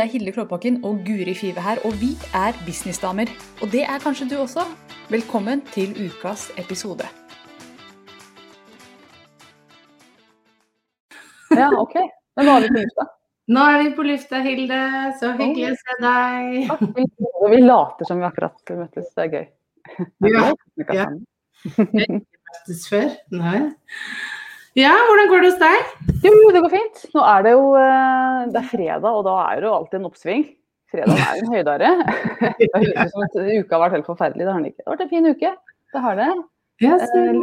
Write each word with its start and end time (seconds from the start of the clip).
Det 0.00 0.06
er 0.06 0.12
Hilde 0.14 0.32
Klåbakken 0.32 0.76
og 0.88 1.02
Guri 1.04 1.34
Five 1.36 1.60
her, 1.60 1.76
og 1.84 1.92
vi 2.00 2.14
er 2.32 2.54
businessdamer. 2.66 3.28
Og 3.62 3.68
det 3.72 3.82
er 3.82 3.98
kanskje 4.00 4.30
du 4.30 4.38
også. 4.40 4.62
Velkommen 5.12 5.60
til 5.74 5.90
ukas 6.06 6.46
episode. 6.62 7.04
Ja, 11.52 11.68
ok. 11.82 11.98
Men 12.36 12.48
nå 12.48 12.54
er 12.56 12.64
vi 12.64 12.72
på 12.72 12.80
lufta. 12.80 13.06
Nå 13.52 13.68
er 13.74 13.78
vi 13.82 13.94
på 13.98 14.08
lufta, 14.08 14.42
Hilde. 14.48 14.80
Så 15.20 15.34
hyggelig 15.36 15.68
å 15.68 15.76
se 15.82 16.00
deg. 16.06 16.74
Og 17.44 17.46
vi 17.52 17.60
later 17.60 18.08
som 18.08 18.24
vi 18.24 18.30
akkurat 18.32 18.76
møttes. 18.80 19.12
Det 19.12 19.26
er 19.26 19.32
gøy. 19.36 19.48
Ja, 20.32 20.48
ja. 20.96 21.08
Vi 21.76 21.84
har 21.84 22.06
ikke 22.08 22.22
møttes 22.24 22.88
før. 22.88 23.10
Nei. 23.36 23.66
Ja, 24.78 24.92
hvordan 25.08 25.30
går 25.32 25.42
det 25.42 25.48
hos 25.50 25.60
deg? 25.60 25.92
Jo, 26.22 26.30
jo, 26.36 26.50
det 26.54 26.60
går 26.62 26.72
fint. 26.74 27.00
Nå 27.16 27.22
er 27.26 27.46
det 27.46 27.52
jo 27.56 27.62
eh, 27.80 28.42
det 28.52 28.60
er 28.60 28.68
fredag, 28.70 29.08
og 29.10 29.24
da 29.26 29.36
er 29.48 29.62
det 29.62 29.66
jo 29.66 29.76
alltid 29.78 29.98
en 29.98 30.08
oppsving. 30.10 30.44
Fredag 30.90 31.22
er 31.22 31.40
en 31.40 31.52
høydare. 31.54 31.90
Det 32.58 32.68
høres 32.74 32.92
ut 32.94 33.12
som 33.14 33.24
at 33.26 33.34
uka 33.38 33.76
har 33.76 33.82
vært 33.84 33.96
helt 33.98 34.08
forferdelig. 34.10 34.42
Det 34.46 34.50
har 34.52 34.60
den 34.60 34.70
ikke. 34.70 34.82
Det 34.82 34.86
har 34.88 34.94
vært 34.96 35.04
en 35.06 35.10
fin 35.12 35.28
uke. 35.30 35.50
Det 35.94 36.04
har 36.06 36.20
det. 36.20 36.28
Ja, 36.82 36.98
Eh, 36.98 37.40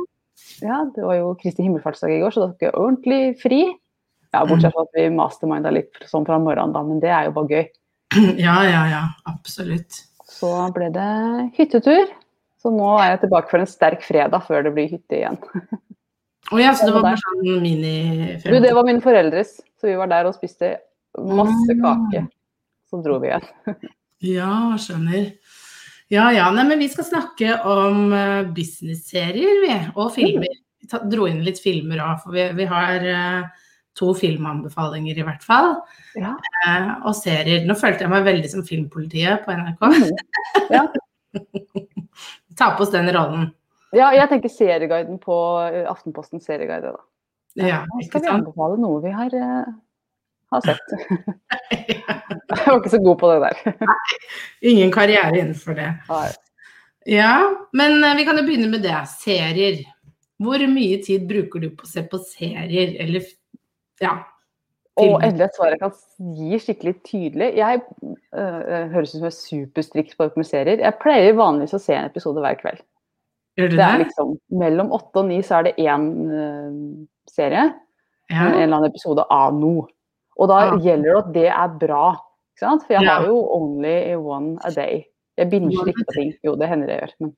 Ja, 0.62 0.76
det 0.94 1.02
var 1.02 1.16
jo 1.18 1.32
Kristi 1.40 1.64
himmelfartsdag 1.66 2.12
i 2.14 2.20
går, 2.22 2.34
så 2.36 2.44
da 2.44 2.48
tok 2.52 2.62
jeg 2.68 2.74
ordentlig 2.78 3.22
fri. 3.42 3.62
Ja, 4.36 4.44
Bortsett 4.46 4.76
fra 4.76 4.84
at 4.86 4.94
vi 4.94 5.08
masterminda 5.16 5.72
litt 5.74 5.98
sånn 6.06 6.28
fra 6.28 6.38
morgenen, 6.38 6.76
da, 6.76 6.84
men 6.86 7.00
det 7.02 7.10
er 7.10 7.26
jo 7.26 7.34
bare 7.40 7.56
gøy. 7.56 7.66
ja, 8.46 8.58
ja, 8.68 8.84
ja. 8.92 9.02
Absolutt. 9.32 10.04
Så 10.30 10.52
ble 10.76 10.92
det 10.94 11.08
hyttetur. 11.58 12.12
Så 12.62 12.70
nå 12.74 12.92
er 13.02 13.14
jeg 13.16 13.24
tilbake 13.26 13.50
for 13.50 13.64
en 13.64 13.70
sterk 13.72 14.06
fredag 14.06 14.46
før 14.46 14.68
det 14.68 14.76
blir 14.78 14.92
hytte 14.94 15.18
igjen. 15.24 15.40
Å 16.48 16.60
ja, 16.62 16.72
så 16.78 16.88
det 16.88 16.96
var 16.96 17.04
bare 17.04 17.20
sånn 17.20 17.60
mini 17.60 18.38
Du, 18.44 18.56
det 18.64 18.72
var 18.72 18.88
mine 18.88 19.04
foreldres, 19.04 19.58
så 19.80 19.90
vi 19.90 19.98
var 20.00 20.10
der 20.12 20.30
og 20.30 20.36
spiste 20.38 20.78
masse 21.18 21.76
kake. 21.82 22.24
Så 22.88 23.02
dro 23.04 23.20
vi 23.24 23.32
igjen. 23.34 23.48
Ja, 24.26 24.74
skjønner. 24.82 25.28
Ja, 26.10 26.32
ja. 26.34 26.48
Nei, 26.50 26.64
men 26.66 26.80
vi 26.82 26.88
skal 26.90 27.06
snakke 27.06 27.60
om 27.70 28.08
uh, 28.10 28.48
businessserier, 28.50 29.60
vi. 29.62 29.76
Og 29.94 30.10
filmer. 30.16 30.56
Vi 30.82 30.90
ta, 30.90 31.04
dro 31.06 31.28
inn 31.30 31.44
litt 31.46 31.60
filmer 31.62 32.02
òg, 32.02 32.24
for 32.24 32.34
vi, 32.34 32.48
vi 32.58 32.66
har 32.70 33.06
eh, 33.12 33.68
to 33.98 34.14
filmanbefalinger 34.18 35.20
i 35.20 35.26
hvert 35.28 35.46
fall. 35.46 35.76
Ja. 36.18 36.34
Eh, 36.64 36.90
og 37.04 37.14
serier. 37.18 37.66
Nå 37.68 37.78
følte 37.78 38.06
jeg 38.06 38.14
meg 38.14 38.26
veldig 38.28 38.52
som 38.52 38.66
Filmpolitiet 38.66 39.46
på 39.46 39.54
NRK. 39.58 39.86
Ja. 40.74 40.88
Ta 42.58 42.72
på 42.74 42.86
oss 42.86 42.94
den 42.94 43.12
rollen. 43.14 43.52
Ja, 43.96 44.10
jeg 44.16 44.30
tenker 44.32 44.52
serieguiden 44.52 45.20
på 45.24 45.36
eh, 45.68 45.86
Aftenpostens 45.90 46.48
serieguide. 46.48 46.96
da. 46.96 47.06
Ja, 47.58 47.82
skal 48.06 48.22
vi 48.22 48.32
anbefale 48.32 48.78
noe 48.82 49.02
vi 49.02 49.14
har, 49.16 49.34
eh, 49.34 49.70
har 50.54 50.66
sett. 50.66 50.92
jeg 51.72 52.66
var 52.68 52.82
ikke 52.82 52.94
så 52.94 53.02
god 53.04 53.20
på 53.22 53.32
det 53.32 53.40
der. 53.46 53.78
Ingen 54.74 54.92
karriere 54.94 55.34
innenfor 55.34 55.78
det. 55.78 55.94
Nei. 56.10 56.28
Ja, 57.08 57.36
men 57.78 58.04
eh, 58.04 58.18
vi 58.20 58.26
kan 58.28 58.40
jo 58.40 58.46
begynne 58.48 58.70
med 58.72 58.84
det. 58.84 58.98
Serier. 59.16 59.80
Hvor 60.44 60.62
mye 60.70 61.00
tid 61.02 61.24
bruker 61.30 61.64
du 61.64 61.72
på 61.74 61.88
å 61.88 61.90
se 61.90 62.04
på 62.06 62.20
serier, 62.22 62.92
eller 63.02 63.26
ja. 64.04 64.20
Og 64.98 65.22
endelig 65.22 65.48
et 65.48 65.58
svar 65.58 65.72
jeg 65.72 65.80
kan 65.82 66.36
gi 66.38 66.60
skikkelig 66.62 66.94
tydelig. 67.06 67.48
Jeg 67.58 67.82
øh, 68.02 68.86
høres 68.94 69.12
ut 69.14 69.20
som 69.20 69.28
jeg 69.28 69.34
er 69.34 69.38
superstrikt 69.38 70.16
på 70.18 70.46
serier. 70.46 70.82
Jeg 70.82 71.00
pleier 71.02 71.38
vanligvis 71.38 71.78
å 71.78 71.82
se 71.82 71.94
en 71.94 72.10
episode 72.10 72.42
hver 72.42 72.58
kveld. 72.62 72.82
Gjør 73.58 73.74
Det 73.74 73.78
det? 73.80 73.86
er 73.88 74.02
liksom, 74.04 74.38
mellom 74.62 74.92
åtte 74.94 75.24
og 75.24 75.30
ni 75.32 75.42
så 75.46 75.60
er 75.60 75.70
det 75.70 75.76
én 75.82 76.08
uh, 76.30 77.06
serie. 77.30 77.68
Ja. 78.28 78.44
en 78.44 78.58
eller 78.60 78.76
annen 78.76 78.90
episode 78.92 79.24
av 79.32 79.56
noe. 79.56 79.86
Og 80.38 80.50
da 80.52 80.58
ja. 80.66 80.80
gjelder 80.84 81.08
det 81.08 81.18
at 81.18 81.30
det 81.36 81.46
er 81.50 81.76
bra. 81.82 82.06
Ikke 82.54 82.66
sant? 82.66 82.84
For 82.86 82.98
jeg 82.98 83.08
har 83.08 83.28
jo 83.30 83.38
only 83.56 84.16
one 84.20 84.58
a 84.68 84.72
day. 84.74 85.06
Jeg 85.38 85.50
binger 85.54 85.88
ikke 85.92 86.06
på 86.10 86.16
ting. 86.18 86.34
Jo, 86.46 86.56
det 86.60 86.68
hender 86.70 86.92
jeg 86.92 87.00
gjør. 87.04 87.14
Men 87.24 87.32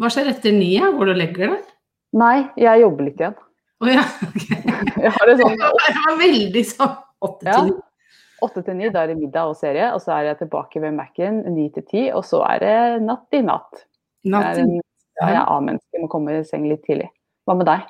Hva 0.00 0.12
skjer 0.12 0.30
etter 0.30 0.54
ni? 0.54 0.70
Hvor 0.78 1.08
du 1.08 1.16
legger 1.16 1.56
deg? 1.56 1.72
nei, 2.16 2.46
jeg 2.56 2.80
jobber 2.80 3.08
litt 3.08 3.18
igjen. 3.20 3.34
Å 3.82 3.90
ja. 3.90 4.04
ok. 4.28 4.44
Jeg 5.04 5.12
har 5.12 5.28
det 5.28 5.34
sånn 5.40 5.56
Det 5.60 5.96
var 5.98 6.14
veldig 6.22 6.62
sånn 6.64 6.94
åtte 7.26 7.44
til 7.44 7.66
ni. 7.66 7.74
åtte 8.46 8.62
til 8.64 8.78
ni, 8.78 8.88
da 8.94 9.02
er 9.02 9.10
det 9.12 9.18
middag 9.18 9.50
og 9.50 9.58
serie. 9.58 9.90
Og 9.92 10.00
så 10.04 10.14
er 10.16 10.30
jeg 10.30 10.38
tilbake 10.44 10.80
ved 10.80 10.94
Mac-en 10.96 11.42
ni 11.52 11.66
til 11.74 11.84
ti, 11.90 12.06
og 12.14 12.24
så 12.24 12.40
er 12.46 12.62
det 12.62 12.76
natt 13.04 13.36
i 13.36 13.42
natt. 13.44 13.84
Natt 14.32 14.52
er, 14.54 14.62
natt? 14.62 14.62
en, 14.62 14.85
ja, 15.20 15.28
jeg 15.30 15.38
er 15.40 15.52
A-menneske, 15.52 16.02
må 16.02 16.10
komme 16.12 16.38
i 16.38 16.46
seng 16.46 16.66
litt 16.70 16.84
tidlig. 16.86 17.08
Hva 17.46 17.56
med 17.58 17.68
deg? 17.68 17.86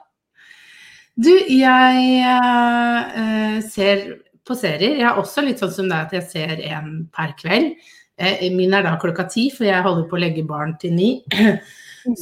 Du, 1.16 1.32
jeg 1.32 2.08
eh, 2.28 3.60
ser 3.64 4.02
på 4.46 4.56
serier. 4.58 4.98
Jeg 5.00 5.06
er 5.08 5.20
også 5.20 5.44
litt 5.44 5.62
sånn 5.62 5.72
som 5.74 5.88
deg 5.90 6.06
at 6.06 6.12
jeg 6.14 6.26
ser 6.30 6.60
en 6.68 7.06
per 7.14 7.32
kveld. 7.38 7.72
Eh, 8.16 8.46
min 8.54 8.74
er 8.76 8.84
da 8.86 8.94
klokka 9.00 9.26
ti, 9.32 9.48
for 9.52 9.68
jeg 9.68 9.84
holder 9.84 10.06
på 10.08 10.18
å 10.18 10.22
legge 10.22 10.44
barn 10.46 10.76
til 10.80 10.94
ni. 10.96 11.10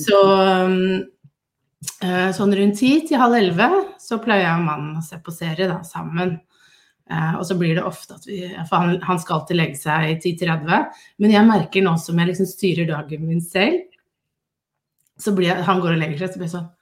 Så 0.07 0.21
um, 0.65 1.03
eh, 2.01 2.31
sånn 2.33 2.55
rundt 2.57 2.79
ti 2.81 2.95
til 3.05 3.21
halv 3.21 3.37
elleve 3.37 3.69
så 4.01 4.17
pleier 4.23 4.47
jeg 4.47 4.61
og 4.63 4.69
mannen 4.71 4.99
å 5.01 5.05
se 5.05 5.19
på 5.21 5.35
serie 5.35 5.69
da, 5.69 5.83
sammen. 5.85 6.39
Eh, 7.11 7.35
og 7.37 7.45
så 7.45 7.59
blir 7.61 7.77
det 7.77 7.85
ofte 7.85 8.17
at 8.17 8.25
vi 8.25 8.39
For 8.65 8.81
han, 8.81 8.95
han 9.05 9.19
skal 9.21 9.43
alltid 9.43 9.59
legge 9.59 9.81
seg 9.83 10.15
i 10.15 10.15
10.30. 10.17 11.03
Men 11.21 11.35
jeg 11.35 11.51
merker 11.51 11.85
nå 11.85 11.99
som 12.01 12.21
jeg 12.21 12.31
liksom 12.31 12.49
styrer 12.49 12.89
dagen 12.89 13.27
min 13.29 13.45
selv, 13.45 13.83
så 15.21 15.33
blir 15.37 15.51
jeg 15.53 15.65
Han 15.67 15.81
går 15.81 15.95
og 15.95 16.01
legger 16.01 16.19
seg, 16.25 16.33
så 16.33 16.41
blir 16.41 16.49
jeg 16.49 16.57
sånn 16.57 16.73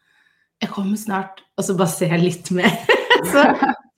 jeg 0.62 0.70
kommer 0.70 0.94
snart, 0.96 1.40
og 1.58 1.64
så 1.66 1.74
bare 1.74 1.90
ser 1.90 2.12
jeg 2.14 2.22
litt 2.22 2.50
mer. 2.54 2.70
så, 3.32 3.42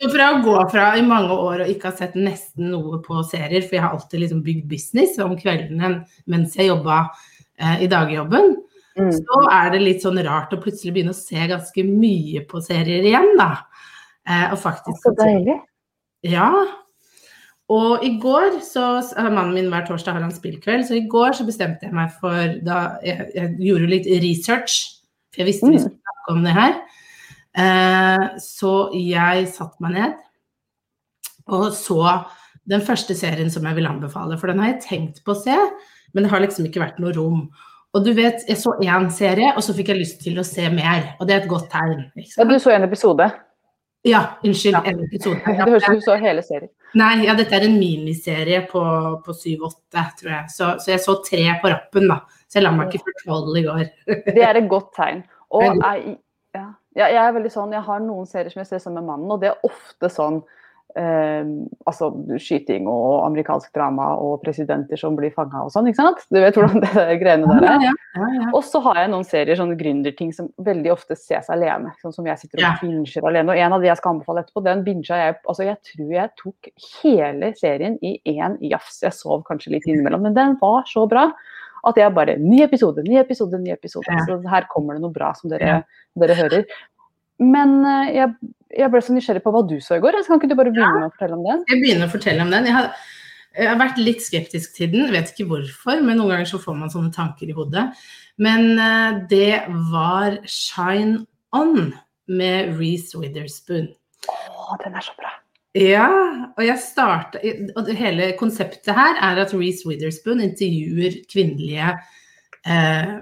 så 0.00 0.08
fra 0.14 0.30
å 0.32 0.38
gå 0.40 0.54
fra 0.72 0.86
i 0.96 1.02
mange 1.04 1.34
år 1.36 1.60
og 1.66 1.68
ikke 1.68 1.90
ha 1.90 1.98
sett 1.98 2.14
nesten 2.16 2.70
noe 2.72 3.02
på 3.04 3.18
serier, 3.28 3.60
for 3.66 3.76
jeg 3.76 3.82
har 3.84 3.92
alltid 3.92 4.22
liksom 4.22 4.40
bygd 4.46 4.64
business 4.70 5.18
om 5.20 5.34
kveldene 5.36 5.90
mens 6.32 6.56
jeg 6.56 6.70
jobba 6.70 7.02
eh, 7.60 7.84
i 7.84 7.90
dagjobben, 7.92 8.56
Mm. 8.94 9.08
så 9.10 9.38
er 9.50 9.72
det 9.72 9.80
litt 9.82 10.04
sånn 10.04 10.20
rart 10.22 10.52
å 10.54 10.60
plutselig 10.62 10.92
begynne 10.94 11.10
å 11.10 11.18
se 11.18 11.34
ganske 11.50 11.82
mye 11.82 12.44
på 12.46 12.60
serier 12.62 13.02
igjen, 13.02 13.32
da. 13.40 13.48
Eh, 14.22 14.52
og 14.54 14.60
faktisk 14.62 15.00
Så 15.02 15.10
deilig. 15.18 15.56
ja. 16.22 16.46
Og 17.72 18.02
i 18.04 18.10
går 18.20 18.58
så 18.60 19.00
har 19.16 19.30
Mannen 19.32 19.54
min 19.56 19.70
hver 19.72 19.86
torsdag 19.88 20.12
har 20.18 20.20
han 20.26 20.34
spillkveld, 20.34 20.84
så 20.84 20.98
i 20.98 21.06
går 21.08 21.32
så 21.38 21.46
bestemte 21.48 21.86
jeg 21.86 21.94
meg 21.96 22.10
for 22.20 22.58
da 22.66 22.98
Jeg, 23.04 23.30
jeg 23.34 23.54
gjorde 23.70 23.88
litt 23.88 24.08
research, 24.20 25.00
for 25.32 25.40
jeg 25.42 25.48
visste 25.48 25.70
vi 25.70 25.78
Mm. 25.78 25.80
skulle 25.80 26.02
snakke 26.04 26.34
om 26.34 26.44
det 26.44 26.52
her. 26.52 26.74
Eh, 27.56 28.28
så 28.38 28.90
jeg 28.92 29.48
satte 29.48 29.80
meg 29.80 29.92
ned 29.94 30.14
og 31.46 31.72
så 31.76 32.24
den 32.66 32.80
første 32.80 33.14
serien 33.14 33.50
som 33.52 33.64
jeg 33.68 33.76
vil 33.76 33.86
anbefale, 33.86 34.38
for 34.40 34.48
den 34.48 34.58
har 34.58 34.72
jeg 34.72 34.82
tenkt 34.82 35.24
på 35.24 35.34
å 35.34 35.40
se, 35.42 35.54
men 36.14 36.24
det 36.24 36.30
har 36.32 36.40
liksom 36.40 36.64
ikke 36.64 36.80
vært 36.80 36.98
noe 37.02 37.12
rom. 37.12 37.50
Og 37.94 38.04
du 38.04 38.12
vet, 38.16 38.40
jeg 38.48 38.56
så 38.56 38.72
én 38.80 39.10
serie, 39.12 39.52
og 39.54 39.62
så 39.62 39.74
fikk 39.76 39.88
jeg 39.92 39.98
lyst 40.00 40.22
til 40.24 40.38
å 40.40 40.44
se 40.44 40.64
mer, 40.72 41.14
og 41.20 41.28
det 41.28 41.34
er 41.36 41.42
et 41.42 41.48
godt 41.50 41.68
tegn. 41.70 42.06
Ikke 42.16 42.38
Ja, 42.40 42.44
du 42.48 42.54
så 42.58 42.72
en 42.74 42.82
episode. 42.88 43.28
Ja, 44.04 44.20
unnskyld, 44.44 44.74
Ja. 44.76 44.82
en 44.90 45.04
episode. 45.04 45.40
Det 45.46 45.56
høres 45.64 45.82
ut 45.82 45.86
som 45.86 45.94
du 46.00 46.04
så 46.04 46.16
hele 46.20 46.42
serien. 46.44 46.70
Nei, 46.94 47.24
ja, 47.24 47.34
dette 47.34 47.56
er 47.56 47.64
en 47.66 47.78
miniserie 47.80 48.60
på, 48.70 48.82
på 49.24 49.32
7-8, 49.32 50.02
tror 50.20 50.30
jeg. 50.30 50.50
Så, 50.52 50.68
så 50.84 50.92
jeg 50.92 51.00
så 51.02 51.14
tre 51.24 51.44
på 51.62 51.70
rappen, 51.72 52.10
da. 52.12 52.18
Så 52.46 52.60
jeg 52.60 52.66
la 52.66 52.74
meg 52.76 52.92
ikke 52.92 53.08
fortelle 53.08 53.62
i 53.62 53.64
går. 53.64 53.86
Det 54.36 54.44
er 54.44 54.60
et 54.60 54.68
godt 54.70 54.92
tegn. 54.98 55.24
Og 55.54 55.64
jeg, 55.64 56.18
ja, 56.54 56.66
jeg 56.94 57.18
er 57.24 57.32
veldig 57.34 57.50
sånn, 57.50 57.72
jeg 57.74 57.82
har 57.88 58.04
noen 58.04 58.28
serier 58.30 58.52
som 58.52 58.60
jeg 58.62 58.68
ser 58.74 58.84
sammen 58.84 59.00
med 59.02 59.08
mannen, 59.14 59.32
og 59.34 59.40
det 59.42 59.50
er 59.54 59.66
ofte 59.66 60.10
sånn 60.12 60.42
altså 60.94 62.10
skyting 62.38 62.86
og 62.86 63.24
amerikansk 63.24 63.72
drama 63.74 64.12
og 64.22 64.36
presidenter 64.44 64.98
som 65.00 65.16
blir 65.18 65.32
fanga 65.34 65.64
og 65.66 65.72
sånn, 65.74 65.88
ikke 65.90 65.98
sant? 65.98 66.22
Du 66.30 66.38
vet 66.38 66.54
hvordan 66.54 66.84
det 66.84 67.16
greiene 67.22 67.48
der 67.50 67.66
er. 67.66 67.86
Ja, 67.88 67.94
ja, 68.14 68.28
ja. 68.36 68.50
Og 68.54 68.62
så 68.66 68.78
har 68.84 69.00
jeg 69.02 69.10
noen 69.10 69.26
serier, 69.26 69.58
sånne 69.58 69.78
gründerting 69.80 70.30
som 70.36 70.52
veldig 70.62 70.92
ofte 70.94 71.18
ses 71.18 71.50
alene. 71.50 71.90
Sånn 72.02 72.14
som 72.14 72.28
jeg 72.30 72.38
sitter 72.44 72.62
og 72.62 72.84
binger 72.84 73.26
alene. 73.26 73.56
Og 73.56 73.64
en 73.66 73.74
av 73.74 73.82
de 73.82 73.90
jeg 73.90 73.98
skal 73.98 74.14
anbefale 74.14 74.44
etterpå, 74.44 74.62
den 74.68 74.86
binga 74.86 75.18
jeg 75.24 75.34
Altså 75.50 75.66
jeg 75.66 75.76
tror 75.90 76.14
jeg 76.14 76.32
tok 76.40 76.70
hele 77.02 77.50
serien 77.58 77.98
i 78.06 78.14
én 78.30 78.56
jafs. 78.70 79.02
Jeg 79.02 79.18
sov 79.18 79.42
kanskje 79.48 79.74
litt 79.74 79.90
innimellom, 79.90 80.22
men 80.28 80.38
den 80.38 80.56
var 80.62 80.86
så 80.90 81.08
bra 81.10 81.28
at 81.84 81.98
jeg 82.00 82.14
bare 82.16 82.38
Ny 82.40 82.62
episode, 82.64 83.02
ny 83.04 83.18
episode, 83.20 83.58
ny 83.60 83.74
episode. 83.74 84.18
Så 84.24 84.38
her 84.48 84.68
kommer 84.70 84.96
det 84.96 85.04
noe 85.04 85.12
bra 85.14 85.34
som 85.36 85.50
dere, 85.52 85.82
dere 86.16 86.38
hører. 86.38 86.64
Men 87.42 87.76
eh, 87.88 88.14
jeg, 88.18 88.54
jeg 88.78 88.92
ble 88.92 89.02
så 89.02 89.16
nysgjerrig 89.16 89.42
på 89.44 89.52
hva 89.54 89.64
du 89.66 89.76
så 89.82 89.98
i 89.98 90.04
går. 90.04 90.20
Så 90.22 90.32
kan 90.32 90.40
ikke 90.40 90.52
du 90.52 90.56
bare 90.58 90.72
begynne 90.74 91.02
med 91.02 91.10
å 91.10 91.14
fortelle 91.14 91.38
om 91.38 91.44
den? 91.48 91.66
Jeg 91.70 91.82
begynner 91.82 92.08
å 92.08 92.14
fortelle 92.14 92.46
om 92.46 92.54
den. 92.54 92.70
Jeg 92.70 92.76
har, 92.76 92.90
jeg 93.54 93.70
har 93.70 93.80
vært 93.82 94.00
litt 94.02 94.24
skeptisk 94.24 94.78
til 94.78 94.90
den, 94.94 95.12
vet 95.14 95.30
ikke 95.32 95.48
hvorfor, 95.50 96.02
men 96.02 96.18
noen 96.20 96.34
ganger 96.34 96.50
så 96.50 96.62
får 96.62 96.78
man 96.80 96.92
sånne 96.94 97.14
tanker 97.14 97.50
i 97.50 97.56
hodet. 97.56 97.86
Men 98.42 98.74
uh, 98.80 99.22
det 99.30 99.62
var 99.92 100.40
Shine 100.50 101.22
On 101.54 101.92
med 102.26 102.74
Reece 102.78 103.18
Witherspoon. 103.20 103.92
Å, 104.26 104.76
den 104.82 104.96
er 104.96 105.06
så 105.06 105.14
bra. 105.18 105.30
Ja, 105.74 106.06
og 106.54 106.60
jeg 106.62 106.78
starta 106.78 107.40
Og 107.74 107.80
det 107.88 107.96
hele 107.98 108.28
konseptet 108.38 108.94
her 108.94 109.16
er 109.18 109.40
at 109.42 109.54
Reece 109.56 109.88
Witherspoon 109.88 110.42
intervjuer 110.44 111.16
kvinnelige 111.26 111.88
eh, 112.62 113.16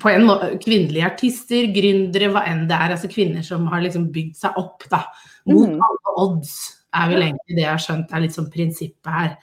på 0.00 0.08
en 0.08 0.24
måte, 0.24 0.54
kvinnelige 0.62 1.08
artister, 1.08 1.66
gründere, 1.74 2.30
hva 2.32 2.46
enn 2.48 2.64
det 2.70 2.78
er. 2.78 2.94
Altså 2.94 3.10
kvinner 3.12 3.44
som 3.44 3.66
har 3.72 3.84
liksom 3.84 4.08
bygd 4.14 4.38
seg 4.40 4.56
opp 4.60 4.86
da, 4.92 5.02
mot 5.50 5.68
mm. 5.68 5.82
alle 5.88 6.14
odds. 6.24 6.54
er 6.92 7.12
vel 7.12 7.26
egentlig 7.26 7.56
det 7.56 7.64
jeg 7.64 7.72
har 7.72 7.82
skjønt 7.82 8.10
er 8.12 8.24
litt 8.24 8.36
sånn 8.36 8.50
prinsippet 8.52 9.12
her. 9.12 9.36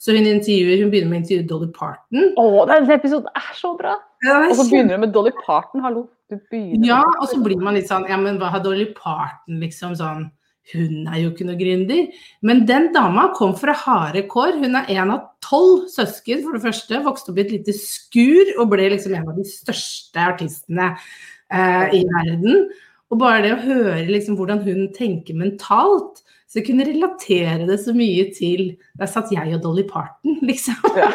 Så 0.00 0.14
hun, 0.16 0.24
intervjuer, 0.24 0.80
hun 0.80 0.90
begynner 0.92 1.10
med 1.10 1.18
å 1.18 1.20
intervjue 1.20 1.48
Dolly 1.48 1.68
Parton. 1.76 2.30
Å, 2.40 2.64
den 2.70 2.88
episoden 2.94 3.28
er 3.36 3.52
så 3.56 3.74
bra! 3.76 3.98
Ja, 4.24 4.38
Og 4.48 4.56
så 4.56 4.66
begynner 4.68 4.96
hun 4.96 5.04
med 5.04 5.12
Dolly 5.12 5.32
Parton, 5.44 5.84
hallo. 5.84 6.06
Du 6.30 6.38
Ja, 6.86 7.02
og 7.18 7.26
så 7.28 7.40
blir 7.42 7.58
man 7.58 7.74
litt 7.74 7.88
sånn 7.90 8.04
Ja, 8.06 8.14
men 8.20 8.36
hva 8.38 8.52
har 8.54 8.62
Dolly 8.62 8.86
Parton 8.94 9.58
liksom 9.58 9.96
sånn 9.98 10.28
Hun 10.72 11.08
er 11.10 11.20
jo 11.22 11.30
ikke 11.32 11.46
noe 11.48 11.58
gründer. 11.58 12.06
Men 12.46 12.64
den 12.68 12.90
dama 12.94 13.28
kom 13.36 13.56
fra 13.58 13.74
harde 13.76 14.24
kår. 14.30 14.58
Hun 14.62 14.78
er 14.78 14.90
en 14.96 15.14
av 15.16 15.26
tolv 15.44 15.88
søsken, 15.92 16.44
for 16.44 16.56
det 16.56 16.64
første. 16.64 17.02
Vokste 17.04 17.32
opp 17.32 17.40
i 17.40 17.44
et 17.46 17.54
lite 17.56 17.74
skur 17.76 18.54
og 18.56 18.70
ble 18.72 18.90
liksom 18.94 19.16
en 19.18 19.32
av 19.32 19.38
de 19.40 19.46
største 19.48 20.24
artistene 20.32 20.92
eh, 20.94 22.00
i 22.00 22.04
verden. 22.08 22.66
Og 23.10 23.18
bare 23.20 23.42
det 23.44 23.54
å 23.56 23.62
høre 23.64 24.04
liksom 24.10 24.38
hvordan 24.38 24.62
hun 24.66 24.90
tenker 24.96 25.38
mentalt, 25.38 26.22
så 26.50 26.62
kunne 26.66 26.86
relatere 26.86 27.66
det 27.68 27.78
så 27.82 27.94
mye 27.94 28.26
til 28.34 28.72
Der 28.98 29.10
satt 29.10 29.30
jeg 29.34 29.54
og 29.54 29.62
Dolly 29.62 29.86
Parton, 29.86 30.38
liksom. 30.50 30.78
Ja. 30.98 31.10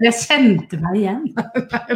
Jeg 0.00 0.16
kjente 0.16 0.80
meg 0.80 1.00
igjen. 1.02 1.24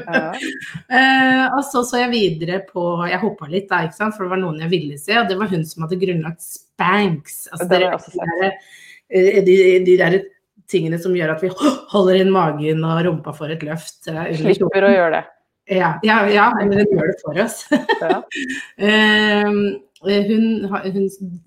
Ja. 0.04 0.30
uh, 0.36 1.56
og 1.56 1.62
så 1.66 1.80
så 1.86 2.02
jeg 2.02 2.10
videre 2.12 2.58
på 2.68 2.82
Jeg 3.08 3.20
hoppa 3.22 3.46
litt, 3.50 3.66
da, 3.70 3.80
ikke 3.86 3.96
sant? 3.96 4.14
for 4.16 4.26
det 4.26 4.34
var 4.34 4.40
noen 4.42 4.60
jeg 4.62 4.70
ville 4.72 4.98
se, 5.00 5.14
og 5.16 5.30
det 5.30 5.38
var 5.40 5.50
hun 5.50 5.64
som 5.66 5.86
hadde 5.86 5.98
grunnlagt 6.02 6.44
Spanks. 6.44 7.46
Altså, 7.52 7.68
Det 7.70 7.80
de, 7.80 8.50
eh, 9.14 9.40
de, 9.46 9.56
de 9.86 9.96
der 10.00 10.18
tingene 10.70 10.98
som 11.00 11.14
gjør 11.16 11.34
at 11.36 11.44
vi 11.44 11.52
holder 11.94 12.20
inn 12.20 12.34
magen 12.34 12.84
og 12.84 13.00
rumpa 13.06 13.34
får 13.36 13.56
et 13.56 13.64
løft. 13.70 14.02
Uh. 14.10 14.28
Slipper 14.36 14.88
å 14.88 14.92
gjøre 14.92 15.16
det. 15.16 15.24
Ja, 15.78 15.94
ja, 16.04 16.18
ja, 16.28 16.50
men 16.58 16.76
hun 16.76 16.92
gjør 16.92 17.08
det 17.08 17.18
for 17.24 17.42
oss. 17.46 17.64
Ja. 18.02 18.20
Eh, 20.04 20.18
hun, 20.26 20.66
hun 20.68 21.04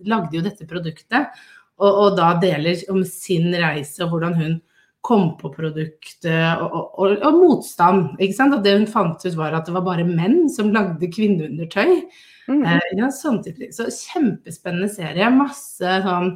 lagde 0.09 0.33
jo 0.33 0.39
dette 0.41 0.65
produktet, 0.65 1.35
og, 1.77 1.91
og 1.91 2.15
da 2.17 2.31
deler 2.41 2.79
om 2.89 3.03
sin 3.05 3.51
reise 3.53 4.01
og 4.01 4.15
hvordan 4.15 4.33
hun 4.33 4.55
kom 5.05 5.29
på 5.39 5.51
produktet 5.53 6.61
og, 6.63 6.73
og, 6.99 7.13
og, 7.21 7.37
motstand. 7.37 8.17
Og 8.19 8.57
det 8.63 8.73
hun 8.75 8.89
fant 8.89 9.23
ut 9.23 9.37
var 9.37 9.55
at 9.55 9.69
det 9.69 9.75
var 9.75 9.85
bare 9.85 10.07
menn 10.07 10.47
som 10.51 10.73
lagde 10.75 11.09
kvinneundertøy. 11.13 12.01
Mm. 12.47 12.61
Eh, 12.63 12.91
ja, 12.99 13.09
sånn 13.13 13.41
type. 13.45 13.71
Så 13.75 13.87
kjempespennende 13.91 14.89
serie. 14.91 15.31
Masse 15.33 15.99
sånn 16.05 16.35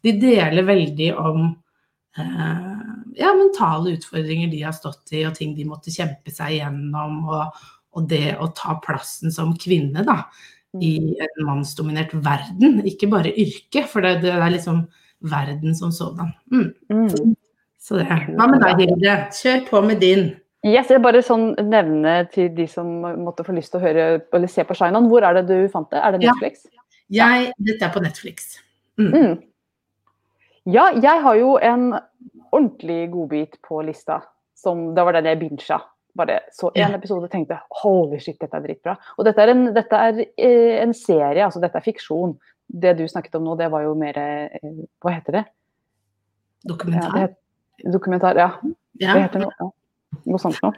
De 0.00 0.14
deler 0.16 0.64
veldig 0.64 1.10
om 1.20 1.42
eh, 2.16 2.84
ja, 3.20 3.32
mentale 3.36 3.96
utfordringer 3.98 4.48
de 4.52 4.62
har 4.64 4.72
stått 4.72 5.12
i, 5.12 5.26
og 5.28 5.34
ting 5.36 5.52
de 5.56 5.68
måtte 5.68 5.92
kjempe 5.92 6.32
seg 6.32 6.56
igjennom. 6.56 7.20
Og, 7.28 7.66
og 7.96 8.08
det 8.08 8.38
å 8.40 8.48
ta 8.56 8.78
plassen 8.84 9.34
som 9.34 9.52
kvinne, 9.60 10.04
da. 10.06 10.22
I 10.80 10.94
en 11.18 11.46
mannsdominert 11.48 12.12
verden, 12.14 12.78
ikke 12.86 13.08
bare 13.10 13.32
yrke. 13.34 13.84
For 13.90 14.06
det, 14.06 14.20
det 14.24 14.36
er 14.36 14.52
liksom 14.54 14.84
verden 15.20 15.76
som 15.76 15.92
sådan. 15.92 16.32
Mm. 16.52 16.68
Mm. 16.92 17.36
Så 17.80 17.96
det. 17.96 18.06
Hva 18.36 18.46
med 18.50 18.60
deg, 18.62 18.82
Hilde? 18.84 19.16
Kjør 19.34 19.62
på 19.70 19.80
med 19.86 20.00
din. 20.02 20.26
Yes, 20.66 20.90
jeg 20.92 21.00
bare 21.00 21.22
sånn 21.24 21.54
nevne 21.70 22.18
til 22.34 22.50
de 22.52 22.66
som 22.68 22.88
måtte 23.24 23.46
få 23.46 23.54
lyst 23.56 23.72
til 23.72 23.80
å 23.80 23.84
høre 23.86 24.08
eller 24.36 24.50
se 24.52 24.64
på 24.68 24.76
Shinon. 24.76 25.06
Hvor 25.08 25.24
er 25.24 25.38
det 25.38 25.46
du 25.48 25.68
fant 25.72 25.88
det? 25.92 26.02
Er 26.04 26.12
det 26.12 26.26
Ja. 26.26 26.34
Netflix? 26.34 26.66
Jeg, 27.10 27.52
dette 27.58 27.86
er 27.88 27.94
på 27.94 28.02
Netflix. 28.04 28.50
Mm. 29.00 29.08
Mm. 29.14 29.38
Ja, 30.70 30.90
jeg 30.92 31.22
har 31.24 31.38
jo 31.40 31.54
en 31.64 31.94
ordentlig 32.52 33.08
godbit 33.14 33.56
på 33.66 33.80
lista. 33.86 34.20
Som, 34.54 34.90
det 34.94 35.04
var 35.06 35.16
den 35.16 35.24
jeg 35.30 35.40
bincha. 35.40 35.80
Bare 36.14 36.40
så 36.52 36.68
en 36.76 36.94
episode 36.98 37.24
og 37.24 37.32
tenkte 37.32 37.56
holy 37.80 38.18
shit, 38.20 38.36
dette 38.42 38.56
er 38.58 38.64
dritbra. 38.66 38.96
Og 39.16 39.24
dette 39.24 39.40
er, 39.40 39.52
en, 39.54 39.64
dette 39.74 39.96
er 39.96 40.20
eh, 40.36 40.82
en 40.82 40.92
serie, 40.92 41.44
altså 41.46 41.62
dette 41.62 41.78
er 41.80 41.86
fiksjon. 41.86 42.34
Det 42.68 42.92
du 42.98 43.06
snakket 43.08 43.38
om 43.38 43.46
nå, 43.48 43.56
det 43.58 43.70
var 43.72 43.86
jo 43.86 43.94
mer 43.98 44.18
eh, 44.20 44.74
Hva 45.00 45.14
heter 45.16 45.38
det? 45.40 45.44
Ja, 46.60 46.68
Dokumentar. 46.74 47.14
det 47.14 47.22
het, 47.24 47.36
dokumentar, 47.88 48.38
ja. 48.38 48.52
Ja. 49.00 49.14
Det 49.14 49.26
heter 49.26 49.44
noe, 49.46 49.72
noe 50.26 50.42
sånt 50.42 50.60
noe. 50.64 50.76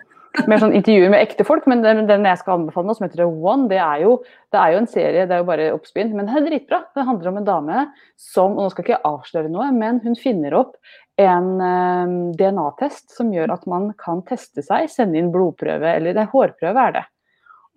Mer 0.49 0.62
sånn 0.62 0.72
intervjuer 0.72 1.10
med 1.12 1.20
ekte 1.20 1.44
folk, 1.44 1.66
men 1.69 1.82
den, 1.84 2.06
den 2.08 2.25
jeg 2.25 2.40
skal 2.40 2.56
anbefale 2.56 2.88
nå, 2.88 2.94
som 2.96 3.04
heter 3.04 3.26
One, 3.26 3.66
det 3.69 3.76
er, 3.82 3.99
jo, 4.06 4.14
det 4.52 4.60
er 4.62 4.72
jo 4.72 4.78
en 4.81 4.88
serie, 4.88 5.26
det 5.28 5.37
er 5.37 5.43
jo 5.43 5.49
bare 5.50 5.66
oppspinn, 5.75 6.14
men 6.16 6.28
det 6.28 6.38
er 6.38 6.46
dritbra. 6.46 6.78
Det 6.96 7.04
handler 7.04 7.32
om 7.32 7.40
en 7.40 7.49
dame 7.49 7.82
som, 8.16 8.54
og 8.54 8.64
nå 8.64 8.70
skal 8.72 8.87
ikke 8.87 9.02
avsløre 9.10 9.52
noe, 9.52 9.69
men 9.76 10.00
hun 10.04 10.16
finner 10.16 10.56
opp 10.56 10.78
en 11.20 11.50
eh, 11.60 12.14
DNA-test 12.40 13.12
som 13.19 13.32
gjør 13.34 13.52
at 13.58 13.66
man 13.69 13.90
kan 14.00 14.22
teste 14.28 14.64
seg, 14.64 14.88
sende 14.88 15.20
inn 15.20 15.28
blodprøve, 15.34 15.99
eller 15.99 16.16
det 16.16 16.25
er 16.25 16.32
hårprøve 16.32 16.87
er 16.87 16.96
det. 16.96 17.04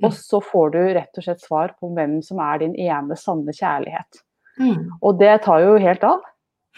Og 0.04 0.16
så 0.16 0.40
får 0.44 0.72
du 0.74 0.80
rett 0.96 1.20
og 1.20 1.24
slett 1.24 1.44
svar 1.44 1.76
på 1.80 1.92
hvem 1.96 2.18
som 2.24 2.40
er 2.44 2.64
din 2.64 2.76
ene 2.88 3.16
sanne 3.20 3.56
kjærlighet. 3.56 4.24
Mm. 4.60 4.96
Og 5.02 5.20
det 5.20 5.34
tar 5.44 5.64
jo 5.64 5.76
helt 5.80 6.04
av. 6.08 6.24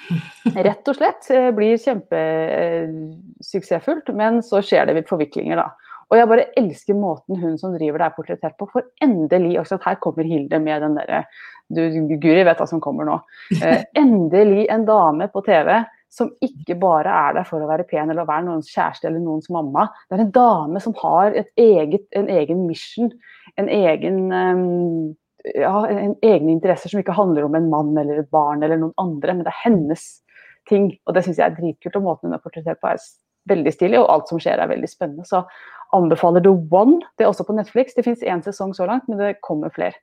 Rett 0.67 0.87
og 0.87 0.95
slett. 0.97 1.23
eh, 1.33 1.49
Blir 1.55 1.77
kjempesuksessfullt, 1.83 4.07
men 4.15 4.33
så 4.45 4.57
skjer 4.65 4.83
det 4.89 5.09
forviklinger, 5.09 5.55
da. 5.59 5.67
Og 6.07 6.15
jeg 6.15 6.29
bare 6.31 6.51
elsker 6.59 6.95
måten 6.95 7.35
hun 7.41 7.57
som 7.59 7.73
driver 7.75 7.99
det 7.99 8.07
er 8.07 8.15
portrettert 8.15 8.55
på. 8.59 8.65
For 8.71 8.81
endelig 9.03 9.59
også 9.61 9.75
at 9.79 9.87
Her 9.89 9.97
kommer 10.03 10.23
Hilde 10.27 10.57
med 10.63 10.77
den 10.85 10.97
derre 10.99 11.19
du, 11.67 11.81
Guri 12.21 12.43
vet 12.47 12.59
hva 12.61 12.67
som 12.69 12.81
kommer 12.83 13.03
nå. 13.07 13.15
Eh, 13.59 13.81
endelig 14.01 14.63
en 14.71 14.85
dame 14.87 15.25
på 15.33 15.39
TV 15.43 15.69
som 16.17 16.27
ikke 16.41 16.75
bare 16.79 17.11
er 17.11 17.31
der 17.35 17.45
for 17.49 17.59
å 17.59 17.67
være 17.67 17.87
pen 17.89 18.07
eller 18.07 18.23
å 18.23 18.29
være 18.29 18.47
noens 18.47 18.71
kjæreste 18.71 19.05
eller 19.09 19.19
noens 19.19 19.49
mamma. 19.51 19.83
Det 20.07 20.15
er 20.15 20.23
en 20.23 20.37
dame 20.37 20.79
som 20.83 20.93
har 21.01 21.27
et 21.35 21.49
eget, 21.59 22.07
en 22.15 22.29
egen 22.31 22.59
mission, 22.69 23.11
en 23.59 23.67
egen 23.67 24.31
eh, 24.31 24.55
ja, 25.55 25.73
egen 25.87 26.49
interesser 26.49 26.91
som 26.91 27.01
ikke 27.01 27.15
handler 27.17 27.47
om 27.47 27.55
en 27.57 27.69
mann 27.71 27.93
eller 27.97 28.21
et 28.21 28.31
barn 28.33 28.63
eller 28.63 28.79
noen 28.81 28.95
andre, 29.01 29.35
men 29.35 29.45
det 29.45 29.53
er 29.53 29.63
hennes 29.63 30.05
ting. 30.69 30.91
Og 31.07 31.15
det 31.15 31.23
syns 31.25 31.39
jeg 31.39 31.47
er 31.51 31.57
dritkult, 31.57 31.97
og 31.99 32.05
måten 32.09 32.29
hun 32.29 32.37
er 32.37 32.43
portrettert 32.43 32.81
på 32.81 32.91
er 32.91 33.01
veldig 33.47 33.73
stilig, 33.73 33.99
og 34.01 34.11
alt 34.11 34.31
som 34.31 34.41
skjer 34.43 34.59
er 34.59 34.71
veldig 34.71 34.89
spennende. 34.91 35.25
Så 35.27 35.43
anbefaler 35.95 36.43
The 36.43 36.51
One. 36.51 36.99
Det 37.17 37.25
er 37.25 37.31
også 37.31 37.47
på 37.47 37.55
Netflix. 37.55 37.95
Det 37.95 38.05
fins 38.05 38.25
én 38.25 38.43
sesong 38.43 38.75
så 38.75 38.87
langt, 38.89 39.07
men 39.07 39.21
det 39.21 39.37
kommer 39.45 39.71
flere. 39.73 39.95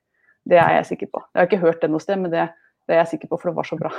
Det 0.48 0.60
er 0.60 0.78
jeg 0.78 0.90
sikker 0.92 1.12
på. 1.12 1.24
Jeg 1.32 1.40
har 1.40 1.50
ikke 1.50 1.64
hørt 1.64 1.82
det 1.82 1.90
noe 1.92 2.04
sted, 2.04 2.20
men 2.20 2.32
det, 2.32 2.46
det 2.88 2.96
er 2.96 3.02
jeg 3.02 3.14
sikker 3.14 3.30
på, 3.32 3.40
for 3.40 3.50
det 3.50 3.56
var 3.58 3.68
så 3.68 3.78
bra. 3.80 3.92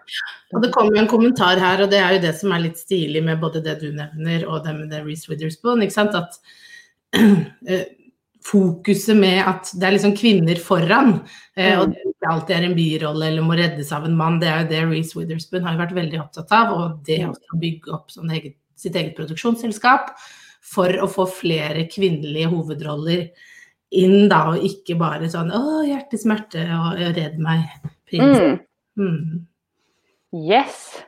Og 0.54 0.62
det 0.62 0.70
kommer 0.74 1.00
en 1.00 1.10
kommentar 1.10 1.58
her, 1.58 1.82
og 1.82 1.90
det 1.90 1.98
er 1.98 2.14
jo 2.14 2.22
det 2.22 2.30
som 2.38 2.52
er 2.54 2.62
litt 2.62 2.78
stilig 2.78 3.22
med 3.26 3.40
både 3.42 3.62
det 3.64 3.72
du 3.80 3.88
nevner 3.90 4.44
og 4.46 4.60
det 4.62 4.74
med 4.76 4.92
det 4.92 5.00
Reece 5.02 5.30
Witherspoon. 5.32 5.82
ikke 5.82 5.96
sant, 5.96 6.14
at 6.14 6.36
eh, 7.66 7.88
Fokuset 8.44 9.16
med 9.16 9.40
at 9.48 9.70
det 9.72 9.86
er 9.88 9.94
liksom 9.94 10.12
kvinner 10.18 10.58
foran, 10.60 11.14
eh, 11.56 11.78
og 11.80 11.94
det 11.94 12.02
ikke 12.10 12.28
alltid 12.28 12.56
er 12.56 12.66
en 12.66 12.76
birolle 12.76 13.30
eller 13.30 13.46
må 13.46 13.56
reddes 13.56 13.92
av 13.96 14.04
en 14.04 14.18
mann, 14.18 14.36
det 14.42 14.50
er 14.50 14.58
jo 14.60 14.68
det 14.68 14.82
Reece 14.90 15.16
Witherspoon 15.16 15.64
har 15.64 15.78
vært 15.80 15.94
veldig 15.96 16.20
opptatt 16.20 16.52
av. 16.52 16.74
Og 16.76 16.98
det 17.08 17.22
å 17.24 17.60
bygge 17.60 17.94
opp 17.96 18.12
sånn 18.12 18.34
eget, 18.36 18.58
sitt 18.76 18.98
eget 19.00 19.16
produksjonsselskap 19.16 20.12
for 20.74 21.00
å 21.00 21.08
få 21.08 21.24
flere 21.30 21.86
kvinnelige 21.88 22.50
hovedroller 22.52 23.26
inn, 23.94 24.28
da, 24.28 24.42
og 24.52 24.64
ikke 24.66 24.96
bare 24.98 25.30
sånn 25.30 25.52
'Å, 25.54 25.84
hjertesmerte', 25.88 26.66
og 26.76 27.00
'redd 27.00 27.38
meg', 27.38 27.68
prins. 28.10 28.38
Mm. 28.38 28.60
Mm. 28.98 29.46
Yes. 30.50 31.04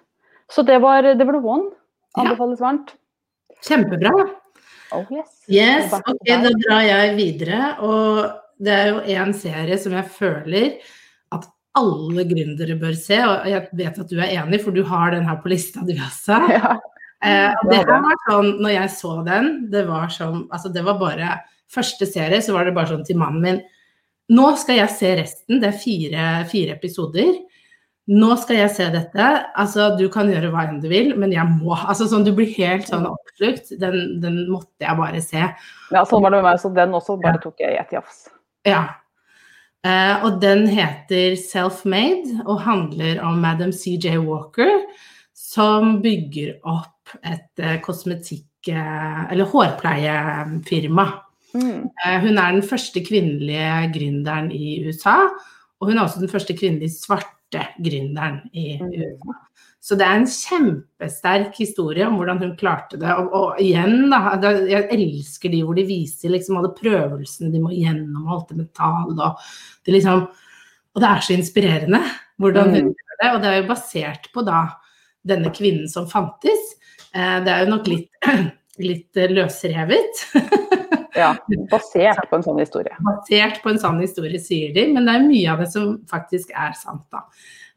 Så 0.49 0.63
det 0.63 0.79
var, 0.81 1.03
det 1.03 1.27
var 1.27 1.37
The 1.37 1.43
One. 1.45 1.71
Ja. 2.17 2.23
Anbefales 2.23 2.61
varmt. 2.61 2.95
Kjempebra. 3.67 4.13
Oh 4.95 5.07
yes. 5.11 5.33
Yes, 5.51 5.93
ok, 5.95 6.27
da 6.27 6.53
drar 6.53 6.85
jeg 6.87 7.15
videre. 7.19 7.61
Og 7.87 8.21
det 8.63 8.75
er 8.75 8.91
jo 8.93 9.23
en 9.27 9.35
serie 9.37 9.79
som 9.81 9.97
jeg 9.97 10.13
føler 10.17 10.69
at 11.35 11.47
alle 11.77 12.27
gründere 12.29 12.79
bør 12.81 12.97
se. 12.99 13.21
Og 13.27 13.49
jeg 13.51 13.69
vet 13.79 14.03
at 14.03 14.13
du 14.13 14.21
er 14.21 14.35
enig, 14.41 14.61
for 14.65 14.77
du 14.77 14.83
har 14.87 15.15
den 15.15 15.27
her 15.29 15.41
på 15.43 15.53
lista 15.53 15.87
du 15.87 15.97
også. 15.97 16.43
Ja. 16.57 16.77
Eh, 17.25 17.55
det 17.71 17.79
her 17.81 18.03
var 18.05 18.19
sånn, 18.27 18.51
når 18.61 18.75
jeg 18.75 18.91
så 18.93 19.11
den, 19.25 19.47
det 19.73 19.87
var 19.89 20.11
sånn 20.13 20.43
Altså, 20.53 20.69
det 20.69 20.83
var 20.85 20.99
bare 21.01 21.31
Første 21.73 22.05
serie, 22.07 22.43
så 22.45 22.53
var 22.53 22.69
det 22.69 22.75
bare 22.77 22.91
sånn 22.91 23.07
til 23.09 23.17
mannen 23.17 23.41
min 23.41 23.63
Nå 24.37 24.51
skal 24.61 24.83
jeg 24.83 24.93
se 24.93 25.15
resten. 25.17 25.63
Det 25.63 25.71
er 25.71 25.79
fire, 25.81 26.27
fire 26.51 26.75
episoder. 26.77 27.31
Nå 28.07 28.37
skal 28.39 28.61
jeg 28.61 28.71
se 28.71 28.85
dette. 28.95 29.25
Altså, 29.59 29.89
du 29.99 30.05
kan 30.15 30.29
gjøre 30.31 30.53
hva 30.53 30.69
enn 30.69 30.79
du 30.83 30.87
vil, 30.91 31.11
men 31.19 31.33
jeg 31.35 31.43
må. 31.57 31.73
Altså, 31.75 32.07
sånn, 32.11 32.27
du 32.27 32.31
blir 32.37 32.53
helt 32.55 32.87
sånn 32.87 33.09
oppslukt. 33.09 33.73
Den, 33.81 34.21
den 34.23 34.45
måtte 34.53 34.87
jeg 34.87 34.99
bare 35.01 35.23
se. 35.25 35.43
ja, 35.43 36.05
sånn 36.07 36.23
var 36.23 36.31
det 36.31 36.39
med 36.39 36.47
meg. 36.47 36.61
Så 36.63 36.71
den 36.77 36.95
også 36.95 37.19
bare 37.23 37.43
tok 37.43 37.65
jeg 37.65 37.75
i 37.75 37.81
ett 37.83 37.97
jafs. 37.97 38.29
Ja. 38.67 38.85
Eh, 39.87 40.25
og 40.27 40.39
den 40.43 40.69
heter 40.71 41.35
Self-Made 41.41 42.47
og 42.47 42.63
handler 42.65 43.21
om 43.27 43.43
Madam 43.43 43.75
CJ 43.75 44.17
Walker, 44.23 44.71
som 45.37 45.99
bygger 46.03 46.57
opp 46.63 47.17
et 47.27 47.63
eh, 47.63 47.79
kosmetikk- 47.83 48.71
eh, 48.71 49.23
eller 49.33 49.51
hårpleiefirma. 49.51 51.07
Mm. 51.57 51.87
Eh, 51.91 52.19
hun 52.23 52.39
er 52.39 52.57
den 52.57 52.67
første 52.67 53.03
kvinnelige 53.03 53.91
gründeren 53.95 54.51
i 54.55 54.81
USA, 54.87 55.25
og 55.81 55.91
hun 55.91 55.99
er 55.99 56.07
også 56.07 56.23
den 56.23 56.33
første 56.33 56.55
kvinnelige 56.57 56.95
svarte 56.97 57.36
gründeren 57.79 58.41
i 58.53 58.79
Mm. 58.81 58.89
USA. 58.91 59.35
Så 59.81 59.95
det 59.95 60.03
er 60.07 60.17
en 60.19 60.27
kjempesterk 60.27 61.55
historie 61.61 62.07
om 62.07 62.17
hvordan 62.19 62.39
hun 62.39 62.57
klarte 62.57 62.99
det. 62.99 63.07
Og, 63.13 63.29
og 63.33 63.61
igjen, 63.63 64.11
da, 64.11 64.35
jeg 64.67 64.89
elsker 64.91 65.49
de 65.53 65.61
hvor 65.63 65.75
de 65.79 65.85
viser 65.87 66.29
liksom 66.31 66.57
alle 66.59 66.73
prøvelsene 66.75 67.53
de 67.53 67.61
må 67.63 67.71
gjennom, 67.71 68.27
alt 68.29 68.49
det 68.49 68.57
mentale 68.57 69.15
og 69.15 69.39
det 69.87 69.95
liksom 69.95 70.27
Og 70.97 71.01
det 71.03 71.09
er 71.09 71.21
så 71.21 71.35
inspirerende. 71.37 72.01
hvordan 72.41 72.71
hun 72.71 72.85
Mm. 72.87 72.95
gjør 72.95 73.17
det. 73.23 73.31
Og 73.35 73.43
det 73.43 73.49
er 73.51 73.63
jo 73.63 73.69
basert 73.69 74.33
på 74.33 74.45
da 74.45 74.67
denne 75.25 75.51
kvinnen 75.51 75.89
som 75.89 76.07
fantes. 76.07 76.59
Eh, 77.15 77.45
det 77.45 77.49
er 77.49 77.65
jo 77.65 77.71
nok 77.71 77.87
litt, 77.87 78.09
litt 78.79 79.13
løsrevet. 79.15 80.25
Ja, 81.17 81.35
basert 81.73 82.27
på 82.31 82.39
en 82.39 82.47
sånn 82.47 82.61
historie. 82.63 82.97
basert 83.07 83.63
på 83.65 83.73
en 83.73 83.81
sann 83.83 84.01
historie, 84.03 84.41
sier 84.43 84.75
de, 84.77 84.89
men 84.95 85.09
det 85.09 85.15
er 85.17 85.29
mye 85.29 85.53
av 85.55 85.63
det 85.65 85.71
som 85.73 85.95
faktisk 86.11 86.53
er 86.55 86.77
sant, 86.79 87.07
da. 87.15 87.25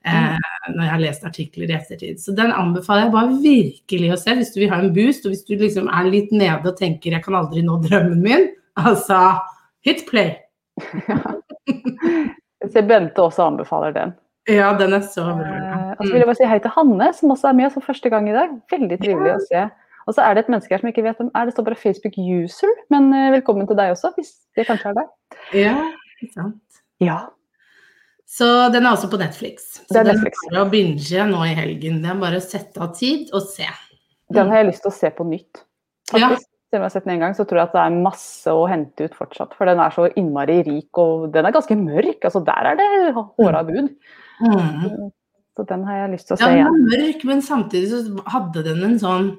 Eh, 0.08 0.38
når 0.72 0.84
jeg 0.86 0.92
har 0.94 1.02
lest 1.04 1.26
artikler 1.28 1.72
i 1.72 1.76
ettertid. 1.76 2.22
Så 2.24 2.32
den 2.36 2.54
anbefaler 2.56 3.08
jeg 3.08 3.16
bare 3.18 3.40
virkelig 3.44 4.14
å 4.14 4.20
se 4.22 4.36
hvis 4.38 4.54
du 4.54 4.62
vil 4.62 4.72
ha 4.72 4.80
en 4.80 4.94
boost, 4.96 5.26
og 5.28 5.34
hvis 5.34 5.44
du 5.48 5.58
liksom 5.60 5.90
er 5.92 6.08
litt 6.08 6.32
nede 6.32 6.72
og 6.72 6.78
tenker 6.80 7.12
'jeg 7.12 7.24
kan 7.26 7.36
aldri 7.36 7.62
nå 7.62 7.82
drømmen 7.84 8.24
min', 8.24 8.50
altså 8.78 9.42
hit 9.84 10.06
play. 10.08 10.38
Jeg 12.60 12.72
ser 12.74 12.84
Bente 12.84 13.22
også 13.24 13.46
anbefaler 13.48 13.94
den. 13.96 14.14
Ja, 14.50 14.74
den 14.76 14.94
er 14.94 15.04
så 15.06 15.24
bra. 15.24 15.48
Eh, 15.48 15.92
og 15.94 16.06
så 16.06 16.12
vil 16.12 16.20
jeg 16.20 16.28
bare 16.28 16.40
si 16.40 16.48
hei 16.50 16.58
til 16.60 16.74
Hanne, 16.76 17.14
som 17.14 17.32
også 17.32 17.48
er 17.50 17.54
med 17.54 17.68
oss 17.70 17.78
for 17.78 17.88
første 17.92 18.10
gang 18.10 18.30
i 18.30 18.36
dag. 18.36 18.56
Veldig 18.72 18.98
trivelig 19.00 19.36
å 19.36 19.44
se. 19.46 19.62
Og 20.10 20.16
så 20.18 20.26
er 20.26 20.34
det 20.34 20.42
et 20.44 20.50
menneske 20.50 20.74
her 20.74 20.82
som 20.82 20.90
ikke 20.90 21.04
vet 21.06 21.20
hvem 21.22 21.28
er. 21.38 21.46
Det 21.46 21.54
står 21.54 21.66
bare 21.68 21.78
Facebook 21.78 22.16
user, 22.18 22.72
men 22.90 23.12
eh, 23.14 23.28
velkommen 23.36 23.68
til 23.70 23.78
deg 23.78 23.92
også, 23.94 24.10
hvis 24.16 24.32
det 24.58 24.66
kanskje 24.66 24.90
er 24.90 24.96
deg. 24.98 25.12
Ja, 25.54 25.76
ikke 26.18 26.32
sant. 26.34 26.80
Ja. 27.04 27.20
Så 28.30 28.48
den 28.74 28.88
er 28.88 28.96
også 28.96 29.10
på 29.12 29.20
Netflix. 29.22 29.68
Så 29.86 29.94
Det 29.94 30.02
er 30.02 30.08
Netflix. 30.10 30.42
den 30.48 30.50
er 30.50 30.58
bare 30.58 30.66
å 30.66 30.72
binge 30.74 31.28
nå 31.30 31.44
i 31.46 31.54
helgen. 31.58 32.00
Det 32.02 32.10
er 32.10 32.22
bare 32.24 32.40
å 32.42 32.46
sette 32.46 32.82
av 32.82 32.96
tid 32.98 33.30
og 33.38 33.46
se. 33.54 33.70
Den 34.34 34.50
har 34.50 34.64
jeg 34.64 34.70
lyst 34.72 34.84
til 34.86 34.92
å 34.92 34.98
se 34.98 35.12
på 35.14 35.26
nytt. 35.30 35.62
Ja. 36.14 36.32
Faktisk. 36.32 36.48
Selv 36.70 36.82
om 36.82 36.84
jeg 36.84 36.86
har 36.86 36.94
sett 36.94 37.06
den 37.08 37.14
en 37.16 37.22
gang, 37.24 37.34
så 37.34 37.46
tror 37.50 37.58
jeg 37.58 37.70
at 37.70 37.78
det 37.78 37.82
er 37.82 38.02
masse 38.06 38.54
å 38.54 38.66
hente 38.70 39.06
ut 39.10 39.16
fortsatt. 39.18 39.56
For 39.58 39.66
den 39.66 39.80
er 39.82 39.94
så 39.94 40.06
innmari 40.22 40.60
rik, 40.68 40.90
og 41.02 41.32
den 41.34 41.48
er 41.50 41.54
ganske 41.56 41.78
mørk. 41.78 42.20
Altså 42.22 42.44
der 42.46 42.70
er 42.70 42.78
det 42.78 43.14
håra 43.18 43.64
bud. 43.66 43.88
Mm. 44.42 45.08
Så 45.58 45.66
den 45.70 45.86
har 45.88 46.04
jeg 46.04 46.12
lyst 46.14 46.30
til 46.30 46.38
å 46.38 46.40
Ja, 46.40 46.46
se 46.46 46.58
den 46.58 46.68
er 46.70 46.84
mørk, 46.94 47.26
men 47.30 47.42
samtidig 47.46 47.90
så 47.90 48.30
hadde 48.30 48.66
den 48.70 48.86
en 48.86 49.00
sånn 49.02 49.32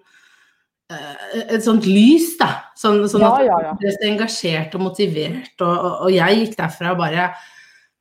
et 0.91 1.63
sånt 1.65 1.87
lys, 1.87 2.33
da. 2.41 2.51
Sånn, 2.79 3.03
sånn 3.11 3.25
at 3.27 3.45
ja, 3.45 3.47
ja. 3.47 3.61
ja. 3.69 3.77
ble 3.79 3.93
så 3.95 4.07
engasjert 4.09 4.75
og 4.79 4.85
motivert. 4.89 5.55
Og, 5.61 5.71
og, 5.71 5.95
og 6.07 6.13
jeg 6.15 6.43
gikk 6.43 6.59
derfra 6.59 6.95
bare 6.99 7.31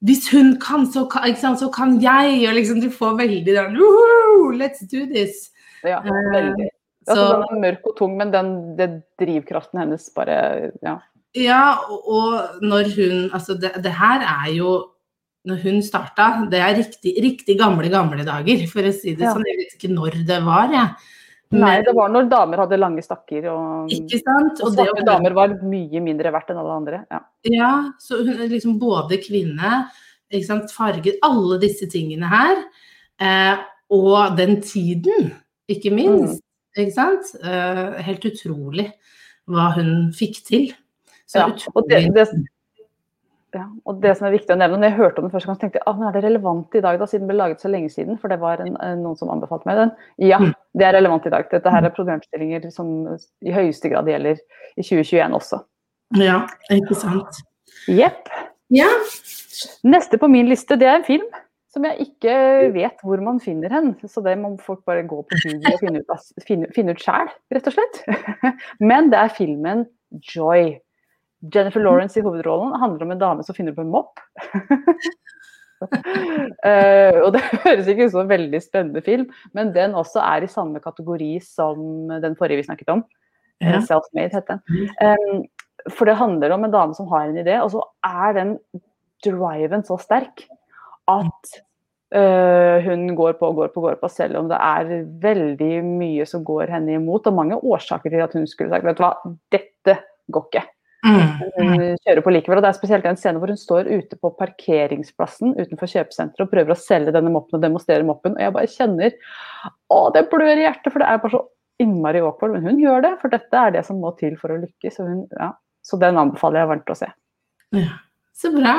Hvis 0.06 0.30
hun 0.32 0.56
kan, 0.64 0.88
så 0.90 1.06
kan, 1.12 1.28
sant, 1.38 1.60
så 1.62 1.70
kan 1.74 1.98
jeg! 2.02 2.42
Og 2.48 2.58
liksom 2.58 2.82
du 2.82 2.90
får 2.94 3.18
veldig 3.20 3.56
den 3.56 3.80
Let's 4.60 4.86
do 4.90 5.06
this! 5.10 5.50
Ja, 5.86 6.02
Eh, 6.04 6.32
veldig. 6.34 6.70
Så, 7.08 7.16
Altså, 7.16 7.28
den 7.32 7.44
er 7.56 7.62
mørk 7.64 7.86
og 7.90 7.94
tung, 7.98 8.18
men 8.20 8.32
den, 8.34 8.50
det 8.78 8.90
drivkraften 9.22 9.80
hennes 9.80 10.10
bare 10.16 10.72
Ja. 10.84 11.00
ja, 11.34 11.78
og, 11.90 12.60
når 12.62 12.92
hun 12.96 13.30
Altså, 13.34 13.56
det, 13.56 13.72
det 13.84 13.94
her 13.98 14.26
er 14.26 14.52
jo 14.54 14.74
når 15.48 15.62
hun 15.64 15.80
starta, 15.82 16.50
det 16.52 16.60
er 16.60 16.76
riktig, 16.76 17.14
riktig 17.24 17.56
gamle, 17.58 17.88
gamle 17.90 18.26
dager, 18.28 18.66
for 18.68 18.86
å 18.86 18.92
si 18.94 19.16
det 19.16 19.30
sånn. 19.32 19.46
Jeg 19.48 19.58
vet 19.62 19.78
ikke 19.78 19.94
når 19.94 20.18
det 20.28 20.40
var, 20.46 20.68
jeg. 20.74 21.16
Nei, 21.58 21.80
det 21.82 21.96
var 21.98 22.12
når 22.14 22.28
damer 22.30 22.62
hadde 22.62 22.78
lange 22.78 23.02
stakker, 23.02 23.48
og, 23.50 23.90
Ikke 23.94 24.20
sant? 24.22 24.60
og 24.62 24.68
Og 24.68 24.76
svarte 24.76 25.06
damer 25.08 25.34
var 25.34 25.56
mye 25.66 26.02
mindre 26.06 26.30
verdt 26.36 26.52
enn 26.54 26.60
alle 26.62 26.76
andre. 26.76 27.00
Ja. 27.10 27.22
Ja, 27.50 27.72
så 28.02 28.20
hun 28.22 28.36
er 28.36 28.52
liksom 28.52 28.76
både 28.82 29.18
kvinne, 29.24 29.80
ikke 30.30 30.46
sant, 30.46 30.74
farget, 30.76 31.18
alle 31.26 31.58
disse 31.64 31.90
tingene 31.90 32.30
her. 32.30 32.62
Eh, 33.18 33.64
og 33.98 34.38
den 34.38 34.60
tiden, 34.62 35.32
ikke 35.70 35.90
minst. 35.96 36.44
Ikke 36.78 36.94
sant? 36.94 37.34
Eh, 37.42 37.98
helt 38.06 38.30
utrolig 38.30 38.92
hva 39.50 39.72
hun 39.74 40.12
fikk 40.14 40.44
til. 40.46 40.70
Så 41.26 41.42
Ja, 41.42 41.50
og 41.74 41.90
det, 41.90 42.04
utrolig 42.06 42.14
det, 42.14 42.46
ja, 43.56 43.64
og 43.90 44.02
det 44.04 44.12
som 44.18 44.28
er 44.28 44.34
viktig 44.36 44.54
å 44.54 44.58
nevne, 44.60 44.78
når 44.78 44.90
jeg 44.92 44.98
hørte 45.00 45.20
om 45.22 45.26
den 45.28 45.32
første 45.34 45.48
gang, 45.50 45.56
så 45.58 45.62
tenkte 45.64 45.80
jeg 45.80 45.88
ah, 45.90 45.96
men 45.98 46.08
er 46.10 46.14
det 46.18 46.24
relevant 46.28 46.76
i 46.78 46.82
dag, 46.86 47.00
da, 47.02 47.08
siden 47.10 47.24
den 47.26 47.32
ble 47.32 47.38
laget 47.40 47.62
så 47.64 47.72
lenge 47.72 47.90
siden? 47.90 48.18
For 48.22 48.30
det 48.30 48.38
var 48.42 48.62
en, 48.62 48.76
en- 48.86 49.02
noen 49.04 49.18
som 49.18 49.32
anbefalte 49.34 49.66
meg 49.70 49.78
den. 49.82 49.92
Ja, 50.30 50.38
Mm. 50.40 50.54
det 50.78 50.86
er 50.88 50.94
relevant 51.00 51.26
i 51.26 51.34
dag. 51.34 51.50
Dette 51.50 51.70
her 51.74 51.84
er 51.88 51.96
problemstillinger 51.96 52.70
som 52.72 52.92
i 53.42 53.52
høyeste 53.56 53.90
grad 53.90 54.06
gjelder 54.12 54.38
i 54.78 54.82
2021 54.86 55.34
også. 55.40 55.62
Ja, 56.22 56.44
ikke 56.74 56.96
sant. 56.98 57.42
Jepp. 57.88 58.30
Ja. 58.70 58.88
Neste 59.84 60.18
på 60.22 60.30
min 60.30 60.48
liste, 60.50 60.78
det 60.80 60.88
er 60.88 61.00
en 61.00 61.08
film 61.08 61.26
som 61.70 61.84
jeg 61.86 62.00
ikke 62.08 62.36
vet 62.74 63.02
hvor 63.06 63.22
man 63.22 63.40
finner 63.44 63.70
hen. 63.70 63.92
Så 64.10 64.22
det 64.26 64.38
må 64.42 64.56
folk 64.62 64.82
bare 64.90 65.04
gå 65.06 65.20
på 65.30 65.42
Google 65.44 65.74
og 65.76 65.80
finne 65.84 66.02
ut, 66.02 66.30
finne, 66.48 66.70
finne 66.76 66.96
ut 66.96 67.02
sjæl, 67.04 67.30
rett 67.54 67.68
og 67.70 67.76
slett. 67.76 68.00
Men 68.92 69.10
det 69.12 69.20
er 69.22 69.34
filmen 69.36 69.84
Joy. 70.34 70.78
Jennifer 71.40 71.84
Lawrence 71.84 72.20
i 72.20 72.24
hovedrollen 72.24 72.76
handler 72.80 73.06
om 73.06 73.14
en 73.14 73.22
dame 73.22 73.46
som 73.48 73.56
finner 73.56 73.76
opp 73.76 73.84
en 73.84 73.94
mopp. 73.94 74.20
uh, 75.86 77.16
og 77.24 77.30
det 77.36 77.44
høres 77.66 77.88
ikke 77.88 78.08
ut 78.08 78.14
som 78.16 78.26
en 78.26 78.34
veldig 78.34 78.62
spennende 78.64 79.04
film, 79.06 79.30
men 79.56 79.72
den 79.76 79.96
også 79.98 80.20
er 80.26 80.44
i 80.44 80.52
samme 80.52 80.82
kategori 80.84 81.38
som 81.46 82.12
den 82.20 82.36
forrige 82.40 82.62
vi 82.62 82.68
snakket 82.68 82.92
om. 82.98 83.06
Ja. 83.64 83.78
Eh, 83.78 83.82
Self-made 83.88 84.36
het 84.36 84.52
den. 84.52 84.62
Um, 85.00 85.48
for 85.96 86.08
det 86.08 86.20
handler 86.20 86.52
om 86.56 86.68
en 86.68 86.76
dame 86.76 86.96
som 86.96 87.08
har 87.12 87.28
en 87.28 87.40
idé, 87.40 87.56
og 87.64 87.72
så 87.72 87.84
er 88.06 88.36
den 88.36 88.54
driven 89.24 89.84
så 89.88 89.98
sterk 90.00 90.46
at 91.10 91.54
uh, 92.16 92.80
hun 92.86 93.08
går 93.18 93.40
på 93.40 93.48
og 93.48 93.62
går 93.62 93.72
på 93.74 93.82
og 93.82 93.88
går 93.90 94.02
på, 94.02 94.12
selv 94.12 94.40
om 94.40 94.52
det 94.52 94.60
er 94.60 95.08
veldig 95.24 95.72
mye 95.88 96.28
som 96.28 96.44
går 96.48 96.72
henne 96.72 97.00
imot, 97.00 97.28
og 97.28 97.40
mange 97.40 97.60
årsaker 97.60 98.12
til 98.12 98.28
at 98.28 98.36
hun 98.36 98.48
skulle 98.48 98.72
sagt 98.72 98.88
vet 98.88 99.00
du 99.00 99.04
hva, 99.08 99.14
dette 99.56 99.98
går 100.32 100.52
ikke. 100.52 100.66
Mm. 101.06 101.96
Kjører 102.04 102.24
på 102.26 102.32
likevel, 102.34 102.60
og 102.60 102.66
det 102.66 102.72
er 102.74 102.76
spesielt 102.76 103.06
en 103.08 103.20
scene 103.20 103.40
hvor 103.40 103.52
hun 103.52 103.60
står 103.60 103.88
ute 103.88 104.18
på 104.20 104.34
parkeringsplassen 104.40 105.54
utenfor 105.56 105.88
kjøpesenteret 105.94 106.44
og 106.44 106.52
prøver 106.52 106.76
å 106.76 106.80
selge 106.80 107.14
denne 107.16 107.32
moppen 107.32 107.60
og 107.60 107.64
demonstrere 107.64 108.08
moppen, 108.08 108.36
og 108.36 108.44
jeg 108.44 108.56
bare 108.58 108.74
kjenner 108.74 109.16
å, 109.88 110.02
det 110.16 110.26
blør 110.32 110.52
i 110.58 110.66
hjertet, 110.66 110.92
for 110.92 111.00
det 111.00 111.08
er 111.08 111.22
bare 111.24 111.36
så 111.38 111.46
innmari 111.80 112.20
awkward, 112.20 112.58
men 112.58 112.68
hun 112.68 112.82
gjør 112.84 113.06
det, 113.06 113.14
for 113.22 113.32
dette 113.32 113.64
er 113.64 113.78
det 113.78 113.86
som 113.88 114.02
må 114.04 114.12
til 114.20 114.36
for 114.40 114.52
å 114.52 114.60
lykkes, 114.60 115.00
hun, 115.00 115.24
ja. 115.40 115.54
Så 115.86 115.98
den 116.02 116.20
anbefaler 116.20 116.60
jeg 116.60 116.70
varmt 116.74 116.92
å 116.92 116.98
se. 117.00 117.08
Så 118.36 118.52
bra. 118.52 118.74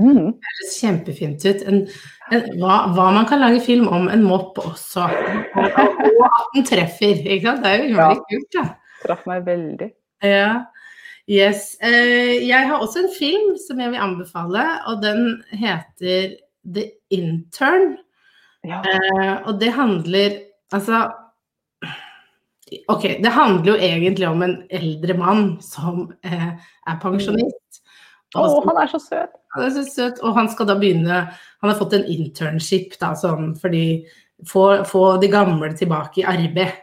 Mm. 0.00 0.32
Det 0.32 0.48
høres 0.48 0.72
kjempefint 0.80 1.44
ut. 1.46 1.62
En, 1.68 1.82
en, 2.32 2.48
hva, 2.60 2.78
hva 2.96 3.10
man 3.14 3.28
kan 3.28 3.40
lage 3.40 3.62
film 3.64 3.86
om 3.92 4.08
en 4.12 4.24
mopp 4.26 4.58
også. 4.60 5.04
Og, 5.04 5.78
at 6.26 6.50
den 6.56 6.66
treffer. 6.68 7.20
Ikke 7.22 7.46
sant? 7.46 7.62
Det 7.64 7.70
er 7.70 7.78
jo 7.78 7.86
innmari 7.90 8.18
kult, 8.24 8.48
da. 8.56 8.64
Traff 9.04 9.22
meg 9.28 9.46
veldig. 9.46 9.88
Ja. 10.24 10.50
Yes. 11.26 11.74
Eh, 11.82 12.46
jeg 12.46 12.68
har 12.68 12.78
også 12.78 13.02
en 13.02 13.12
film 13.18 13.54
som 13.58 13.80
jeg 13.82 13.90
vil 13.90 14.02
anbefale, 14.02 14.64
og 14.86 15.02
den 15.02 15.42
heter 15.50 16.36
The 16.62 16.90
Intern. 17.10 17.96
Ja. 18.66 18.82
Eh, 18.82 19.34
og 19.46 19.60
det 19.60 19.72
handler 19.72 20.42
Altså 20.74 21.04
Ok, 22.90 23.02
det 23.22 23.30
handler 23.30 23.68
jo 23.70 23.74
egentlig 23.78 24.26
om 24.28 24.40
en 24.42 24.56
eldre 24.74 25.14
mann 25.14 25.44
som 25.62 26.08
eh, 26.26 26.48
er 26.58 26.96
pensjonist. 26.98 27.78
Å, 28.34 28.42
oh, 28.42 28.56
han 28.66 28.80
er 28.82 28.90
så 28.90 28.98
søt! 28.98 29.36
han 29.54 29.64
er 29.68 29.70
så 29.76 29.84
søt, 29.86 30.18
og 30.26 30.34
han 30.34 30.48
skal 30.50 30.66
da 30.66 30.74
begynne 30.78 31.20
Han 31.62 31.70
har 31.70 31.78
fått 31.78 31.94
en 31.94 32.08
internship, 32.10 32.98
da, 33.00 33.14
sånn 33.18 33.54
fordi 33.60 34.04
Få, 34.44 34.84
få 34.84 35.04
de 35.16 35.30
gamle 35.32 35.70
tilbake 35.72 36.20
i 36.20 36.26
arbeid. 36.28 36.74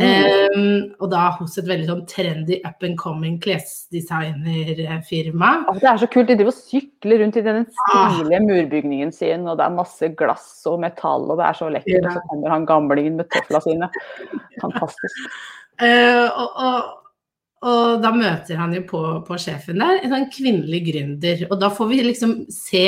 Em, 0.00 0.94
og 0.96 1.10
da 1.12 1.26
hos 1.36 1.58
et 1.60 1.66
veldig 1.68 1.84
sånn 1.88 2.06
trendy 2.08 2.56
up 2.64 2.80
and 2.86 2.96
coming 3.00 3.36
klesdesignerfirma. 3.42 5.50
Å, 5.68 5.74
det 5.76 5.88
er 5.90 5.98
så 6.00 6.08
kult. 6.10 6.28
De 6.30 6.36
driver 6.38 6.54
og 6.54 6.56
sykler 6.56 7.20
rundt 7.24 7.36
i 7.36 7.42
den 7.44 7.66
Ah. 7.90 8.14
stilige 8.14 8.40
murbygningen 8.46 9.12
sin, 9.14 9.46
og 9.46 9.54
det 9.60 9.66
er 9.66 9.76
masse 9.76 10.06
glass 10.16 10.48
og 10.70 10.76
metall, 10.84 11.24
og 11.30 11.36
det 11.40 11.46
er 11.48 11.56
så 11.58 11.66
lekkert. 11.72 12.06
Og 12.06 12.12
så 12.16 12.22
kommer 12.30 12.48
han 12.54 12.68
gamlingen 12.68 13.14
med 13.20 13.26
tøfla 13.34 13.58
sine. 13.64 13.86
Fantastisk. 14.62 15.16
Uh, 15.80 16.28
og, 16.28 16.48
og, 16.60 16.78
og 17.70 17.84
da 18.02 18.10
møter 18.12 18.56
han 18.60 18.72
jo 18.76 18.82
på, 18.88 19.00
på 19.26 19.34
sjefen 19.40 19.80
der, 19.80 19.94
en 20.00 20.12
sånn 20.12 20.32
kvinnelig 20.32 20.82
gründer. 20.90 21.38
Og 21.50 21.56
da 21.60 21.68
får 21.72 21.86
vi 21.92 21.98
liksom 22.08 22.30
se 22.52 22.86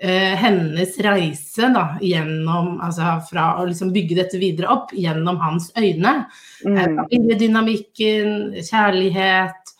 eh, 0.00 0.34
hennes 0.38 0.98
reise 1.02 1.68
da, 1.74 1.98
gjennom, 2.00 2.80
altså 2.80 3.16
fra 3.28 3.56
å 3.58 3.66
liksom 3.66 3.92
bygge 3.92 4.14
dette 4.20 4.38
videre 4.38 4.70
opp, 4.70 4.92
gjennom 4.94 5.38
hans 5.42 5.72
øyne. 5.76 6.26
Eh, 6.64 6.86
Mm. 6.88 6.96
Familiedynamikken, 6.96 8.54
kjærlighet, 8.62 9.72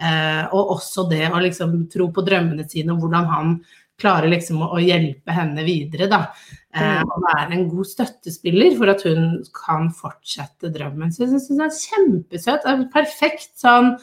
eh, 0.00 0.44
og 0.52 0.76
også 0.76 1.08
det 1.10 1.30
å 1.30 1.40
liksom 1.40 1.88
tro 1.92 2.08
på 2.12 2.24
drømmene 2.26 2.68
sine, 2.68 2.92
og 2.92 3.00
hvordan 3.04 3.26
han 3.26 3.56
klarer 3.98 4.28
liksom 4.28 4.60
å, 4.60 4.74
å 4.76 4.80
hjelpe 4.82 5.32
henne 5.32 5.64
videre. 5.64 6.08
da. 6.08 6.26
Eh, 6.74 7.00
Mm. 7.00 7.08
og 7.08 7.22
være 7.24 7.52
en 7.52 7.68
god 7.70 7.86
støttespiller 7.86 8.76
for 8.76 8.90
at 8.90 9.02
hun 9.02 9.42
kan 9.54 9.88
fortsette 9.90 10.68
drømmen. 10.72 11.08
Så 11.08 11.24
jeg 11.24 11.28
syns 11.30 11.48
hun 11.48 11.60
er 11.64 11.72
kjempesøt. 11.72 12.66
Er 12.66 12.84
perfekt 12.92 13.56
sånn 13.56 13.96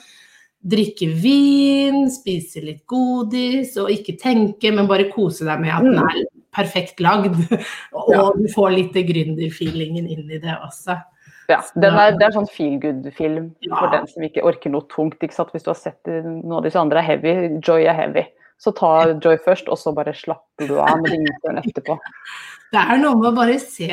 drikke 0.64 1.10
vin, 1.20 2.06
spise 2.12 2.62
litt 2.64 2.86
godis 2.88 3.74
og 3.82 3.90
ikke 3.92 4.16
tenke, 4.22 4.72
men 4.72 4.88
bare 4.88 5.10
kose 5.12 5.44
deg 5.48 5.60
med 5.64 5.74
at 5.76 5.84
den 5.84 5.98
er 6.00 6.22
perfekt 6.56 7.02
lagd. 7.04 7.36
Og 7.98 8.12
Ja. 8.14 8.28
du 8.38 8.46
får 8.54 8.72
litt 8.76 8.94
gründerfeelingen 9.10 10.08
inn 10.08 10.30
i 10.32 10.38
det 10.40 10.54
også. 10.64 11.00
Ja, 11.52 11.58
den 11.76 11.98
er, 12.00 12.14
det 12.16 12.24
er 12.30 12.36
sånn 12.38 12.48
feel 12.48 12.78
good-film 12.80 13.50
Ja. 13.68 13.76
for 13.76 13.92
den 13.92 14.08
som 14.08 14.24
ikke 14.24 14.46
orker 14.48 14.72
noe 14.72 14.86
tungt. 14.88 15.20
ikke 15.20 15.36
sant? 15.36 15.52
Hvis 15.52 15.66
du 15.66 15.72
har 15.74 15.80
sett 15.80 16.00
noen 16.08 16.54
av 16.56 16.64
disse 16.64 16.80
andre 16.80 17.02
er 17.02 17.10
heavy, 17.10 17.34
Joy 17.60 17.84
er 17.90 17.98
heavy. 17.98 18.24
Så 18.58 18.72
ta 18.78 18.94
Joy 19.20 19.36
først, 19.44 19.68
og 19.68 19.76
så 19.82 19.92
bare 19.94 20.14
slapper 20.16 20.70
du 20.70 20.78
av 20.80 21.02
med 21.02 21.12
din 21.12 21.28
etterpå. 21.60 21.98
Det 22.74 22.80
er 22.80 22.98
noe 23.04 23.18
med 23.20 23.28
å 23.34 23.36
bare 23.36 23.60
se 23.62 23.90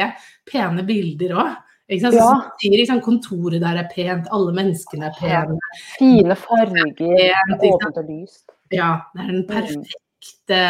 pene 0.48 0.84
bilder 0.86 1.34
òg. 1.36 1.50
Ikke? 1.90 2.12
Ja. 2.14 2.28
sier, 2.62 2.84
sant? 2.86 3.02
Kontoret 3.02 3.60
der 3.62 3.80
er 3.82 3.88
pent, 3.90 4.28
alle 4.30 4.52
menneskene 4.54 5.08
er 5.10 5.16
pene. 5.18 5.58
Fine 5.98 6.36
farger, 6.38 6.92
Pent, 7.00 7.64
åpent 7.66 7.98
og 7.98 8.06
lyst. 8.12 8.44
Ja, 8.70 8.92
det 9.16 9.24
er 9.24 9.32
den 9.32 9.44
perfekte 9.50 10.60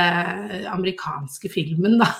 amerikanske 0.72 1.50
filmen, 1.52 1.98
da. 2.00 2.08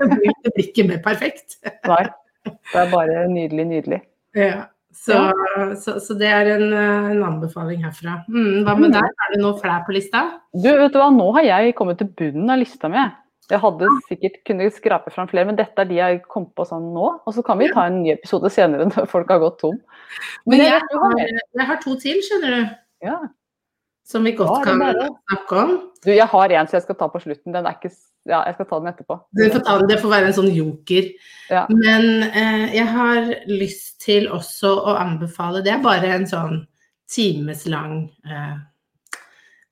Det 0.00 0.16
blir, 0.16 0.32
ikke 0.64 0.86
mer 0.88 1.00
perfekt. 1.04 1.58
Nei, 1.84 2.04
det 2.46 2.78
er 2.80 2.86
bare 2.92 3.26
nydelig, 3.28 3.66
nydelig. 3.68 3.98
Ja. 4.38 4.62
Så, 4.96 5.18
så, 5.78 5.98
så 6.02 6.14
det 6.18 6.26
er 6.32 6.48
en, 6.54 6.64
eh, 6.74 7.10
en 7.12 7.20
anbefaling 7.28 7.84
herfra. 7.84 8.16
Mm, 8.32 8.64
hva 8.66 8.72
med 8.78 8.88
Mm. 8.90 8.94
deg, 8.96 9.20
er 9.26 9.34
det 9.34 9.40
noe 9.42 9.58
flere 9.60 9.84
på 9.86 9.92
lista? 9.94 10.22
Du, 10.56 10.66
vet 10.80 10.92
du 10.92 10.98
hva, 10.98 11.10
nå 11.14 11.28
har 11.36 11.44
jeg 11.46 11.74
kommet 11.78 12.00
til 12.00 12.08
bunnen 12.16 12.50
av 12.50 12.58
lista 12.62 12.88
mi. 12.90 13.04
Jeg 13.50 13.60
hadde 13.62 13.88
sikkert 14.06 14.38
kunne 14.46 14.68
skrape 14.74 15.12
fram 15.14 15.28
flere, 15.30 15.48
men 15.48 15.58
dette 15.58 15.82
er 15.82 15.88
de 15.90 15.98
jeg 15.98 16.22
kom 16.30 16.46
på 16.54 16.66
sånn 16.68 16.92
nå. 16.94 17.08
Og 17.26 17.34
så 17.34 17.44
kan 17.46 17.58
vi 17.60 17.70
ta 17.74 17.88
en 17.88 18.00
ny 18.04 18.14
episode 18.14 18.50
senere 18.52 18.86
når 18.92 19.10
folk 19.10 19.30
har 19.32 19.42
gått 19.42 19.58
tom. 19.64 19.76
Men 20.46 20.62
jeg 20.62 20.78
jeg 20.78 21.02
har 21.02 21.20
jeg 21.26 21.68
har 21.72 21.82
to 21.82 21.96
til, 22.00 22.22
skjønner 22.26 22.56
du. 22.56 22.72
Ja. 23.10 23.18
Som 24.10 24.24
vi 24.26 24.32
godt 24.38 24.66
ja, 24.66 24.74
kan 24.74 24.80
snakke 25.30 25.58
om. 25.64 25.74
Du, 26.02 26.10
jeg 26.10 26.26
har 26.32 26.54
en 26.56 26.70
som 26.70 26.78
jeg 26.78 26.86
skal 26.86 26.96
ta 26.98 27.06
på 27.12 27.20
slutten. 27.22 27.54
Den 27.54 27.66
er 27.66 27.76
ikke 27.78 27.92
Ja, 28.28 28.42
jeg 28.44 28.52
skal 28.58 28.66
ta 28.68 28.78
den 28.82 28.90
etterpå. 28.90 29.16
Ta 29.64 29.74
det 29.88 29.96
får 30.02 30.10
være 30.12 30.28
en 30.28 30.34
sånn 30.36 30.50
joker. 30.52 31.06
Ja. 31.48 31.62
Men 31.72 32.26
eh, 32.28 32.66
jeg 32.74 32.88
har 32.90 33.30
lyst 33.48 34.00
til 34.04 34.28
også 34.28 34.74
å 34.76 34.96
anbefale 35.00 35.62
Det 35.64 35.72
er 35.72 35.80
bare 35.84 36.10
en 36.18 36.26
sånn 36.28 36.58
timeslang 37.10 38.10
eh, 38.28 38.58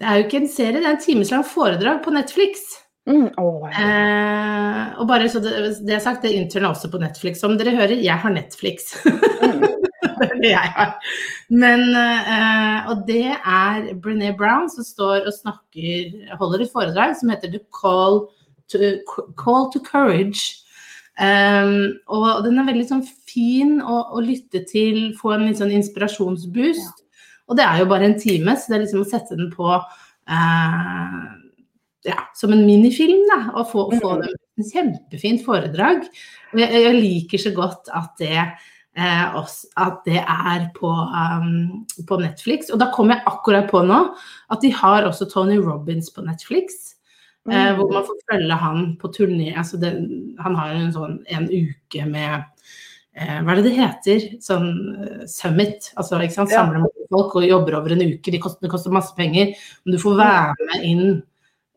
Det 0.00 0.08
er 0.08 0.16
jo 0.16 0.26
ikke 0.26 0.40
en 0.40 0.50
serie, 0.50 0.80
det 0.80 0.87
er 0.87 0.97
en 0.97 1.02
timeslang 1.02 1.44
foredrag 1.47 2.00
på 2.04 2.14
Netflix. 2.14 2.64
Mm, 3.08 3.28
oh, 3.40 3.64
ja. 3.72 3.84
Eh, 3.84 4.80
og 5.00 5.08
bare 5.08 5.30
så 5.32 5.40
det, 5.40 5.52
det 5.86 5.94
er 5.96 6.02
sagt, 6.04 6.26
det 6.26 6.34
intern 6.36 6.66
er 6.66 6.74
også 6.74 6.90
på 6.92 7.00
Netflix. 7.00 7.40
Som 7.40 7.56
dere 7.56 7.76
hører, 7.76 7.96
jeg 8.04 8.20
har 8.24 8.34
Netflix. 8.34 8.90
Mm. 9.06 9.62
det 10.18 10.28
er 10.28 10.40
det 10.42 10.52
jeg 10.52 10.72
har. 10.76 10.94
Men, 11.48 11.86
eh, 11.96 12.90
og 12.92 13.06
det 13.08 13.32
er 13.32 13.92
Brené 14.04 14.34
Brown 14.36 14.68
som 14.72 14.84
står 14.84 15.24
og 15.24 15.34
snakker, 15.38 16.12
holder 16.40 16.66
et 16.66 16.74
foredrag 16.74 17.16
som 17.16 17.32
heter 17.32 17.54
The 17.54 17.62
Call 17.72 18.26
to, 18.68 18.92
Call 19.40 19.70
to 19.72 19.82
Courage. 19.84 20.64
Um, 21.18 21.98
og 22.06 22.44
den 22.44 22.60
er 22.60 22.68
veldig 22.68 22.84
sånn 22.86 23.02
fin 23.26 23.80
å, 23.82 24.04
å 24.14 24.20
lytte 24.22 24.62
til, 24.68 25.16
få 25.18 25.32
en 25.34 25.48
litt 25.48 25.58
sånn 25.58 25.74
inspirasjonsboost. 25.74 27.02
Og 27.48 27.58
det 27.58 27.64
er 27.64 27.80
jo 27.80 27.88
bare 27.90 28.06
en 28.06 28.18
time, 28.20 28.54
så 28.54 28.70
det 28.70 28.76
er 28.76 28.84
liksom 28.84 29.02
å 29.02 29.08
sette 29.08 29.38
den 29.38 29.48
på 29.50 29.66
eh, 29.72 31.24
ja, 32.06 32.18
som 32.38 32.52
en 32.54 32.64
minifilm, 32.66 33.24
da, 33.30 33.40
og 33.58 33.70
få, 33.72 33.88
få 33.98 34.16
dem 34.22 34.34
et 34.58 34.72
kjempefint 34.72 35.44
foredrag. 35.46 36.04
Og 36.52 36.62
jeg, 36.62 36.82
jeg 36.84 36.98
liker 36.98 37.42
så 37.42 37.54
godt 37.56 37.90
at 37.94 38.12
det, 38.20 38.44
eh, 38.98 39.24
også, 39.38 39.72
at 39.84 40.04
det 40.06 40.20
er 40.22 40.68
på, 40.76 40.90
um, 40.90 41.86
på 42.08 42.20
Netflix. 42.22 42.70
Og 42.74 42.82
da 42.82 42.90
kom 42.94 43.12
jeg 43.14 43.24
akkurat 43.30 43.70
på 43.70 43.82
nå 43.86 44.04
at 44.50 44.62
de 44.64 44.72
har 44.74 45.08
også 45.08 45.30
Tony 45.32 45.58
Robins 45.62 46.10
på 46.14 46.26
Netflix. 46.26 46.94
Eh, 47.48 47.70
hvor 47.78 47.88
man 47.92 48.04
får 48.04 48.18
følge 48.28 48.56
han 48.60 48.80
på 49.00 49.08
turné. 49.14 49.52
Altså 49.56 49.78
det, 49.80 49.94
han 50.42 50.56
har 50.58 50.74
en 50.76 50.92
sånn 50.92 51.14
en 51.32 51.46
uke 51.48 52.04
med 52.04 52.42
eh, 53.16 53.38
Hva 53.40 53.54
er 53.54 53.61
det 53.61 53.64
det 53.70 53.76
heter? 53.78 54.26
Sånn 54.44 54.68
eh, 55.00 55.22
summit. 55.30 55.88
Altså 55.96 56.20
ikke 56.20 56.37
sant? 56.37 56.52
Samler 56.52 56.84
ja. 56.84 56.90
folk 57.14 57.38
og 57.40 57.48
jobber 57.48 57.78
over 57.80 57.94
en 57.96 58.04
uke. 58.04 58.34
Det 58.34 58.42
koster, 58.42 58.66
det 58.66 58.72
koster 58.74 58.92
masse 58.92 59.16
penger. 59.16 59.54
Men 59.84 59.96
du 59.96 60.02
får 60.02 60.20
være 60.20 60.68
med 60.72 60.88
inn 60.90 61.06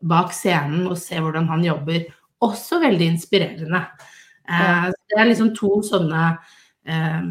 bak 0.02 0.32
scenen 0.36 0.86
og 0.90 0.98
se 1.00 1.20
hvordan 1.20 1.48
han 1.50 1.64
jobber. 1.66 2.06
Også 2.42 2.80
veldig 2.82 3.10
inspirerende. 3.14 3.84
Eh, 4.50 4.88
det 4.90 5.18
er 5.18 5.28
liksom 5.30 5.52
to 5.58 5.76
sånne 5.86 6.22
eh, 6.86 7.28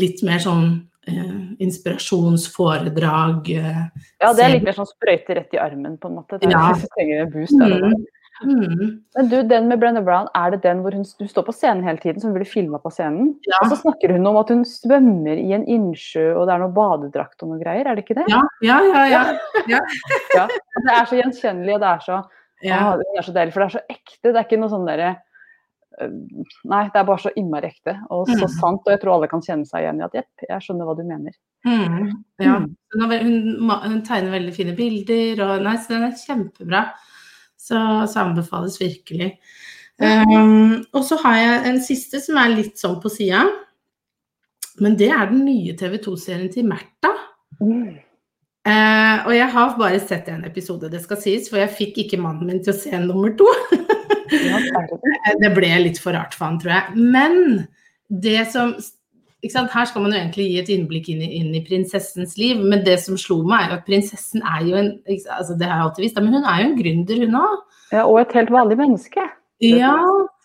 litt 0.00 0.22
mer 0.26 0.40
sånn 0.42 0.70
eh, 1.10 1.42
inspirasjonsforedrag. 1.66 3.50
Eh, 3.50 3.82
Ja, 4.22 4.32
det 4.32 4.46
er 4.46 4.54
litt 4.56 4.64
mer 4.68 4.78
sånn 4.78 4.88
sprøyte 4.88 5.36
rett 5.36 5.54
i 5.56 5.60
armen, 5.60 5.98
på 6.00 6.08
en 6.10 6.16
måte. 6.22 6.40
Det 6.40 6.48
er, 6.48 6.56
Ja. 6.56 6.72
Hvis 6.72 6.88
du 6.88 7.36
boost 7.36 7.60
mm. 7.60 8.06
Mm. 8.44 8.82
Men 9.16 9.28
du, 9.30 9.36
den 9.48 9.68
med 9.68 9.80
Brenna 9.82 10.00
Brown, 10.04 10.28
er 10.34 10.54
det 10.54 10.62
den 10.64 10.80
hvor 10.84 10.94
hun, 10.96 11.04
du 11.04 11.26
står 11.28 11.44
på 11.46 11.54
scenen 11.54 11.84
hele 11.86 12.00
tiden, 12.02 12.20
som 12.22 12.32
blir 12.34 12.48
filma 12.48 12.78
på 12.82 12.92
scenen? 12.94 13.34
Ja. 13.48 13.58
Og 13.62 13.72
så 13.72 13.78
snakker 13.82 14.14
hun 14.16 14.26
om 14.30 14.38
at 14.40 14.52
hun 14.52 14.64
svømmer 14.68 15.40
i 15.40 15.52
en 15.56 15.66
innsjø, 15.68 16.30
og 16.34 16.46
det 16.48 16.54
er 16.54 16.62
noe 16.64 16.74
badedrakt 16.76 17.42
og 17.44 17.52
noe 17.52 17.60
greier, 17.62 17.86
er 17.88 17.98
det 17.98 18.04
ikke 18.06 18.18
det? 18.20 18.26
Ja, 18.32 18.42
ja, 18.64 18.78
ja. 18.88 19.24
ja. 19.68 19.80
Ja. 20.36 20.46
Det 20.86 20.92
er 20.94 21.08
så 21.08 21.18
gjenkjennelig, 21.18 21.74
og 21.76 21.82
det 21.82 21.88
er 21.90 22.04
så, 22.04 22.18
ja. 22.64 22.76
ah, 22.78 22.94
det 23.00 23.18
er 23.18 23.26
så 23.26 23.34
deilig, 23.36 23.52
for 23.52 23.62
det 23.62 23.66
er 23.68 23.74
så 23.74 23.82
ekte. 23.92 24.30
Det 24.30 24.36
er 24.38 24.46
ikke 24.46 24.58
noe 24.62 24.72
sånn 24.72 24.86
derre 24.88 25.10
øh, 26.00 26.14
Nei, 26.70 26.82
det 26.88 27.00
er 27.00 27.06
bare 27.10 27.20
så 27.20 27.32
innmari 27.36 27.68
ekte 27.68 27.96
og 28.08 28.30
så 28.30 28.46
Mm. 28.46 28.54
sant, 28.54 28.80
og 28.86 28.92
jeg 28.94 29.02
tror 29.02 29.14
alle 29.18 29.28
kan 29.28 29.44
kjenne 29.44 29.68
seg 29.68 29.84
igjen 29.84 30.00
i 30.00 30.06
at 30.06 30.16
jepp, 30.16 30.46
jeg 30.48 30.64
skjønner 30.64 30.88
hva 30.88 30.96
du 30.96 31.04
mener. 31.04 31.36
Mm, 31.68 32.10
ja. 32.40 32.56
Mm. 32.62 32.70
Hun, 32.96 33.12
hun, 33.12 33.70
hun 33.84 34.00
tegner 34.06 34.32
veldig 34.32 34.54
fine 34.56 34.72
bilder, 34.78 35.44
og 35.44 35.66
nei, 35.66 35.76
så 35.76 35.92
den 35.92 36.06
er 36.08 36.16
kjempebra. 36.16 36.84
Så, 37.70 37.80
så 38.10 38.24
anbefales 38.24 38.80
virkelig. 38.80 39.36
Um, 40.00 40.80
og 40.96 41.04
så 41.06 41.18
har 41.22 41.36
jeg 41.38 41.64
en 41.70 41.82
siste 41.84 42.18
som 42.24 42.38
er 42.40 42.54
litt 42.54 42.80
sånn 42.80 42.98
på 43.02 43.12
sida. 43.12 43.44
Men 44.80 44.96
det 44.98 45.10
er 45.12 45.28
den 45.30 45.44
nye 45.44 45.74
TV 45.78 45.98
2-serien 46.02 46.50
til 46.52 46.66
Märtha. 46.68 47.12
Mm. 47.60 47.98
Uh, 48.60 49.26
og 49.26 49.32
jeg 49.32 49.48
har 49.54 49.76
bare 49.78 50.00
sett 50.04 50.28
en 50.28 50.44
episode, 50.48 50.90
det 50.92 51.00
skal 51.04 51.20
sies, 51.20 51.48
for 51.48 51.60
jeg 51.62 51.72
fikk 51.78 52.02
ikke 52.02 52.20
mannen 52.20 52.48
min 52.48 52.62
til 52.64 52.74
å 52.74 52.80
se 52.80 53.02
nummer 53.02 53.32
to. 53.38 53.48
Ja, 54.32 54.60
det 54.60 55.38
det? 55.44 55.52
Ble 55.56 55.70
litt 55.84 56.00
for 56.00 56.16
rart 56.16 56.36
for 56.36 56.48
han, 56.48 56.58
tror 56.60 56.74
jeg. 56.76 57.04
Men 57.16 57.38
det 58.08 58.46
som? 58.52 58.74
Her 59.40 59.88
skal 59.88 60.04
man 60.04 60.12
jo 60.12 60.18
egentlig 60.18 60.46
gi 60.50 60.58
et 60.60 60.70
innblikk 60.74 61.08
inn 61.12 61.22
i, 61.24 61.30
inn 61.40 61.54
i 61.56 61.62
prinsessens 61.64 62.36
liv, 62.36 62.60
men 62.60 62.84
det 62.84 62.98
som 63.00 63.16
slo 63.20 63.40
meg, 63.48 63.64
er 63.64 63.70
jo 63.70 63.78
at 63.78 63.86
prinsessen 63.86 64.44
er 64.44 64.66
jo 64.68 64.76
en 64.76 64.90
altså 65.08 65.56
Det 65.56 65.68
har 65.68 65.78
jeg 65.78 65.86
alltid 65.86 66.04
visst, 66.04 66.20
men 66.20 66.34
hun 66.36 66.44
er 66.44 66.60
jo 66.60 66.68
en 66.68 66.78
gründer, 66.80 67.22
hun 67.24 67.38
òg. 67.40 67.60
Ja, 67.90 68.04
og 68.04 68.20
et 68.20 68.36
helt 68.36 68.52
vanlig 68.54 68.78
menneske. 68.80 69.24
Ja, 69.64 69.96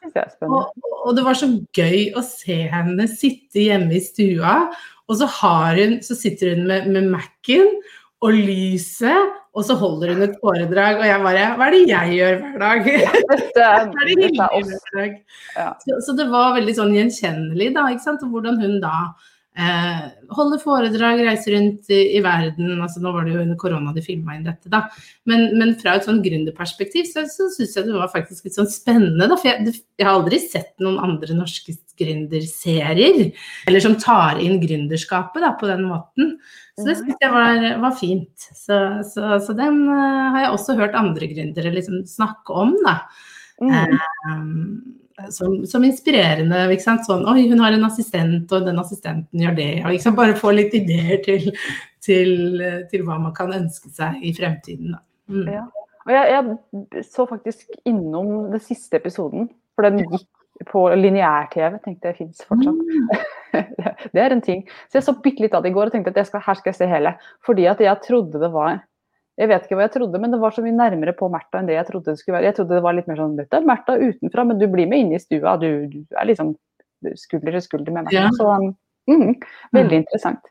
er 0.06 0.32
spennende. 0.32 0.66
og, 0.66 0.96
og 1.06 1.16
det 1.18 1.24
var 1.26 1.38
så 1.40 1.50
gøy 1.76 2.10
å 2.16 2.24
se 2.26 2.58
henne 2.72 3.08
sitte 3.12 3.64
hjemme 3.64 3.96
i 3.96 4.04
stua, 4.04 4.58
og 5.06 5.20
så, 5.20 5.30
har 5.40 5.78
hun, 5.80 6.00
så 6.04 6.18
sitter 6.18 6.56
hun 6.56 6.66
med, 6.70 6.90
med 6.92 7.12
Mac-en 7.14 7.70
og 8.26 8.34
lyset, 8.34 9.36
og 9.56 9.64
så 9.64 9.78
holder 9.80 10.12
hun 10.14 10.26
et 10.26 10.40
foredrag, 10.42 11.00
og 11.00 11.08
jeg 11.08 11.22
bare 11.24 11.46
Hva 11.56 11.68
er 11.70 11.76
det 11.76 11.84
jeg 11.88 12.18
gjør 12.18 12.42
hver 12.42 12.58
dag? 12.66 12.90
Dette 13.32 13.68
er, 13.76 13.86
det 13.86 14.18
dette 14.20 14.50
er 14.50 14.66
hver 14.68 14.98
dag? 14.98 15.16
Ja. 15.56 15.70
Så, 15.86 16.02
så 16.10 16.18
det 16.18 16.28
var 16.34 16.58
veldig 16.58 16.76
sånn 16.76 16.92
gjenkjennelig, 16.96 17.72
da, 17.78 17.88
ikke 17.94 18.08
sant? 18.10 18.28
Hvordan 18.34 18.60
hun 18.60 18.82
da 18.84 18.98
eh, 19.56 20.02
holder 20.36 20.60
foredrag, 20.60 21.22
reiser 21.26 21.56
rundt 21.56 21.90
i, 21.94 22.02
i 22.18 22.22
verden. 22.24 22.76
altså 22.84 23.02
Nå 23.04 23.14
var 23.16 23.26
det 23.26 23.36
jo 23.36 23.46
under 23.46 23.60
korona 23.60 23.94
de 23.96 24.04
filma 24.04 24.36
inn 24.36 24.46
dette, 24.48 24.72
da. 24.72 24.84
Men, 25.30 25.48
men 25.60 25.76
fra 25.80 25.96
et 25.96 26.08
sånn 26.08 26.22
gründerperspektiv 26.26 27.08
så, 27.10 27.26
så 27.32 27.48
syns 27.54 27.78
jeg 27.78 27.88
det 27.88 27.96
var 27.96 28.12
faktisk 28.14 28.48
litt 28.48 28.60
sånn 28.60 28.70
spennende. 28.72 29.30
Da, 29.32 29.40
for 29.40 29.52
jeg, 29.52 29.70
det, 29.70 29.76
jeg 29.96 30.10
har 30.10 30.20
aldri 30.20 30.42
sett 30.44 30.74
noen 30.84 31.00
andre 31.04 31.38
norske 31.38 31.78
gründerserier 31.96 33.30
eller 33.70 33.84
som 33.84 33.96
tar 34.02 34.42
inn 34.44 34.60
gründerskapet 34.60 35.44
da, 35.44 35.56
på 35.60 35.72
den 35.72 35.88
måten. 35.88 36.36
Så 36.76 36.90
det 36.90 36.98
syns 37.00 37.24
jeg 37.24 37.32
var, 37.32 37.62
var 37.80 37.96
fint. 37.96 38.50
Så, 38.52 38.78
så, 39.08 39.38
så 39.40 39.56
den 39.56 39.86
eh, 39.88 40.26
har 40.36 40.42
jeg 40.44 40.52
også 40.58 40.76
hørt 40.80 40.98
andre 41.00 41.30
gründere 41.32 41.72
liksom 41.72 42.04
snakke 42.10 42.58
om, 42.66 42.76
da. 42.84 42.98
Mm. 43.64 43.96
Um, 44.28 45.30
som, 45.32 45.62
som 45.70 45.86
inspirerende. 45.88 46.66
Ikke 46.76 46.84
sant? 46.84 47.08
Sånn, 47.08 47.24
Oi, 47.32 47.46
hun 47.48 47.64
har 47.64 47.76
en 47.76 47.88
assistent, 47.88 48.52
og 48.52 48.68
den 48.68 48.82
assistenten 48.82 49.46
gjør 49.46 49.56
det. 49.56 49.70
Og 49.86 49.96
liksom? 49.96 50.18
Bare 50.20 50.36
få 50.40 50.52
litt 50.58 50.76
ideer 50.76 51.24
til, 51.24 51.48
til, 52.04 52.60
til 52.92 53.08
hva 53.08 53.22
man 53.24 53.36
kan 53.38 53.56
ønske 53.56 53.94
seg 53.96 54.20
i 54.28 54.36
fremtiden. 54.36 54.98
Da. 54.98 55.04
Mm. 55.32 55.50
Ja. 55.56 55.66
Og 56.06 56.14
jeg, 56.14 56.34
jeg 56.36 57.06
så 57.08 57.26
faktisk 57.30 57.72
innom 57.88 58.52
den 58.52 58.62
siste 58.62 59.00
episoden, 59.00 59.48
for 59.74 59.88
den 59.88 60.04
gikk 60.04 60.28
på 60.70 60.86
lineær-TV. 60.96 61.78
Tenkte 61.84 62.12
jeg 62.12 62.18
fins 62.20 62.44
fortsatt. 62.48 63.24
det 64.16 64.22
er 64.24 64.36
en 64.36 64.44
ting. 64.44 64.64
Så 64.88 65.00
jeg 65.00 65.08
så 65.08 65.16
bitte 65.24 65.44
litt 65.44 65.56
av 65.58 65.66
det 65.66 65.74
i 65.74 65.76
går 65.76 65.90
og 65.90 65.96
tenkte 65.96 66.14
at 66.16 66.30
skal, 66.30 66.44
her 66.46 66.60
skal 66.60 66.72
jeg 66.72 66.80
se 66.80 66.90
hele. 66.90 67.16
Fordi 67.46 67.68
at 67.72 67.84
jeg 67.84 68.04
trodde 68.08 68.42
det 68.42 68.52
var 68.54 68.84
Jeg 69.36 69.50
vet 69.52 69.66
ikke 69.66 69.76
hva 69.76 69.84
jeg 69.84 69.92
trodde, 69.98 70.20
men 70.24 70.32
det 70.32 70.38
var 70.40 70.54
så 70.56 70.62
mye 70.64 70.72
nærmere 70.72 71.12
på 71.12 71.28
Märtha 71.28 71.60
enn 71.60 71.68
det 71.68 71.76
jeg 71.76 71.90
trodde 71.90 72.14
det 72.14 72.22
skulle 72.22 72.38
være. 72.38 72.48
Jeg 72.48 72.56
trodde 72.56 72.78
det 72.78 72.84
var 72.86 72.96
litt 72.96 73.10
mer 73.10 73.18
sånn 73.20 73.36
Dette 73.36 73.60
er 73.60 73.68
Märtha 73.68 73.98
utenfra, 74.00 74.46
men 74.48 74.62
du 74.62 74.70
blir 74.72 74.88
med 74.88 75.02
inn 75.04 75.12
i 75.12 75.20
stua. 75.20 75.58
Du, 75.60 75.68
du 75.92 75.98
er 76.16 76.30
liksom 76.30 76.54
skulder 77.20 77.58
til 77.58 77.66
skulder 77.66 77.98
med 77.98 78.08
Märtha. 78.08 78.30
Ja. 78.30 78.32
Så 78.38 79.12
mm, 79.12 79.34
veldig 79.76 80.00
interessant. 80.06 80.48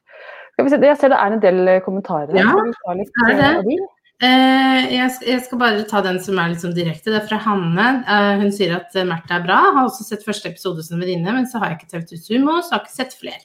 Skal 0.52 0.68
vi 0.68 0.74
se, 0.74 0.80
jeg 0.84 1.00
ser 1.00 1.14
det 1.14 1.22
er 1.22 1.32
en 1.34 1.42
del 1.42 1.70
kommentarer. 1.86 2.36
Ja, 2.36 2.52
litt, 2.94 3.16
er 3.24 3.62
det. 3.64 3.78
Eh, 4.24 4.86
jeg, 4.94 5.40
skal, 5.44 5.58
bare 5.60 5.84
ta 5.90 6.00
den 6.04 6.18
som 6.24 6.38
er 6.40 6.54
sånn 6.60 6.74
direkte. 6.76 7.12
Det 7.12 7.20
er 7.20 7.26
fra 7.28 7.38
Hanne. 7.44 7.86
Eh, 8.08 8.30
hun 8.42 8.52
sier 8.54 8.76
at 8.78 8.96
eh, 8.96 9.06
Märtha 9.08 9.38
er 9.38 9.44
bra. 9.46 9.58
Har 9.76 9.88
også 9.88 10.06
sett 10.06 10.24
første 10.26 10.50
episode 10.50 10.84
som 10.86 11.02
venninne, 11.02 11.34
men 11.36 11.48
så 11.50 11.60
har 11.62 11.72
jeg 11.72 11.82
ikke 11.82 11.92
TV2 11.94 12.20
Sumo, 12.22 12.58
så 12.62 12.76
har 12.76 12.84
ikke 12.84 12.96
sett 12.96 13.16
flere. 13.20 13.44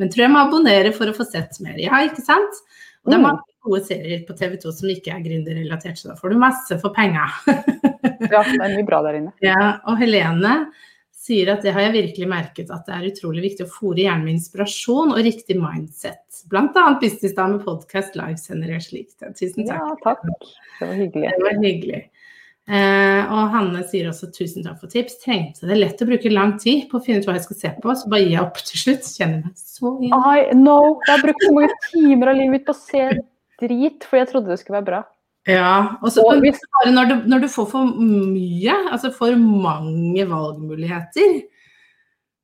Men 0.00 0.12
tror 0.12 0.24
jeg 0.26 0.32
må 0.34 0.42
abonnere 0.44 0.92
for 0.96 1.10
å 1.10 1.16
få 1.16 1.26
sett 1.28 1.58
mer. 1.64 1.76
Ja, 1.80 2.00
ikke 2.06 2.24
sant? 2.24 2.60
Og 3.04 3.10
det 3.10 3.16
er 3.16 3.20
Mm. 3.22 3.26
mange 3.30 3.42
gode 3.64 3.80
serier 3.86 4.22
på 4.28 4.36
TV2 4.36 4.72
som 4.76 4.88
ikke 4.92 5.12
er 5.14 5.24
gründerrelatert, 5.24 5.96
så 5.98 6.08
da 6.10 6.14
får 6.16 6.30
du 6.34 6.38
masse 6.40 6.80
for 6.80 6.92
penga. 6.96 7.26
Ja, 8.30 8.42
det 8.44 8.60
er 8.60 8.74
mye 8.76 8.84
bra 8.84 8.98
der 9.02 9.16
inne. 9.16 9.30
Ja, 9.40 9.80
og 9.88 9.96
Helene 9.96 10.66
sier 11.20 11.50
at 11.52 11.64
det 11.64 11.74
har 11.76 11.84
jeg 11.84 11.96
virkelig 11.98 12.28
merket 12.30 12.70
at 12.72 12.86
det 12.88 12.96
er 12.96 13.08
utrolig 13.10 13.42
viktig 13.44 13.66
å 13.66 13.72
fòre 13.72 14.06
hjernen 14.06 14.24
med 14.28 14.38
inspirasjon 14.38 15.12
og 15.12 15.20
riktig 15.26 15.58
mindset. 15.60 16.22
Annet 16.54 17.02
Businessdame 17.02 17.60
podkast, 17.64 18.16
livesender 18.16 18.72
og 18.78 18.86
slikt. 18.86 19.18
Tusen 19.36 19.68
takk. 19.68 19.76
Ja, 19.76 19.98
takk. 20.06 20.24
Det 20.78 20.88
var 20.88 20.96
hyggelig. 20.96 21.34
Det 21.34 21.44
var 21.44 21.60
hyggelig. 21.66 22.00
Eh, 22.70 23.32
og 23.34 23.50
Hanne 23.50 23.82
sier 23.90 24.08
også 24.08 24.30
tusen 24.32 24.64
takk 24.64 24.78
for 24.80 24.92
tips. 24.92 25.18
Trengte 25.24 25.68
det 25.68 25.76
lett 25.76 26.00
å 26.00 26.08
bruke 26.08 26.32
lang 26.32 26.54
tid 26.62 26.86
på 26.90 27.00
å 27.00 27.04
finne 27.04 27.20
ut 27.20 27.28
hva 27.28 27.36
jeg 27.36 27.48
skal 27.48 27.60
se 27.60 27.74
på, 27.82 27.94
så 27.98 28.12
bare 28.12 28.24
gir 28.24 28.36
jeg 28.36 28.44
opp 28.46 28.60
til 28.64 28.84
slutt. 28.84 29.12
Kjenner 29.20 29.44
meg 29.44 29.60
så 29.60 29.94
igjen. 29.98 30.28
I 30.30 30.56
know. 30.56 30.92
Jeg 31.04 31.16
har 31.16 31.24
brukt 31.26 31.46
så 31.46 31.54
mange 31.56 31.80
timer 31.90 32.32
av 32.32 32.40
livet 32.40 32.54
mitt 32.56 32.68
på 32.68 32.76
å 32.76 32.80
se 32.80 33.08
drit, 33.60 34.06
for 34.06 34.22
jeg 34.22 34.30
trodde 34.30 34.54
det 34.54 34.60
skulle 34.62 34.80
være 34.80 34.88
bra. 34.88 35.02
Ja, 35.48 35.96
og 36.02 36.10
så 36.12 36.20
Og 36.26 36.40
hvis- 36.42 36.60
når 36.92 37.08
du, 37.08 37.14
når 37.28 37.40
du 37.40 37.48
får 37.48 37.66
for 37.70 37.84
mye, 37.86 38.74
altså 38.92 39.10
for 39.14 39.34
mange 39.36 40.26
valgmuligheter, 40.28 41.42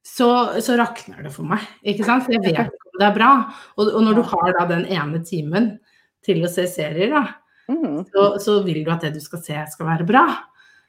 så, 0.07 0.61
så 0.63 0.77
rakner 0.79 1.23
det 1.23 1.33
for 1.35 1.45
meg. 1.45 1.61
Ikke 1.85 2.05
sant? 2.07 2.25
For 2.25 2.33
jeg 2.33 2.41
vet 2.43 2.53
ikke 2.55 2.71
om 2.71 3.01
det 3.01 3.07
er 3.11 3.15
bra. 3.19 3.31
Og, 3.77 3.91
og 3.93 4.03
når 4.07 4.15
du 4.15 4.23
har 4.23 4.53
da 4.59 4.67
den 4.71 4.87
ene 4.87 5.21
timen 5.27 5.79
til 6.25 6.43
å 6.47 6.49
se 6.53 6.67
serier, 6.67 7.11
da, 7.11 7.27
Mm. 7.69 8.05
så, 8.15 8.39
så 8.39 8.53
vil 8.65 8.85
du 8.85 8.91
at 8.93 9.01
det 9.03 9.15
du 9.15 9.19
skal 9.21 9.41
se 9.43 9.57
skal 9.73 9.87
være 9.89 10.07
bra. 10.07 10.21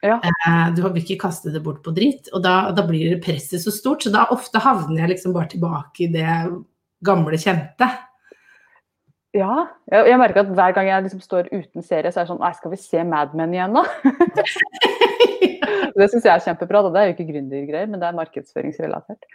Ja. 0.06 0.20
Eh, 0.22 0.76
du 0.76 0.84
vil 0.84 1.02
ikke 1.02 1.18
kaste 1.24 1.50
det 1.52 1.64
bort 1.66 1.80
på 1.82 1.90
dritt. 1.92 2.30
Og 2.38 2.44
da, 2.44 2.70
da 2.72 2.84
blir 2.86 3.10
det 3.10 3.24
presset 3.26 3.60
så 3.64 3.72
stort, 3.74 4.04
så 4.06 4.12
da 4.14 4.28
ofte 4.30 4.62
havner 4.62 5.00
jeg 5.02 5.10
liksom 5.16 5.34
bare 5.34 5.50
tilbake 5.50 6.06
i 6.06 6.12
det 6.14 6.30
gamle 7.04 7.34
kjente. 7.42 7.90
Ja. 9.36 9.68
Jeg, 9.92 10.08
jeg 10.08 10.20
merker 10.22 10.44
at 10.46 10.52
hver 10.56 10.76
gang 10.76 10.88
jeg 10.88 11.04
liksom 11.08 11.24
står 11.24 11.50
uten 11.52 11.84
serie, 11.86 12.12
så 12.12 12.22
er 12.22 12.26
det 12.26 12.32
sånn 12.32 12.40
Nei, 12.42 12.54
skal 12.56 12.72
vi 12.72 12.80
se 12.80 13.04
Mad 13.04 13.34
Men 13.38 13.54
igjen, 13.54 13.76
da? 13.76 13.84
det 15.98 16.08
syns 16.12 16.24
jeg 16.24 16.32
er 16.32 16.46
kjempebra. 16.46 16.86
Da. 16.88 16.94
Det 16.94 17.02
er 17.02 17.10
jo 17.10 17.16
ikke 17.18 17.28
gründergreier, 17.34 17.92
men 17.92 18.02
det 18.02 18.08
er 18.08 18.18
markedsføringsrelatert. 18.18 19.28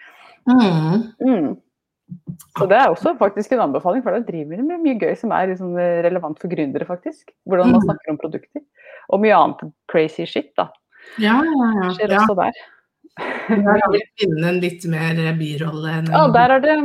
Mm. 0.48 1.04
Mm. 1.22 1.52
Så 2.58 2.66
det 2.68 2.76
er 2.76 2.90
også 2.92 3.14
faktisk 3.20 3.54
en 3.54 3.62
anbefaling, 3.68 4.02
for 4.04 4.12
da 4.16 4.24
driver 4.26 4.58
de 4.58 4.66
med 4.66 4.82
mye 4.84 4.98
gøy 5.00 5.14
som 5.16 5.32
er 5.36 5.52
liksom 5.52 5.76
relevant 5.78 6.40
for 6.42 6.50
gründere, 6.52 6.88
faktisk. 6.88 7.30
Hvordan 7.48 7.70
man 7.72 7.80
Mm. 7.80 7.86
snakker 7.88 8.12
om 8.12 8.20
produkter. 8.20 8.64
Og 9.12 9.20
mye 9.22 9.36
annet 9.36 9.72
crazy 9.92 10.26
shit, 10.26 10.52
da. 10.56 10.68
Ja, 11.18 11.40
ja, 11.44 11.68
ja. 11.82 11.90
Skjer 11.96 12.12
ja. 12.16 12.20
også 12.22 12.36
der. 12.38 12.62
Der 13.48 13.76
har 13.76 13.90
vi 13.92 14.00
kvinnen 14.16 14.60
litt 14.62 14.84
mer 14.88 15.18
birolle 15.36 15.90
enn 15.98 16.06
Ja, 16.08 16.22
der 16.32 16.54
er 16.54 16.60
det 16.64 16.76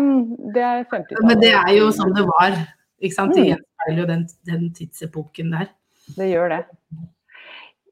Det 0.53 0.63
er 0.63 0.81
50-tallet. 0.91 1.27
Men 1.29 1.39
det 1.39 1.53
er 1.55 1.69
jo 1.77 1.87
sånn 1.95 2.11
det 2.17 2.25
var. 2.27 2.57
Ikke 3.01 3.13
sant? 3.13 3.33
Det 3.35 3.43
Mm. 3.43 3.51
gjenspeiler 3.53 4.01
jo 4.01 4.05
den, 4.09 4.27
den 4.45 4.73
tidsepoken 4.73 5.51
der. 5.51 5.69
Det 6.17 6.31
gjør 6.31 6.49
det. 6.49 6.65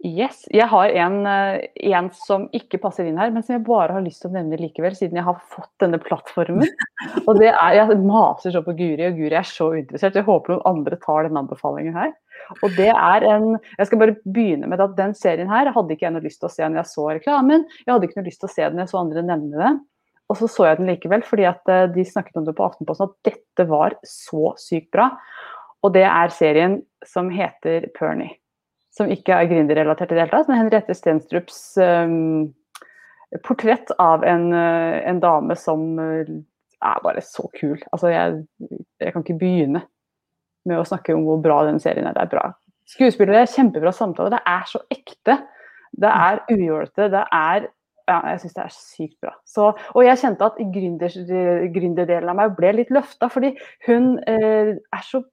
Yes. 0.06 0.44
Jeg 0.54 0.68
har 0.70 0.92
en, 1.02 1.26
eh, 1.26 1.62
en 1.90 2.12
som 2.14 2.44
ikke 2.54 2.78
passer 2.84 3.08
inn 3.10 3.18
her, 3.18 3.32
men 3.34 3.42
som 3.42 3.56
jeg 3.56 3.64
bare 3.66 3.94
har 3.96 4.04
lyst 4.06 4.22
til 4.22 4.30
å 4.30 4.36
nevne 4.36 4.60
likevel, 4.60 4.94
siden 4.94 5.16
jeg 5.18 5.24
har 5.26 5.40
fått 5.50 5.72
denne 5.82 5.98
plattformen. 5.98 6.68
Og 7.28 7.40
det 7.40 7.48
er, 7.50 7.74
Jeg 7.74 7.98
maser 8.04 8.52
så 8.54 8.62
på 8.62 8.76
Guri, 8.78 9.08
og 9.08 9.18
Guri 9.18 9.34
er 9.34 9.48
så 9.48 9.72
interessert. 9.74 10.14
Jeg 10.20 10.28
håper 10.28 10.54
noen 10.54 10.68
andre 10.76 11.00
tar 11.02 11.24
denne 11.26 11.42
anbefalingen 11.42 11.96
her. 11.98 12.14
Og 12.62 12.76
det 12.78 12.92
er 12.94 13.26
en 13.32 13.56
Jeg 13.80 13.88
skal 13.88 13.98
bare 14.04 14.18
begynne 14.28 14.68
med 14.70 14.84
at 14.84 14.96
den 15.00 15.16
serien 15.18 15.50
her 15.50 15.72
hadde 15.74 15.96
ikke 15.96 16.06
jeg 16.06 16.14
noe 16.14 16.22
lyst 16.28 16.40
til 16.44 16.50
å 16.52 16.54
se 16.54 16.62
når 16.68 16.84
jeg 16.84 16.92
så 16.92 17.08
reklamen. 17.16 17.66
Jeg 17.88 17.94
hadde 17.96 18.06
ikke 18.10 18.20
noe 18.22 18.30
lyst 18.30 18.44
til 18.44 18.50
å 18.52 18.54
se 18.54 18.62
den 18.62 18.76
når 18.78 18.86
jeg 18.86 18.94
så 18.94 19.02
andre 19.02 19.24
nevne 19.26 19.58
det. 19.64 19.74
Og 20.32 20.40
så 20.40 20.50
så 20.50 20.66
jeg 20.70 20.80
den 20.80 20.90
likevel, 20.90 21.24
fordi 21.26 21.46
at 21.50 21.70
eh, 21.72 21.86
de 21.94 22.06
snakket 22.08 22.40
om 22.40 22.48
det 22.48 22.56
på 22.58 22.66
Aftenposten 22.66 23.12
at 23.12 23.30
dette 23.30 23.68
var 23.70 23.98
så 24.08 24.56
sykt 24.62 24.90
bra. 24.96 25.12
Og 25.86 25.94
det 25.94 26.06
er 26.10 26.34
serien 26.34 26.80
som 27.06 27.30
heter 27.34 27.90
Pernie. 27.98 28.40
Som 28.96 29.12
ikke 29.12 29.36
er 29.36 29.50
gründerrelatert 29.52 30.14
i 30.14 30.16
det 30.16 30.24
hele 30.24 30.34
tatt, 30.34 30.50
men 30.50 30.64
Henriette 30.64 30.96
Stenstrups 30.96 31.60
um, 31.78 32.54
portrett 33.44 33.92
av 34.02 34.24
en, 34.26 34.48
eh, 34.56 35.02
en 35.06 35.20
dame 35.22 35.58
som 35.60 36.00
er 36.00 37.02
bare 37.04 37.22
så 37.26 37.46
kul. 37.60 37.78
Altså, 37.92 38.10
jeg, 38.14 38.40
jeg 39.04 39.14
kan 39.14 39.26
ikke 39.26 39.40
begynne 39.42 39.84
med 40.66 40.80
å 40.80 40.88
snakke 40.88 41.14
om 41.14 41.28
hvor 41.28 41.44
bra 41.44 41.66
den 41.68 41.82
serien 41.84 42.08
er. 42.08 42.16
Det 42.16 42.24
er 42.26 42.38
bra 42.38 42.48
skuespillere, 42.90 43.46
kjempebra 43.50 43.94
samtale. 43.94 44.34
Det 44.36 44.42
er 44.50 44.70
så 44.70 44.82
ekte. 44.94 45.40
Det 45.96 46.12
er 46.12 46.42
ujålete. 46.52 47.10
Det 47.14 47.24
er 47.32 47.68
ja, 48.06 48.20
jeg 48.32 48.42
syns 48.44 48.56
det 48.56 48.64
er 48.64 48.74
sykt 48.74 49.16
bra. 49.24 49.32
Så, 49.50 49.70
og 49.74 50.02
jeg 50.06 50.20
kjente 50.22 50.46
at 50.46 50.60
gründer, 50.74 51.16
gründerdelen 51.74 52.32
av 52.32 52.38
meg 52.38 52.58
ble 52.58 52.74
litt 52.78 52.92
løfta, 52.94 53.30
fordi 53.34 53.56
hun 53.88 54.16
eh, 54.30 54.76
er 54.78 55.06
så 55.06 55.24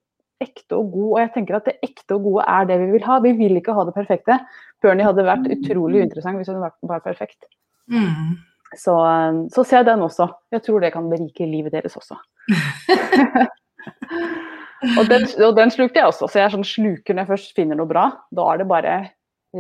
ekte 0.43 0.79
og 0.79 0.95
god. 0.95 1.11
Og 1.11 1.19
jeg 1.21 1.33
tenker 1.37 1.59
at 1.59 1.69
det 1.69 1.77
ekte 1.85 2.17
og 2.17 2.29
gode 2.29 2.47
er 2.49 2.71
det 2.71 2.79
vi 2.81 2.89
vil 2.95 3.05
ha. 3.07 3.19
Vi 3.25 3.35
vil 3.39 3.61
ikke 3.61 3.77
ha 3.77 3.85
det 3.89 3.97
perfekte. 3.97 4.39
Bernie 4.83 5.07
hadde 5.07 5.27
vært 5.27 5.51
utrolig 5.53 6.07
interessant 6.07 6.41
hvis 6.41 6.51
hun 6.51 6.65
var, 6.65 7.05
perfekt. 7.05 7.45
Mm. 7.93 8.41
Så, 8.73 8.97
eh, 8.97 9.43
så 9.53 9.67
se 9.69 9.85
den 9.89 10.07
også. 10.09 10.31
Jeg 10.55 10.65
tror 10.65 10.83
det 10.83 10.95
kan 10.97 11.11
berike 11.13 11.49
livet 11.49 11.77
deres 11.77 11.99
også. 12.01 12.17
og, 14.99 15.05
den, 15.13 15.29
og 15.45 15.53
den 15.61 15.75
slukte 15.75 16.01
jeg 16.01 16.09
også, 16.09 16.27
så 16.27 16.41
jeg 16.41 16.49
er 16.49 16.57
sånn 16.57 16.67
sluker 16.67 17.15
når 17.15 17.27
jeg 17.27 17.33
først 17.35 17.55
finner 17.59 17.79
noe 17.79 17.91
bra. 17.91 18.09
Da 18.33 18.49
er 18.55 18.65
det 18.65 18.71
bare 18.73 18.99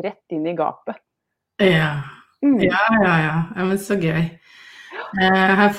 rett 0.00 0.26
inn 0.32 0.48
i 0.48 0.56
gapet. 0.56 0.96
Ja. 1.60 1.92
Mm. 2.42 2.62
ja, 2.66 2.86
ja, 3.02 3.16
ja. 3.22 3.34
Ja, 3.56 3.64
men 3.64 3.78
så 3.78 3.96
gøy. 4.00 4.22
Eh, 5.20 5.52
her 5.60 5.72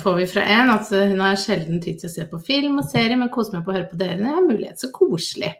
får, 0.00 0.16
vi 0.16 0.26
fra 0.30 0.46
en 0.54 0.72
at 0.72 0.88
hun 0.90 1.20
har 1.20 1.38
sjelden 1.40 1.80
tid 1.82 2.00
til 2.00 2.08
å 2.08 2.14
se 2.14 2.24
på 2.28 2.40
film 2.46 2.80
og 2.80 2.88
serie, 2.88 3.18
men 3.20 3.30
koser 3.32 3.58
meg 3.58 3.66
på 3.66 3.72
å 3.72 3.76
høre 3.76 3.90
på 3.90 4.00
dere 4.00 4.18
når 4.18 4.28
jeg 4.30 4.38
har 4.38 4.48
mulighet. 4.48 4.82
Så 4.82 4.90
koselig. 4.94 5.52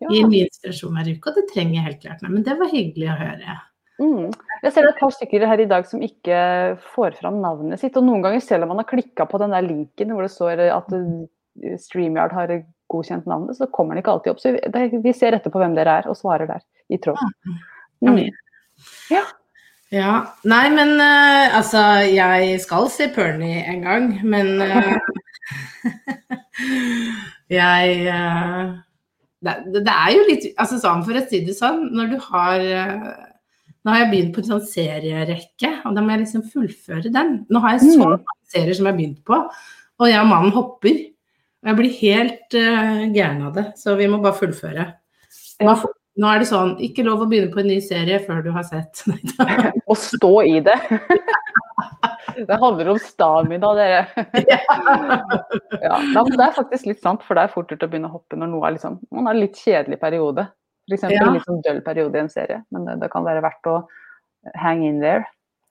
Ja. 0.00 0.08
Gir 0.12 0.28
mye 0.30 0.46
inspirasjon 0.48 0.94
hver 0.96 1.10
uke, 1.10 1.32
og 1.32 1.40
det 1.40 1.48
trenger 1.50 1.76
jeg 1.78 1.88
helt 1.88 2.04
klart. 2.04 2.22
Men 2.28 2.44
det 2.46 2.56
var 2.60 2.72
hyggelig 2.72 3.10
å 3.12 3.18
høre. 3.20 3.56
Mm. 4.00 4.30
Jeg 4.62 4.72
ser 4.72 4.86
er 4.86 4.94
et 4.94 5.00
par 5.00 5.12
stykker 5.12 5.44
her 5.44 5.60
i 5.60 5.68
dag 5.68 5.88
som 5.88 6.04
ikke 6.04 6.38
får 6.94 7.18
fram 7.18 7.40
navnet 7.42 7.82
sitt. 7.82 7.96
Og 8.00 8.06
noen 8.06 8.24
ganger 8.24 8.44
selv 8.44 8.64
om 8.64 8.72
man 8.72 8.80
har 8.80 8.88
klikka 8.88 9.26
på 9.28 9.40
den 9.42 9.52
der 9.52 9.66
linken 9.66 10.14
hvor 10.14 10.24
det 10.24 10.32
står 10.32 10.62
at 10.72 10.94
StreamYard 11.84 12.32
har 12.32 12.54
godkjent 12.90 13.28
navnet, 13.28 13.58
så 13.58 13.68
kommer 13.70 13.94
den 13.94 14.02
ikke 14.02 14.14
alltid 14.14 14.32
opp. 14.32 14.40
Så 14.40 14.54
vi, 15.04 15.12
ser 15.16 15.36
etterpå 15.36 15.60
hvem 15.60 15.76
dere 15.76 16.00
er, 16.00 16.08
og 16.10 16.16
svarer 16.18 16.48
der 16.50 16.64
i 16.88 17.00
tråd. 17.00 17.20
Ja, 17.20 17.58
Mm. 18.00 18.16
Ja. 19.12 19.26
Ja. 19.90 20.12
Nei, 20.46 20.66
men 20.74 20.92
uh, 21.00 21.56
altså 21.58 21.80
Jeg 22.06 22.60
skal 22.62 22.86
se 22.94 23.08
Pernie 23.14 23.64
en 23.72 23.82
gang, 23.82 24.06
men 24.22 24.60
uh, 24.62 24.94
Jeg 27.50 27.96
uh, 28.06 28.70
det, 29.40 29.54
det 29.72 29.94
er 29.94 30.12
jo 30.14 30.24
litt 30.28 30.46
altså 30.60 30.78
sånn, 30.82 31.02
For 31.06 31.16
å 31.16 31.24
si 31.26 31.40
det 31.46 31.56
sånn, 31.56 31.86
når 31.96 32.10
du 32.12 32.16
har 32.28 32.64
Nå 33.80 33.94
har 33.94 34.02
jeg 34.02 34.10
begynt 34.12 34.34
på 34.36 34.42
en 34.42 34.48
sånn 34.50 34.66
serierekke, 34.68 35.70
og 35.88 35.94
da 35.96 36.02
må 36.04 36.12
jeg 36.12 36.26
liksom 36.26 36.42
fullføre 36.52 37.08
den. 37.14 37.30
Nå 37.48 37.62
har 37.64 37.78
jeg 37.78 37.86
så 37.86 37.94
Mm. 37.96 38.02
mange 38.02 38.34
serier 38.52 38.76
som 38.76 38.84
jeg 38.84 38.92
har 38.92 38.98
begynt 38.98 39.22
på, 39.24 39.38
og 39.40 40.04
jeg 40.10 40.20
og 40.20 40.28
mannen 40.28 40.52
hopper. 40.52 40.98
Og 41.64 41.70
jeg 41.70 41.78
blir 41.78 41.94
helt 42.02 42.56
uh, 42.60 43.00
gæren 43.08 43.40
av 43.48 43.54
det, 43.56 43.64
så 43.80 43.94
vi 43.96 44.04
må 44.12 44.20
bare 44.20 44.36
fullføre. 44.36 44.84
Nå, 45.64 45.72
Ja. 45.72 45.78
Nå 46.20 46.28
er 46.28 46.42
det 46.42 46.48
sånn, 46.50 46.74
ikke 46.84 47.04
lov 47.06 47.24
å 47.24 47.28
begynne 47.30 47.52
på 47.52 47.62
en 47.62 47.70
ny 47.70 47.78
serie 47.84 48.20
før 48.26 48.42
du 48.44 48.50
har 48.52 48.66
sett. 48.68 49.02
Å 49.90 49.96
stå 49.96 50.34
i 50.46 50.58
det. 50.64 50.76
Det 52.40 52.56
handler 52.56 52.92
om 52.92 52.98
stamina, 53.02 53.72
dere. 53.76 54.04
Ja, 54.46 55.98
det 56.30 56.44
er 56.44 56.54
faktisk 56.56 56.86
litt 56.88 57.00
sant, 57.02 57.24
for 57.26 57.36
det 57.36 57.42
er 57.42 57.52
fort 57.52 57.72
gjort 57.72 57.82
å 57.84 57.88
begynne 57.90 58.08
å 58.08 58.14
hoppe 58.14 58.38
når 58.38 58.48
noe 58.52 58.68
er 58.68 58.76
liksom, 58.76 58.96
man 59.12 59.26
har 59.28 59.34
en 59.34 59.42
litt 59.42 59.58
kjedelig 59.60 59.98
periode. 60.00 60.46
F.eks. 60.88 61.04
Ja. 61.10 61.26
en 61.26 61.36
litt 61.36 61.44
sånn 61.48 61.60
døll 61.66 61.82
periode 61.84 62.16
i 62.16 62.22
en 62.22 62.32
serie. 62.32 62.62
Men 62.72 62.86
det, 62.86 62.96
det 63.02 63.10
kan 63.12 63.26
være 63.26 63.42
verdt 63.44 63.68
å 63.68 63.76
hang 64.62 64.86
in 64.86 65.02
there. 65.02 65.26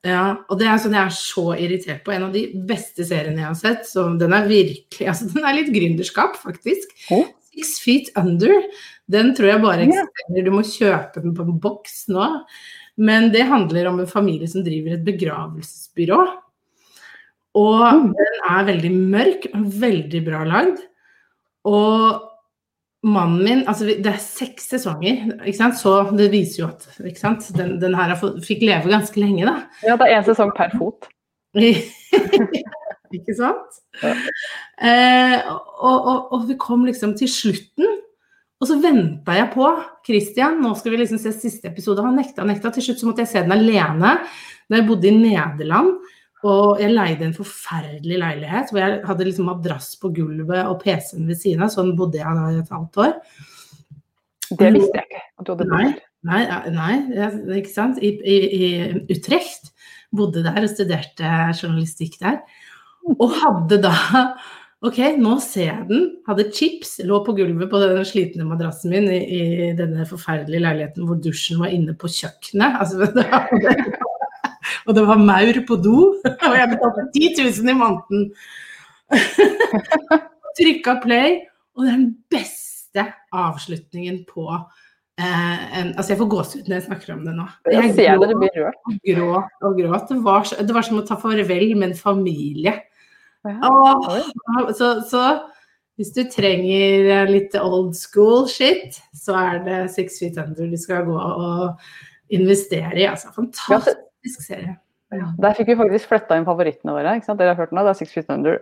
Ja, 0.06 0.22
og 0.48 0.60
det 0.60 0.68
er 0.70 0.78
sånn 0.80 0.94
jeg 0.96 1.10
er 1.10 1.16
så 1.16 1.46
irritert 1.56 2.04
på. 2.06 2.14
En 2.14 2.28
av 2.28 2.36
de 2.36 2.46
beste 2.68 3.04
seriene 3.08 3.42
jeg 3.42 3.48
har 3.48 3.58
sett, 3.58 3.88
så 3.88 4.06
den 4.20 4.36
er 4.36 4.48
virkelig 4.48 5.10
altså 5.12 5.28
Den 5.34 5.48
er 5.48 5.58
litt 5.58 5.74
gründerskap, 5.74 6.38
faktisk. 6.40 6.94
Oh. 7.12 7.26
Six 7.50 7.80
Feet 7.82 8.08
Under. 8.16 8.62
Den 9.10 9.32
tror 9.34 9.48
jeg 9.50 9.62
bare 9.64 9.86
eksisterer. 9.88 10.44
Du 10.46 10.52
må 10.54 10.62
kjøpe 10.66 11.22
den 11.24 11.34
på 11.34 11.46
en 11.46 11.58
boks 11.62 12.04
nå. 12.12 12.28
Men 13.00 13.30
det 13.34 13.46
handler 13.48 13.88
om 13.90 14.00
en 14.02 14.10
familie 14.10 14.46
som 14.50 14.62
driver 14.66 14.94
et 14.98 15.04
begravelsesbyrå. 15.06 16.20
Og 17.58 17.84
Mm. 17.94 18.10
den 18.14 18.36
er 18.50 18.66
veldig 18.68 18.90
mørk, 19.10 19.46
veldig 19.54 20.20
bra 20.26 20.44
lagd. 20.46 20.82
Og 21.66 22.20
mannen 23.02 23.42
min 23.42 23.62
Altså, 23.68 23.86
det 23.86 24.06
er 24.06 24.18
seks 24.20 24.68
sesonger, 24.70 25.24
ikke 25.46 25.56
sant? 25.56 25.74
så 25.80 26.16
det 26.16 26.30
viser 26.30 26.62
jo 26.62 26.68
at 26.68 26.86
ikke 27.00 27.18
sant? 27.18 27.48
Den, 27.56 27.78
den 27.80 27.94
her 27.96 28.14
fikk 28.44 28.62
leve 28.62 28.92
ganske 28.92 29.16
lenge, 29.18 29.46
da. 29.48 29.64
Ja, 29.82 29.96
det 29.96 30.06
er 30.06 30.20
én 30.20 30.26
sesong 30.28 30.52
per 30.56 30.70
fot. 30.78 31.08
ikke 33.16 33.34
sant? 33.34 33.80
Eh, 34.04 35.40
og, 35.50 35.96
og, 36.06 36.32
og 36.36 36.44
vi 36.48 36.56
kom 36.60 36.84
liksom 36.86 37.16
til 37.18 37.28
slutten, 37.32 37.96
og 38.60 38.68
så 38.68 38.76
venta 38.80 39.34
jeg 39.38 39.48
på 39.54 39.66
Christian. 40.04 40.58
Nå 40.60 40.74
skal 40.76 40.92
vi 40.92 41.00
liksom 41.00 41.20
se 41.22 41.32
siste 41.32 41.70
episode. 41.70 42.04
Han 42.04 42.18
nekta, 42.20 42.44
nekta. 42.44 42.72
Til 42.74 42.90
slutt 42.90 43.00
så 43.00 43.08
måtte 43.08 43.24
jeg 43.24 43.32
se 43.32 43.44
den 43.46 43.54
alene 43.56 44.18
da 44.70 44.78
jeg 44.78 44.86
bodde 44.88 45.08
i 45.08 45.14
Nederland. 45.16 45.94
Og 46.44 46.80
jeg 46.80 46.92
leide 46.92 47.26
en 47.26 47.36
forferdelig 47.36 48.18
leilighet 48.20 48.70
hvor 48.72 48.80
jeg 48.80 49.00
hadde 49.08 49.26
liksom 49.28 49.48
madrass 49.48 49.94
på 50.00 50.12
gulvet 50.16 50.60
og 50.68 50.78
PC-en 50.84 51.26
ved 51.28 51.40
siden 51.40 51.64
av. 51.64 51.72
Sånn 51.72 51.94
bodde 51.96 52.20
jeg 52.20 52.36
da 52.36 52.46
i 52.52 52.60
et 52.60 52.76
halvt 52.76 53.00
år. 53.06 53.16
Det 54.50 54.70
visste 54.76 55.02
jeg 55.02 55.08
ikke. 55.08 55.24
at 55.24 55.46
du 55.46 55.52
hadde 55.54 55.68
bodd. 55.72 55.98
Nei, 56.28 56.40
nei, 56.76 56.94
ikke 57.62 57.72
sant. 57.72 58.00
I, 58.04 58.12
i, 58.20 58.38
i 58.60 58.70
Utrecht. 59.16 59.72
Bodde 60.12 60.44
der 60.44 60.64
og 60.66 60.72
studerte 60.72 61.32
journalistikk 61.56 62.20
der. 62.20 62.42
Og 63.16 63.30
hadde 63.40 63.80
da 63.84 63.94
Ok, 64.80 64.96
nå 65.20 65.34
ser 65.44 65.66
jeg 65.66 65.86
den. 65.90 66.06
Hadde 66.24 66.46
chips, 66.56 66.94
lå 67.04 67.18
på 67.26 67.34
gulvet 67.36 67.68
på 67.68 67.80
den 67.82 68.00
slitne 68.08 68.46
madrassen 68.48 68.94
min 68.94 69.10
i, 69.12 69.18
i 69.20 69.66
denne 69.76 70.06
forferdelige 70.08 70.62
leiligheten 70.64 71.04
hvor 71.04 71.18
dusjen 71.20 71.60
var 71.60 71.74
inne 71.76 71.92
på 72.00 72.08
kjøkkenet. 72.08 72.78
Altså, 72.80 72.96
det 73.18 73.26
var, 73.28 73.50
og 74.88 74.96
det 74.96 75.04
var 75.10 75.20
maur 75.20 75.60
på 75.68 75.78
do. 75.84 75.98
Og 76.48 76.56
jeg 76.56 76.72
betalte 76.72 77.06
10 77.12 77.28
000 77.60 77.74
i 77.74 77.76
måneden. 77.76 78.26
Trykka 80.58 80.96
play, 81.04 81.42
og 81.76 81.84
det 81.84 81.90
er 81.90 81.98
den 81.98 82.12
beste 82.32 83.04
avslutningen 83.36 84.22
på 84.28 84.46
eh, 84.48 85.60
en, 85.76 85.92
Altså, 85.92 86.14
jeg 86.14 86.22
får 86.22 86.30
gåsehud 86.32 86.70
når 86.70 86.78
jeg 86.78 86.86
snakker 86.88 87.18
om 87.18 87.26
det 87.28 87.36
nå. 87.36 87.50
Jeg, 87.68 87.92
ser 88.00 88.16
det, 88.24 88.36
blir 88.40 88.56
rørt. 88.64 88.80
Og 88.88 88.96
gråt 89.12 89.68
og 89.68 89.82
gråt. 89.82 90.08
Det 90.08 90.22
var, 90.24 90.54
det 90.56 90.76
var 90.78 90.88
som 90.88 91.02
å 91.02 91.04
ta 91.04 91.20
farvel 91.20 91.74
med 91.76 91.90
en 91.90 92.00
familie. 92.00 92.80
Åh, 93.48 94.72
så, 94.76 94.90
så, 95.08 95.24
hvis 96.00 96.12
du 96.16 96.22
trenger 96.32 97.30
litt 97.30 97.56
old 97.56 97.94
school 97.96 98.46
shit, 98.50 99.00
så 99.16 99.36
er 99.38 99.64
det 99.64 99.80
Six 99.94 100.20
Feet 100.20 100.38
Under 100.42 100.68
du 100.68 100.76
skal 100.80 101.06
gå 101.08 101.16
og 101.16 101.80
investere 102.32 102.94
i. 102.98 103.08
Altså, 103.08 103.32
fantastisk 103.36 104.44
serie. 104.44 104.76
Ja, 105.10 105.32
der 105.42 105.56
fikk 105.58 105.72
vi 105.72 105.78
faktisk 105.80 106.12
fletta 106.12 106.36
inn 106.38 106.46
favorittene 106.46 106.94
våre. 106.94 107.16
Dere 107.18 107.54
har 107.54 107.58
hørt 107.58 107.72
nå, 107.74 107.82
det 107.82 107.94
er 107.94 107.98
Six 107.98 108.14
Feet 108.14 108.30
Under. 108.30 108.60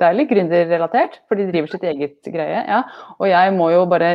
Det 0.00 0.06
er 0.06 0.16
litt 0.16 0.30
gründerrelatert, 0.30 1.18
for 1.28 1.36
de 1.36 1.48
driver 1.50 1.72
sitt 1.72 1.84
eget 1.84 2.30
greie. 2.32 2.62
ja. 2.68 2.84
Og 3.18 3.28
jeg 3.28 3.56
må 3.56 3.72
jo 3.74 3.82
bare 3.90 4.14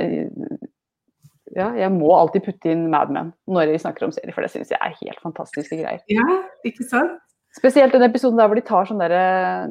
ja, 1.56 1.70
jeg 1.78 1.92
må 1.94 2.10
alltid 2.12 2.44
putte 2.48 2.72
inn 2.74 2.88
Mad 2.92 3.12
Men 3.14 3.32
når 3.48 3.72
vi 3.72 3.82
snakker 3.84 4.08
om 4.08 4.12
serier, 4.12 4.34
for 4.36 4.44
det 4.44 4.52
syns 4.52 4.74
jeg 4.74 4.80
er 4.82 4.98
helt 4.98 5.22
fantastiske 5.24 5.78
greier. 5.80 6.02
Ja, 6.12 6.26
ikke 6.68 6.88
sant? 6.90 7.22
Spesielt 7.56 7.94
den 7.96 8.04
episoden 8.04 8.40
der 8.40 8.50
hvor 8.52 8.60
de 8.60 8.64
tar, 8.68 8.88
sånn 8.90 9.00
der, 9.00 9.14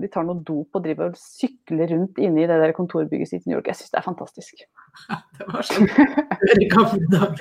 de 0.00 0.08
tar 0.08 0.24
noe 0.24 0.40
dop 0.46 0.78
og 0.78 0.84
driver 0.86 1.10
og 1.10 1.18
sykler 1.20 1.90
rundt 1.90 2.16
inne 2.16 2.40
i 2.40 2.46
det 2.48 2.56
der 2.62 2.72
kontorbygget 2.72 3.28
sitt 3.28 3.44
i 3.44 3.50
New 3.50 3.58
York. 3.58 3.68
Jeg 3.68 3.76
syns 3.76 3.92
det 3.92 4.00
er 4.00 4.06
fantastisk. 4.06 4.64
Det 5.38 5.48
var 5.50 5.66
sånn. 5.68 5.90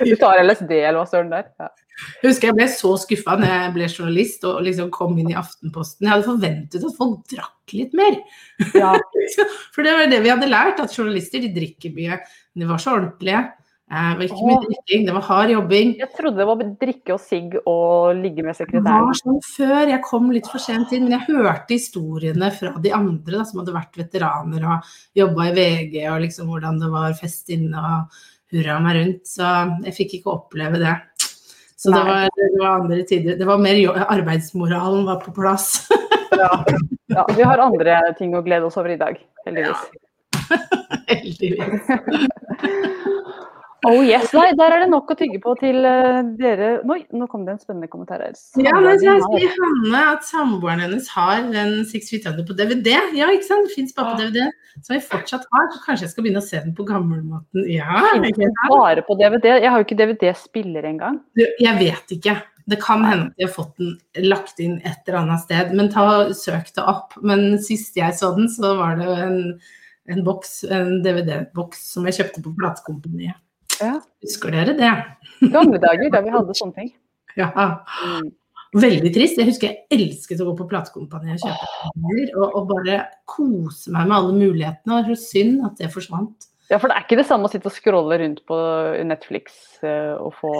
Du 0.02 0.12
tar 0.22 0.42
LSD 0.42 0.72
eller 0.74 0.98
hva 0.98 1.06
søren 1.08 1.32
der. 1.32 1.48
Ja. 1.62 1.70
Jeg 2.20 2.32
husker 2.32 2.50
jeg 2.50 2.58
ble 2.58 2.66
så 2.72 2.90
skuffa 2.98 3.36
når 3.38 3.52
jeg 3.52 3.72
ble 3.76 3.88
journalist 3.88 4.46
og 4.50 4.60
liksom 4.66 4.88
kom 4.92 5.16
inn 5.22 5.30
i 5.30 5.36
Aftenposten. 5.38 6.04
Jeg 6.04 6.12
hadde 6.12 6.26
forventet 6.26 6.86
at 6.90 6.96
folk 6.98 7.20
drakk 7.30 7.76
litt 7.78 7.94
mer. 7.96 8.18
Ja. 8.74 8.92
For 9.74 9.86
det 9.86 9.94
var 9.96 10.10
det 10.10 10.20
vi 10.26 10.32
hadde 10.34 10.50
lært, 10.50 10.82
at 10.82 10.92
journalister 10.92 11.40
de 11.40 11.54
drikker 11.54 11.94
mye. 11.96 12.18
Men 12.52 12.66
de 12.66 12.72
var 12.74 12.82
så 12.82 12.98
ordentlige. 12.98 13.44
Det 13.84 14.16
var 14.16 14.24
ikke 14.24 14.46
mye 14.48 14.60
drikking, 14.64 15.02
det 15.06 15.14
var 15.14 15.24
hard 15.28 15.50
jobbing. 15.52 15.90
Jeg 16.00 16.10
trodde 16.16 16.40
det 16.40 16.46
var 16.48 16.62
drikke 16.80 17.14
og 17.14 17.20
sigg 17.20 17.56
og 17.68 18.16
ligge 18.16 18.42
med 18.46 18.56
sekretæren. 18.56 18.86
Det 18.86 19.08
var 19.10 19.18
sånn 19.20 19.40
før, 19.44 19.82
jeg 19.90 20.00
kom 20.06 20.30
litt 20.32 20.48
for 20.50 20.62
sent 20.62 20.94
inn, 20.96 21.04
men 21.04 21.18
jeg 21.18 21.36
hørte 21.36 21.76
historiene 21.76 22.48
fra 22.56 22.72
de 22.80 22.94
andre 22.96 23.36
da, 23.36 23.44
som 23.44 23.60
hadde 23.60 23.76
vært 23.76 24.00
veteraner 24.00 24.64
og 24.64 24.94
jobba 25.20 25.50
i 25.50 25.54
VG, 25.58 25.98
og 26.08 26.22
liksom 26.24 26.48
hvordan 26.50 26.80
det 26.80 26.90
var 26.94 27.18
fest 27.18 27.52
inne 27.54 27.84
og 27.84 28.22
hurra 28.54 28.78
meg 28.82 28.98
rundt. 28.98 29.22
Så 29.28 29.52
jeg 29.84 29.96
fikk 30.00 30.16
ikke 30.18 30.32
oppleve 30.32 30.80
det. 30.80 30.96
Så 31.76 31.92
det 31.92 32.04
var, 32.08 32.28
det 32.40 32.50
var, 32.56 32.80
andre 32.80 33.02
tider. 33.04 33.36
Det 33.36 33.44
var 33.44 33.60
mer 33.60 33.76
arbeidsmoralen 34.08 35.04
var 35.04 35.20
på 35.20 35.34
plass. 35.36 35.84
ja. 36.40 36.64
ja. 37.12 37.26
Vi 37.36 37.44
har 37.44 37.60
andre 37.60 38.00
ting 38.16 38.32
å 38.32 38.40
glede 38.46 38.64
oss 38.70 38.80
over 38.80 38.96
i 38.96 39.00
dag, 39.00 39.20
heldigvis. 39.44 39.84
Ja. 39.92 40.62
heldigvis. 41.12 41.92
Oh 43.84 44.00
yes, 44.04 44.30
Nei, 44.34 44.50
Der 44.58 44.74
er 44.74 44.84
det 44.84 44.90
nok 44.92 45.10
å 45.12 45.16
tygge 45.18 45.40
på 45.42 45.54
til 45.60 45.80
uh, 45.84 46.20
dere 46.38 46.70
Oi, 46.90 47.00
nå 47.14 47.28
kom 47.30 47.44
det 47.46 47.56
en 47.56 47.62
spennende 47.62 47.90
kommentar 47.92 48.22
her. 48.24 48.36
Ja, 48.60 48.76
men 48.80 49.02
jeg 49.02 49.20
sier 49.26 49.58
Hanne 49.58 50.02
at 50.14 50.26
samboeren 50.28 50.82
hennes 50.84 51.10
har 51.14 51.44
den 51.50 51.76
Six 51.88 52.12
Feet 52.12 52.28
Under 52.30 52.46
på 52.46 52.56
DVD. 52.58 52.94
Ja, 53.16 53.28
ikke 53.34 53.48
sant? 53.48 53.68
Det 53.68 53.76
fins 53.76 53.94
bare 53.96 54.14
på 54.14 54.22
DVD. 54.22 54.48
Som 54.80 54.96
vi 54.96 55.02
fortsatt 55.04 55.46
har. 55.52 55.68
Så 55.74 55.84
kanskje 55.84 56.08
jeg 56.08 56.14
skal 56.14 56.26
begynne 56.26 56.42
å 56.42 56.46
se 56.46 56.62
den 56.64 56.74
på 56.76 56.86
gammelmåten. 56.88 57.68
Ja, 57.70 58.00
bare 58.72 59.04
på 59.06 59.18
DVD? 59.20 59.52
Jeg 59.62 59.70
har 59.70 59.80
jo 59.80 59.86
ikke 59.86 60.00
DVD-spiller 60.00 60.90
engang. 60.90 61.20
Jeg 61.36 61.78
vet 61.80 62.18
ikke. 62.18 62.38
Det 62.70 62.80
kan 62.80 63.04
hende 63.04 63.28
at 63.28 63.38
de 63.38 63.44
har 63.44 63.52
fått 63.52 63.76
den 63.80 64.28
lagt 64.30 64.60
inn 64.62 64.78
et 64.80 65.04
eller 65.04 65.20
annet 65.20 65.42
sted, 65.44 65.72
men 65.76 65.90
ta 65.92 66.32
søk 66.36 66.70
det 66.76 66.84
opp. 66.88 67.16
Men 67.20 67.58
sist 67.62 67.98
jeg 67.98 68.16
så 68.16 68.32
den, 68.36 68.48
så 68.52 68.74
var 68.78 68.96
det 69.00 69.08
en, 69.26 69.40
en 70.10 70.22
boks, 70.24 70.62
en 70.72 71.02
DVD-boks 71.04 71.84
som 71.92 72.08
jeg 72.08 72.22
kjøpte 72.22 72.44
på 72.46 72.54
platekompaniet. 72.62 73.36
Ja. 73.80 73.98
Husker 74.24 74.54
dere 74.54 74.76
det? 74.78 74.94
Gamle 75.52 75.80
dager 75.82 76.12
da 76.12 76.22
vi 76.24 76.32
hadde 76.34 76.56
sånne 76.60 76.80
ting. 76.80 76.94
Ja. 77.34 77.48
Mm. 77.50 78.28
Veldig 78.78 79.10
trist. 79.10 79.38
Jeg 79.40 79.48
husker 79.48 79.72
jeg 79.72 79.96
elsket 79.96 80.38
å 80.38 80.44
gå 80.46 80.52
på 80.60 80.68
platekompani 80.70 81.32
og 81.34 81.40
kjøpe 81.42 81.66
plater, 81.72 82.28
og, 82.36 82.44
og, 82.46 82.68
bare 82.70 82.98
kose 83.26 83.90
meg 83.90 84.06
med 84.06 84.14
alle 84.20 84.36
mulighetene. 84.36 85.00
Det 85.00 85.00
er 85.00 85.18
så 85.18 85.30
synd 85.32 85.64
at 85.66 85.82
det 85.82 85.90
forsvant. 85.90 86.46
Ja, 86.70 86.78
for 86.78 86.86
det 86.86 86.96
er 86.96 87.06
ikke 87.08 87.18
det 87.18 87.26
samme 87.26 87.50
å 87.50 87.52
sitte 87.52 87.70
og 87.70 87.74
scrolle 87.74 88.20
rundt 88.22 88.44
på 88.46 88.58
Netflix 89.06 89.58
uh, 89.82 90.14
og 90.22 90.34
få 90.38 90.54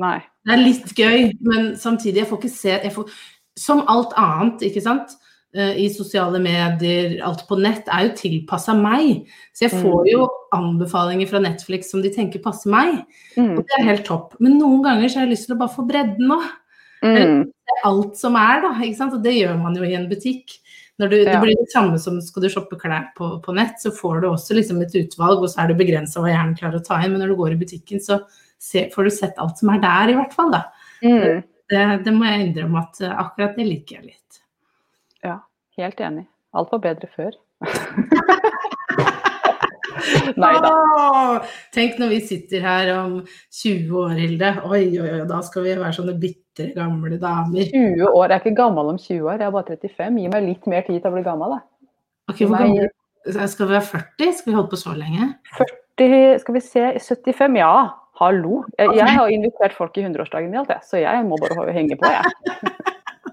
Nei. 0.00 0.20
Det 0.46 0.52
er 0.54 0.60
litt 0.62 0.92
gøy, 0.94 1.24
men 1.42 1.72
samtidig, 1.76 2.20
jeg 2.22 2.30
får 2.30 2.38
ikke 2.38 2.52
se 2.54 2.90
får, 2.94 3.14
Som 3.58 3.80
alt 3.90 4.12
annet, 4.20 4.62
ikke 4.68 4.82
sant. 4.84 5.16
Eh, 5.50 5.76
i 5.82 5.88
sosiale 5.90 6.38
medier, 6.38 7.16
alt 7.26 7.42
på 7.48 7.56
nett, 7.58 7.88
er 7.90 8.06
jo 8.06 8.14
tilpassa 8.14 8.74
meg. 8.78 9.24
Så 9.50 9.66
jeg 9.66 9.80
får 9.82 10.06
jo 10.06 10.28
anbefalinger 10.54 11.26
fra 11.26 11.40
Netflix 11.42 11.90
som 11.90 12.04
de 12.04 12.12
tenker 12.14 12.42
passer 12.44 12.70
meg. 12.70 13.00
Mm. 13.34 13.56
Og 13.58 13.64
det 13.64 13.78
er 13.78 13.88
helt 13.88 14.06
topp. 14.06 14.36
Men 14.38 14.60
noen 14.60 14.84
ganger 14.86 15.10
så 15.10 15.20
har 15.20 15.26
jeg 15.26 15.34
lyst 15.34 15.48
til 15.48 15.56
å 15.56 15.62
bare 15.64 15.74
få 15.74 15.86
bredden 15.88 16.36
òg. 16.36 16.46
Mm. 17.02 17.48
Alt 17.88 18.20
som 18.20 18.36
er, 18.38 18.62
da. 18.62 18.70
ikke 18.78 19.00
sant? 19.00 19.16
Og 19.16 19.24
det 19.24 19.34
gjør 19.40 19.58
man 19.58 19.74
jo 19.74 19.88
i 19.88 19.96
en 19.98 20.06
butikk. 20.10 20.54
Du, 21.00 21.16
ja. 21.16 21.32
Det 21.32 21.40
blir 21.40 21.56
det 21.56 21.70
samme 21.72 21.98
som 21.98 22.18
skal 22.22 22.44
du 22.44 22.50
shoppe 22.52 22.76
klær 22.78 23.08
på, 23.16 23.32
på, 23.40 23.54
nett, 23.56 23.78
så 23.80 23.88
får 23.94 24.20
du 24.20 24.26
også 24.28 24.58
liksom 24.58 24.82
et 24.84 24.94
utvalg, 25.00 25.40
og 25.40 25.48
så 25.48 25.62
er 25.62 25.70
det 25.70 25.78
begrensa 25.78 26.20
hva 26.20 26.28
hjernen 26.28 26.58
klarer 26.58 26.76
å 26.78 26.84
ta 26.84 27.00
inn. 27.00 27.14
Men 27.14 27.24
når 27.24 27.32
du 27.32 27.38
går 27.40 27.56
i 27.56 27.60
butikken, 27.62 28.02
så 28.04 28.20
se, 28.60 28.84
får 28.92 29.08
du 29.08 29.14
sett 29.16 29.40
alt 29.40 29.58
som 29.58 29.72
er 29.72 29.82
der, 29.82 30.12
i 30.12 30.18
hvert 30.20 30.36
fall. 30.36 30.52
da. 30.54 30.66
Mm. 31.00 31.42
Det, 31.70 31.84
det, 32.04 32.14
må 32.14 32.28
jeg 32.28 32.50
innrømme 32.50 32.84
at 32.84 33.02
eh, 33.02 33.18
akkurat 33.24 33.56
det 33.56 33.66
liker 33.66 33.98
jeg 33.98 34.10
litt. 34.12 34.42
Helt 35.80 36.00
enig. 36.04 36.26
Alt 36.52 36.72
var 36.74 36.82
bedre 36.84 37.08
før. 37.14 37.36
Nei 40.40 40.52
da. 40.64 40.72
Tenk 41.74 41.98
når 42.00 42.12
vi 42.14 42.20
sitter 42.28 42.62
her 42.64 42.90
om 42.94 43.16
20 43.54 43.98
år, 44.02 44.14
Hilde. 44.18 44.52
Oi, 44.68 44.82
oi, 45.00 45.08
oi, 45.18 45.24
da 45.28 45.40
skal 45.46 45.66
vi 45.66 45.74
være 45.78 45.92
sånne 45.96 46.16
bitre 46.20 46.70
gamle 46.76 47.18
damer. 47.20 47.70
20 47.72 48.06
år? 48.08 48.26
Jeg 48.26 48.36
er 48.36 48.42
ikke 48.42 48.56
gammel 48.62 48.92
om 48.94 48.98
20 49.00 49.26
år, 49.26 49.36
jeg 49.38 49.48
er 49.48 49.54
bare 49.56 49.76
35. 49.76 50.20
Gi 50.22 50.32
meg 50.34 50.48
litt 50.48 50.70
mer 50.70 50.86
tid 50.88 50.98
til 50.98 51.10
å 51.10 51.14
bli 51.16 51.24
gammel, 51.26 51.56
da. 51.56 51.60
Okay, 52.32 52.46
hvor 52.46 52.64
gammel? 52.64 52.90
Skal 53.28 53.66
vi 53.68 53.76
være 53.76 53.86
40? 53.92 54.36
Skal 54.38 54.52
vi 54.52 54.58
holde 54.58 54.72
på 54.72 54.80
så 54.80 54.96
lenge? 54.96 55.32
40, 55.58 56.38
skal 56.44 56.56
vi 56.56 56.64
se 56.64 56.86
75? 56.98 57.58
Ja, 57.60 57.74
hallo. 58.20 58.62
Jeg, 58.78 58.96
jeg 59.00 59.16
har 59.18 59.32
invitert 59.32 59.76
folk 59.76 59.98
i 60.00 60.06
100-årsdagen 60.06 60.52
min, 60.52 60.76
så 60.86 61.02
jeg 61.02 61.26
må 61.28 61.40
bare 61.40 61.72
henge 61.76 62.00
på, 62.00 62.14
jeg. 62.16 62.24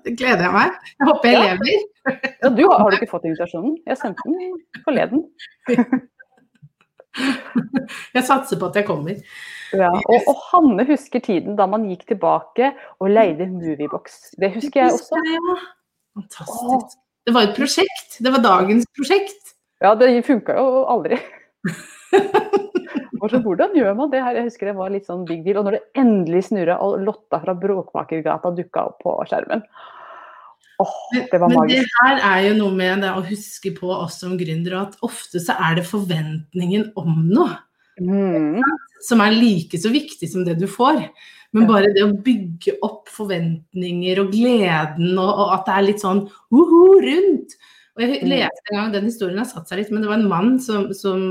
Det 0.08 0.14
gleder 0.16 0.46
jeg 0.48 0.56
meg. 0.56 0.76
Jeg 0.96 1.08
håper 1.10 1.28
jeg 1.28 1.38
ja. 1.38 1.48
lever. 1.48 1.88
Ja, 2.44 2.52
du 2.56 2.62
har, 2.72 2.86
du 2.88 2.96
ikke 2.96 3.10
fått 3.12 3.26
invitasjonen? 3.28 3.74
Jeg 3.90 4.00
sendte 4.00 4.24
den 4.30 4.54
forleden. 4.86 5.26
Jeg 8.14 8.24
satser 8.28 8.60
på 8.62 8.70
at 8.70 8.78
jeg 8.78 8.86
kommer. 8.88 9.18
Ja, 9.76 9.90
og, 9.90 10.30
og, 10.30 10.38
Hanne 10.52 10.86
husker 10.88 11.24
tiden 11.24 11.58
da 11.58 11.66
man 11.70 11.88
gikk 11.90 12.06
tilbake 12.12 12.72
og 13.02 13.10
leide 13.12 13.50
Moviebox. 13.52 14.20
Det 14.40 14.52
husker 14.54 14.84
jeg 14.84 14.94
også. 14.94 15.20
Fantastisk. 16.16 16.96
Det 17.28 17.34
var 17.36 17.50
et 17.50 17.58
prosjekt. 17.58 18.20
Det 18.24 18.32
var 18.32 18.46
dagens 18.46 18.88
prosjekt. 18.96 19.56
Ja, 19.84 19.92
det 19.98 20.14
funka 20.26 20.56
jo 20.56 20.86
aldri. 20.90 21.20
Så, 23.18 23.42
hvordan 23.44 23.76
gjør 23.78 23.94
man 23.98 24.10
det 24.14 24.24
her? 24.24 24.40
Jeg 24.40 24.50
husker 24.50 24.72
det 24.72 24.78
var 24.78 24.94
litt 24.94 25.08
sånn 25.10 25.26
big 25.28 25.44
deal. 25.46 25.60
Og 25.62 25.68
når 25.68 25.78
det 25.78 26.02
endelig 26.02 26.48
snurra 26.50 26.80
og 26.86 27.00
Lotta 27.04 27.42
fra 27.44 27.56
Bråkmakergata 27.58 28.54
dukka 28.58 28.90
opp 28.92 29.00
på 29.04 29.16
skjermen 29.30 29.64
Åh, 30.78 30.98
det 31.32 31.40
var 31.42 31.50
magisk. 31.50 31.58
Men 31.58 31.72
det 31.72 31.86
her 31.98 32.20
er 32.22 32.42
jo 32.46 32.58
noe 32.60 32.74
med 32.78 33.02
det 33.02 33.14
å 33.18 33.24
huske 33.26 33.72
på 33.74 33.90
oss 33.96 34.20
som 34.22 34.36
gründere, 34.38 34.84
at 34.86 35.00
ofte 35.06 35.42
så 35.42 35.56
er 35.58 35.80
det 35.80 35.88
forventningen 35.90 36.92
om 37.02 37.16
noe. 37.32 37.56
Mm. 37.98 38.62
Som 39.08 39.24
er 39.26 39.34
like 39.34 39.80
så 39.82 39.90
viktig 39.90 40.30
som 40.30 40.46
det 40.46 40.60
du 40.62 40.68
får. 40.70 41.02
Men 41.56 41.66
bare 41.70 41.90
det 41.96 42.04
å 42.06 42.14
bygge 42.14 42.76
opp 42.86 43.10
forventninger 43.10 44.22
og 44.22 44.30
gleden, 44.36 45.16
og, 45.16 45.32
og 45.32 45.56
at 45.56 45.66
det 45.66 45.76
er 45.78 45.88
litt 45.88 46.04
sånn 46.04 46.26
uhu 46.54 47.02
rundt. 47.08 47.58
Og 47.98 48.04
Jeg 48.04 48.22
mm. 48.22 48.30
leste 48.30 48.72
en 48.72 48.78
gang, 48.78 48.92
den 48.94 49.10
historien 49.10 49.42
har 49.42 49.50
satt 49.50 49.72
seg 49.72 49.82
litt, 49.82 49.94
men 49.94 50.04
det 50.04 50.12
var 50.12 50.20
en 50.20 50.30
mann 50.30 50.58
som, 50.62 50.92
som 50.94 51.24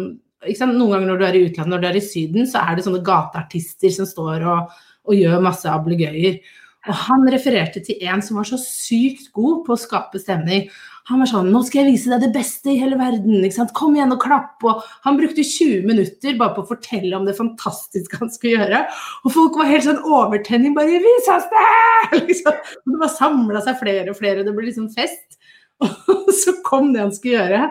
noen 0.44 0.92
ganger 0.92 1.08
når 1.08 1.18
du 1.18 1.24
er 1.26 1.38
i 1.38 1.46
utlandet, 1.46 1.72
når 1.72 1.82
du 1.82 1.88
er 1.88 1.96
i 1.96 2.04
Syden, 2.04 2.46
så 2.46 2.62
er 2.62 2.76
det 2.76 2.86
sånne 2.86 3.04
gateartister 3.06 3.90
som 3.94 4.06
står 4.06 4.44
og, 4.46 4.76
og 5.08 5.14
gjør 5.16 5.44
masse 5.44 5.70
ablegøyer. 5.70 6.40
Og 6.86 6.94
han 6.94 7.24
refererte 7.32 7.80
til 7.82 8.02
en 8.06 8.20
som 8.22 8.38
var 8.38 8.46
så 8.46 8.58
sykt 8.60 9.32
god 9.34 9.64
på 9.66 9.74
å 9.74 9.80
skape 9.80 10.20
stemning. 10.22 10.68
Han 11.06 11.20
var 11.22 11.28
sånn 11.30 11.50
'Nå 11.50 11.62
skal 11.66 11.84
jeg 11.84 11.92
vise 11.94 12.10
deg 12.10 12.22
det 12.22 12.34
beste 12.34 12.70
i 12.70 12.78
hele 12.78 12.98
verden. 12.98 13.42
Kom 13.74 13.94
igjen 13.94 14.12
og 14.12 14.22
klapp.' 14.22 14.62
Og 14.64 14.82
han 15.02 15.18
brukte 15.18 15.42
20 15.42 15.86
minutter 15.86 16.38
bare 16.38 16.54
på 16.54 16.62
å 16.62 16.70
fortelle 16.70 17.14
om 17.16 17.26
det 17.26 17.36
fantastiske 17.38 18.18
han 18.18 18.30
skulle 18.30 18.58
gjøre. 18.58 18.86
Og 19.24 19.32
folk 19.32 19.58
var 19.58 19.70
helt 19.70 19.86
sånn 19.86 20.02
overtenning. 20.02 20.74
Bare 20.74 20.98
'Vis 20.98 21.28
oss 21.28 21.50
det!' 21.50 22.22
Liksom. 22.28 22.54
Det 22.86 22.98
bare 22.98 23.18
samla 23.18 23.62
seg 23.62 23.78
flere 23.78 24.10
og 24.10 24.18
flere. 24.18 24.40
og 24.40 24.46
Det 24.46 24.54
ble 24.54 24.66
liksom 24.66 24.90
fest. 24.94 25.38
Og 25.82 26.32
så 26.32 26.54
kom 26.64 26.92
det 26.92 27.02
han 27.02 27.12
skulle 27.12 27.38
gjøre. 27.38 27.70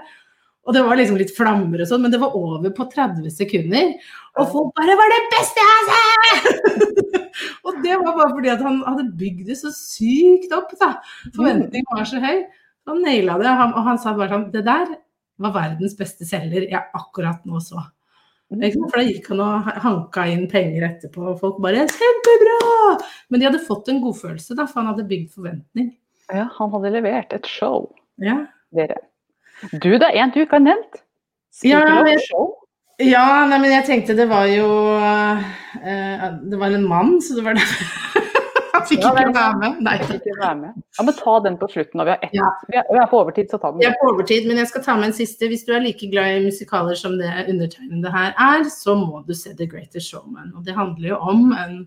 Og 0.65 0.73
det 0.73 0.81
var 0.81 0.97
liksom 0.97 1.17
litt 1.19 1.33
flammer 1.35 1.83
og 1.83 1.89
sånn, 1.89 2.01
men 2.05 2.13
det 2.13 2.19
var 2.21 2.35
over 2.37 2.71
på 2.73 2.87
30 2.89 3.29
sekunder. 3.33 3.91
Og 4.41 4.51
folk 4.51 4.71
bare 4.77 4.97
'Var 4.97 5.11
det 5.13 5.23
beste 5.33 5.61
jeg 5.61 5.71
har 5.71 5.83
sett!' 5.91 6.45
og 7.65 7.81
det 7.83 7.97
var 8.01 8.15
bare 8.17 8.33
fordi 8.33 8.49
at 8.49 8.63
han 8.65 8.81
hadde 8.83 9.11
bygd 9.19 9.45
det 9.51 9.57
så 9.61 9.71
sykt 9.71 10.53
opp, 10.57 10.73
da. 10.81 10.95
Forventningen 11.35 11.91
var 11.93 12.09
så 12.09 12.21
høy. 12.23 12.45
Han 12.89 13.01
naila 13.01 13.37
det, 13.41 13.51
og 13.51 13.83
han 13.89 14.01
sa 14.01 14.13
bare 14.13 14.29
sånn 14.33 14.51
'Det 14.51 14.65
der 14.65 14.97
var 15.37 15.53
verdens 15.53 15.95
beste 15.97 16.25
selger 16.25 16.65
jeg 16.69 16.83
akkurat 16.95 17.45
nå 17.45 17.61
så'. 17.61 17.85
For 18.49 18.97
da 18.97 19.05
gikk 19.05 19.29
han 19.29 19.41
og 19.41 19.69
hanka 19.83 20.27
inn 20.29 20.47
penger 20.49 20.85
etterpå, 20.89 21.29
og 21.29 21.39
folk 21.39 21.61
bare 21.61 21.85
'Kjempebra!' 21.85 23.05
Men 23.29 23.39
de 23.39 23.45
hadde 23.45 23.67
fått 23.67 23.89
en 23.89 24.01
godfølelse, 24.01 24.55
da, 24.55 24.65
for 24.65 24.81
han 24.81 24.93
hadde 24.93 25.09
bygd 25.09 25.29
forventning. 25.29 25.95
Ja, 26.33 26.49
han 26.57 26.71
hadde 26.71 26.89
levert 26.89 27.33
et 27.33 27.45
show. 27.45 27.93
Ja. 28.17 28.47
Dere. 28.73 28.97
Du, 29.71 29.89
det 29.97 30.03
er 30.09 30.17
en 30.23 30.31
du 30.35 30.41
ikke 30.43 30.57
har 30.59 30.65
nevnt. 30.65 31.01
Ja, 31.63 31.81
Speaking 31.85 32.19
show. 32.27 32.53
Ja, 33.03 33.45
nei, 33.49 33.57
men 33.59 33.71
jeg 33.73 33.85
tenkte 33.89 34.15
det 34.15 34.25
var 34.31 34.45
jo 34.47 34.67
uh, 34.99 35.41
Det 36.47 36.59
var 36.59 36.71
en 36.75 36.85
mann, 36.87 37.17
så 37.23 37.35
det 37.35 37.43
var 37.43 37.57
det. 37.59 37.65
Han 38.75 38.83
fikk 38.89 39.03
Ja, 39.05 39.11
ikke 39.15 39.31
være 39.35 39.57
med. 39.61 39.77
Nei. 39.87 39.93
Ikke 40.03 40.33
være 40.39 40.55
med. 40.59 40.71
Ja, 40.97 41.03
men 41.07 41.15
ta 41.15 41.33
den 41.45 41.55
på 41.59 41.67
slutten. 41.71 42.01
Vi, 42.03 42.11
har 42.11 42.19
ett- 42.23 42.33
Ja. 42.35 42.49
vi, 42.67 42.75
er, 42.79 42.83
vi 42.91 42.99
er 42.99 43.07
på 43.11 43.19
overtid, 43.23 43.47
så 43.51 43.57
ta 43.59 43.71
den. 43.71 43.79
Vi 43.79 43.87
er 43.87 43.95
på 44.01 44.09
overtid, 44.11 44.47
men 44.49 44.59
jeg 44.59 44.67
skal 44.67 44.83
ta 44.83 44.95
med 44.99 45.09
en 45.09 45.15
siste. 45.15 45.47
Hvis 45.51 45.63
du 45.67 45.71
er 45.75 45.79
like 45.83 46.09
glad 46.11 46.35
i 46.41 46.43
musikaler 46.43 46.99
som 46.99 47.15
det 47.19 47.31
undertegnede 47.47 48.11
her 48.11 48.33
er, 48.35 48.67
så 48.71 48.95
må 48.99 49.23
du 49.27 49.31
se 49.33 49.55
The 49.55 49.67
Greatest 49.71 50.11
Showman. 50.11 50.51
Og 50.57 50.67
det 50.67 50.75
handler 50.75 51.13
jo 51.13 51.19
om 51.23 51.53
en, 51.55 51.77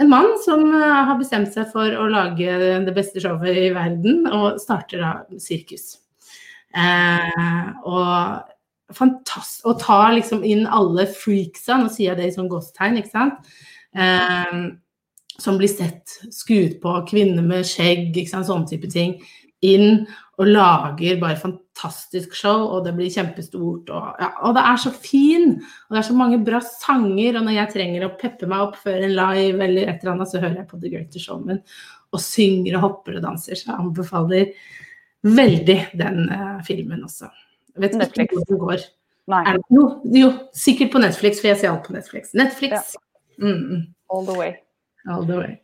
en 0.00 0.08
mann 0.12 0.32
som 0.44 0.64
eh, 0.72 1.00
har 1.10 1.20
bestemt 1.20 1.52
seg 1.52 1.68
for 1.72 1.84
å 2.00 2.08
lage 2.08 2.56
det 2.88 2.96
beste 2.96 3.20
showet 3.20 3.60
i 3.60 3.68
verden, 3.76 4.24
og 4.32 4.56
starter 4.64 5.04
da 5.04 5.12
sirkus. 5.36 5.98
Eh, 6.70 7.70
og 7.82 8.94
fantastisk 8.94 9.66
Å 9.66 9.74
ta 9.78 9.98
liksom 10.14 10.44
inn 10.46 10.64
alle 10.70 11.06
freaksa, 11.10 11.78
nå 11.78 11.90
sier 11.90 12.12
jeg 12.12 12.20
det 12.20 12.30
i 12.30 12.36
sånn 12.36 12.50
gåstegn, 12.50 12.98
ikke 13.00 13.12
sant. 13.14 13.52
Eh, 13.94 14.56
som 15.40 15.58
blir 15.60 15.70
sett 15.72 16.18
skuet 16.34 16.80
på, 16.82 16.94
kvinner 17.08 17.44
med 17.46 17.68
skjegg, 17.68 18.10
ikke 18.12 18.32
sant, 18.32 18.48
sånne 18.48 18.68
type 18.70 18.90
ting, 18.92 19.16
inn 19.64 20.04
og 20.40 20.48
lager 20.48 21.18
bare 21.20 21.36
fantastisk 21.36 22.34
show, 22.36 22.64
og 22.72 22.86
det 22.86 22.94
blir 22.96 23.12
kjempestort. 23.12 23.90
Og, 23.92 24.20
ja, 24.22 24.30
og 24.48 24.56
det 24.56 24.64
er 24.70 24.80
så 24.80 24.92
fin, 24.94 25.54
og 25.60 25.94
det 25.94 26.00
er 26.00 26.08
så 26.08 26.16
mange 26.16 26.40
bra 26.44 26.62
sanger, 26.64 27.38
og 27.38 27.46
når 27.46 27.58
jeg 27.58 27.72
trenger 27.76 28.06
å 28.06 28.14
peppe 28.20 28.48
meg 28.50 28.66
opp 28.66 28.78
før 28.80 29.04
en 29.04 29.16
live 29.16 29.64
eller 29.66 29.86
et 29.86 30.02
eller 30.02 30.14
annet, 30.14 30.32
så 30.32 30.40
hører 30.40 30.62
jeg 30.62 30.70
på 30.70 30.80
The 30.80 30.92
Greatest 30.92 31.26
Showman 31.26 31.62
og 32.10 32.22
synger 32.24 32.78
og 32.78 32.86
hopper 32.86 33.18
og 33.18 33.26
danser, 33.26 33.58
så 33.58 33.70
jeg 33.70 33.78
anbefaler 33.78 34.54
veldig 35.26 35.78
den 36.00 36.24
uh, 36.30 36.58
filmen 36.66 37.04
også. 37.04 37.30
Jeg 37.74 37.84
vet 37.84 37.94
ikke 37.94 38.08
hvordan 38.08 38.34
hvor 38.34 38.48
den 38.48 38.64
går. 38.64 38.88
Det, 39.30 39.60
jo, 39.70 39.82
jo, 40.16 40.28
sikkert 40.56 40.90
på 40.92 40.98
Netflix, 40.98 41.38
for 41.40 41.52
jeg 41.52 41.60
ser 41.60 41.70
alt 41.70 41.84
på 41.86 41.94
Netflix. 41.94 42.32
Netflix. 42.34 42.96
Mm, 43.38 43.92
all 44.10 44.26
the 44.26 44.34
way. 44.38 44.56
all 45.06 45.26
the 45.26 45.36
way. 45.38 45.58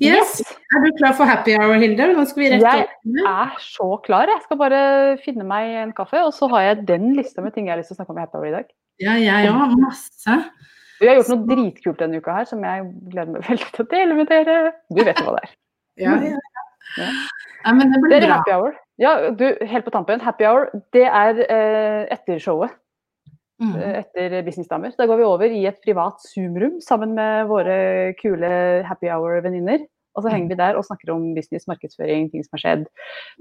Yes. 0.00 0.40
Er 0.72 0.80
du 0.80 0.88
klar 0.96 1.12
for 1.12 1.28
happy 1.28 1.52
hour, 1.58 1.76
Hilde? 1.80 2.06
Nå 2.16 2.24
skal 2.30 2.42
vi 2.42 2.50
rett 2.54 2.64
Jeg 2.64 3.26
er 3.28 3.56
så 3.60 3.88
klar. 4.06 4.30
Jeg 4.30 4.40
skal 4.46 4.58
bare 4.60 4.82
finne 5.24 5.44
meg 5.46 5.74
en 5.82 5.92
kaffe, 5.96 6.22
og 6.24 6.32
så 6.36 6.48
har 6.54 6.68
jeg 6.70 6.86
den 6.88 7.10
lista 7.18 7.44
med 7.44 7.52
ting 7.52 7.68
jeg 7.68 7.74
har 7.74 7.82
lyst 7.82 7.92
til 7.92 7.98
å 7.98 8.00
snakke 8.00 8.14
om 8.14 8.20
i 8.20 8.24
Happy 8.24 8.40
Hour 8.40 8.48
i 8.48 8.54
dag. 8.54 8.70
Ja, 9.02 9.16
jeg 9.20 9.50
òg. 9.52 9.76
Masse. 9.82 10.38
Vi 11.02 11.10
har 11.10 11.18
gjort 11.18 11.32
noe 11.32 11.48
dritkult 11.50 12.00
denne 12.00 12.22
uka 12.22 12.38
her 12.38 12.48
som 12.48 12.62
jeg 12.64 12.86
gleder 13.10 13.34
meg 13.34 13.46
veldig 13.50 13.68
til 13.74 13.84
å 13.84 13.90
dele 13.92 14.18
med 14.20 14.30
dere. 14.30 14.58
Du 14.88 15.02
vet 15.02 15.18
jo 15.18 15.28
hva 15.28 15.36
det 15.36 15.44
er. 15.44 15.54
Ja, 16.00 16.16
ja, 16.16 16.38
ja. 16.38 16.66
Ja. 17.02 17.08
ja 17.66 17.72
men 17.76 17.92
det 17.92 18.00
blir 18.04 18.24
bra. 18.24 18.38
happy 18.38 18.54
hour. 18.56 18.76
Ja, 19.02 19.16
du, 19.34 19.48
helt 19.66 19.86
på 19.86 19.92
tampen. 19.94 20.22
Happy 20.22 20.46
hour, 20.46 20.68
det 20.94 21.08
er 21.08 21.42
eh, 21.48 22.04
etter 22.14 22.38
showet. 22.42 22.74
Mm. 23.62 23.74
eh, 23.78 23.96
Etter 24.02 24.42
Businessdamer. 24.46 24.92
Da 24.98 25.06
går 25.10 25.20
vi 25.20 25.26
over 25.26 25.54
i 25.54 25.64
et 25.70 25.80
privat 25.84 26.22
Zoom-rom 26.32 26.78
sammen 26.82 27.16
med 27.18 27.48
våre 27.50 27.74
kule 28.20 28.52
happy 28.86 29.10
hour-venninner. 29.10 29.84
Og 30.12 30.24
så 30.24 30.32
henger 30.32 30.52
vi 30.52 30.58
der 30.58 30.76
og 30.76 30.84
snakker 30.84 31.14
om 31.14 31.30
business, 31.32 31.64
markedsføring, 31.70 32.26
ting 32.30 32.44
som 32.44 32.58
har 32.58 32.62
skjedd. 32.62 32.82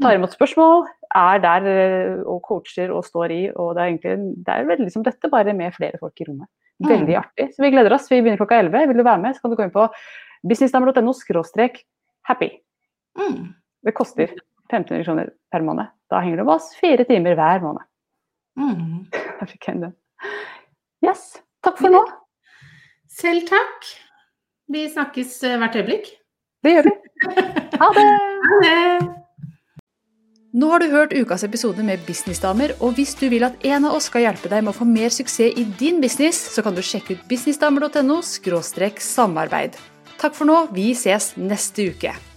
Tar 0.02 0.16
imot 0.16 0.32
spørsmål, 0.32 0.86
er 1.20 1.42
der 1.44 1.68
eh, 1.68 2.22
og 2.24 2.40
coacher 2.48 2.94
og 2.96 3.04
står 3.06 3.36
i. 3.36 3.42
Og 3.52 3.74
det 3.76 3.84
er 3.84 3.92
egentlig 3.92 4.44
det 4.48 4.56
er 4.56 4.70
veldig 4.70 4.92
som 4.94 5.06
dette, 5.06 5.32
bare 5.34 5.58
med 5.58 5.76
flere 5.78 6.00
folk 6.02 6.24
i 6.24 6.30
rommet. 6.30 6.50
Veldig 6.82 7.18
artig. 7.20 7.52
Så 7.54 7.62
vi 7.62 7.74
gleder 7.76 7.94
oss. 7.94 8.08
Vi 8.10 8.22
begynner 8.24 8.40
klokka 8.42 8.58
11. 8.64 8.88
Vil 8.90 9.02
du 9.02 9.06
være 9.06 9.22
med, 9.22 9.36
så 9.36 9.44
kan 9.44 9.52
du 9.52 9.60
gå 9.60 9.68
inn 9.68 9.76
på 9.76 9.86
businessdamer.no 10.50 11.14
happy. 12.30 12.50
Mm. 13.20 13.52
Det 13.86 13.94
koster 13.98 14.32
1500 14.72 15.06
kroner 15.06 15.32
per 15.52 15.66
måned. 15.68 15.92
Da 16.12 16.22
henger 16.24 16.42
du 16.42 16.46
med 16.46 16.56
oss 16.56 16.72
fire 16.80 17.06
timer 17.08 17.38
hver 17.40 17.64
måned. 17.66 17.88
Mm. 18.60 19.06
Da 19.42 19.48
fikk 19.50 19.72
jeg 19.72 19.80
den. 19.82 19.94
Yes. 21.02 21.40
Takk 21.66 21.80
for 21.82 21.94
nå. 21.94 22.02
Selv 23.10 23.48
takk. 23.50 23.88
Vi 24.72 24.86
snakkes 24.90 25.34
eh, 25.50 25.58
hvert 25.62 25.80
øyeblikk. 25.80 26.12
Det 26.62 26.76
gjør 26.76 26.90
vi. 26.90 26.94
Ha 27.82 27.90
det. 27.98 28.06
Ha 28.52 28.58
det! 28.66 29.12
Nå 30.52 30.68
har 30.68 30.82
du 30.84 30.90
hørt 30.92 31.14
ukas 31.16 31.46
episode 31.48 31.84
med 31.86 32.02
Businessdamer, 32.04 32.74
og 32.84 32.98
hvis 32.98 33.14
du 33.16 33.30
vil 33.32 33.46
at 33.48 33.62
en 33.70 33.86
av 33.88 33.96
oss 33.96 34.10
skal 34.10 34.26
hjelpe 34.26 34.50
deg 34.52 34.66
med 34.66 34.74
å 34.74 34.80
få 34.82 34.88
mer 34.90 35.14
suksess 35.14 35.56
i 35.56 35.64
din 35.80 36.02
business, 36.04 36.42
så 36.56 36.66
kan 36.66 36.76
du 36.76 36.82
sjekke 36.84 37.16
ut 37.16 37.24
businessdamer.no 37.30 38.20
samarbeid. 38.26 39.80
Takk 40.20 40.36
for 40.36 40.50
nå, 40.50 40.66
vi 40.76 40.92
ses 40.92 41.32
neste 41.40 41.88
uke. 41.94 42.31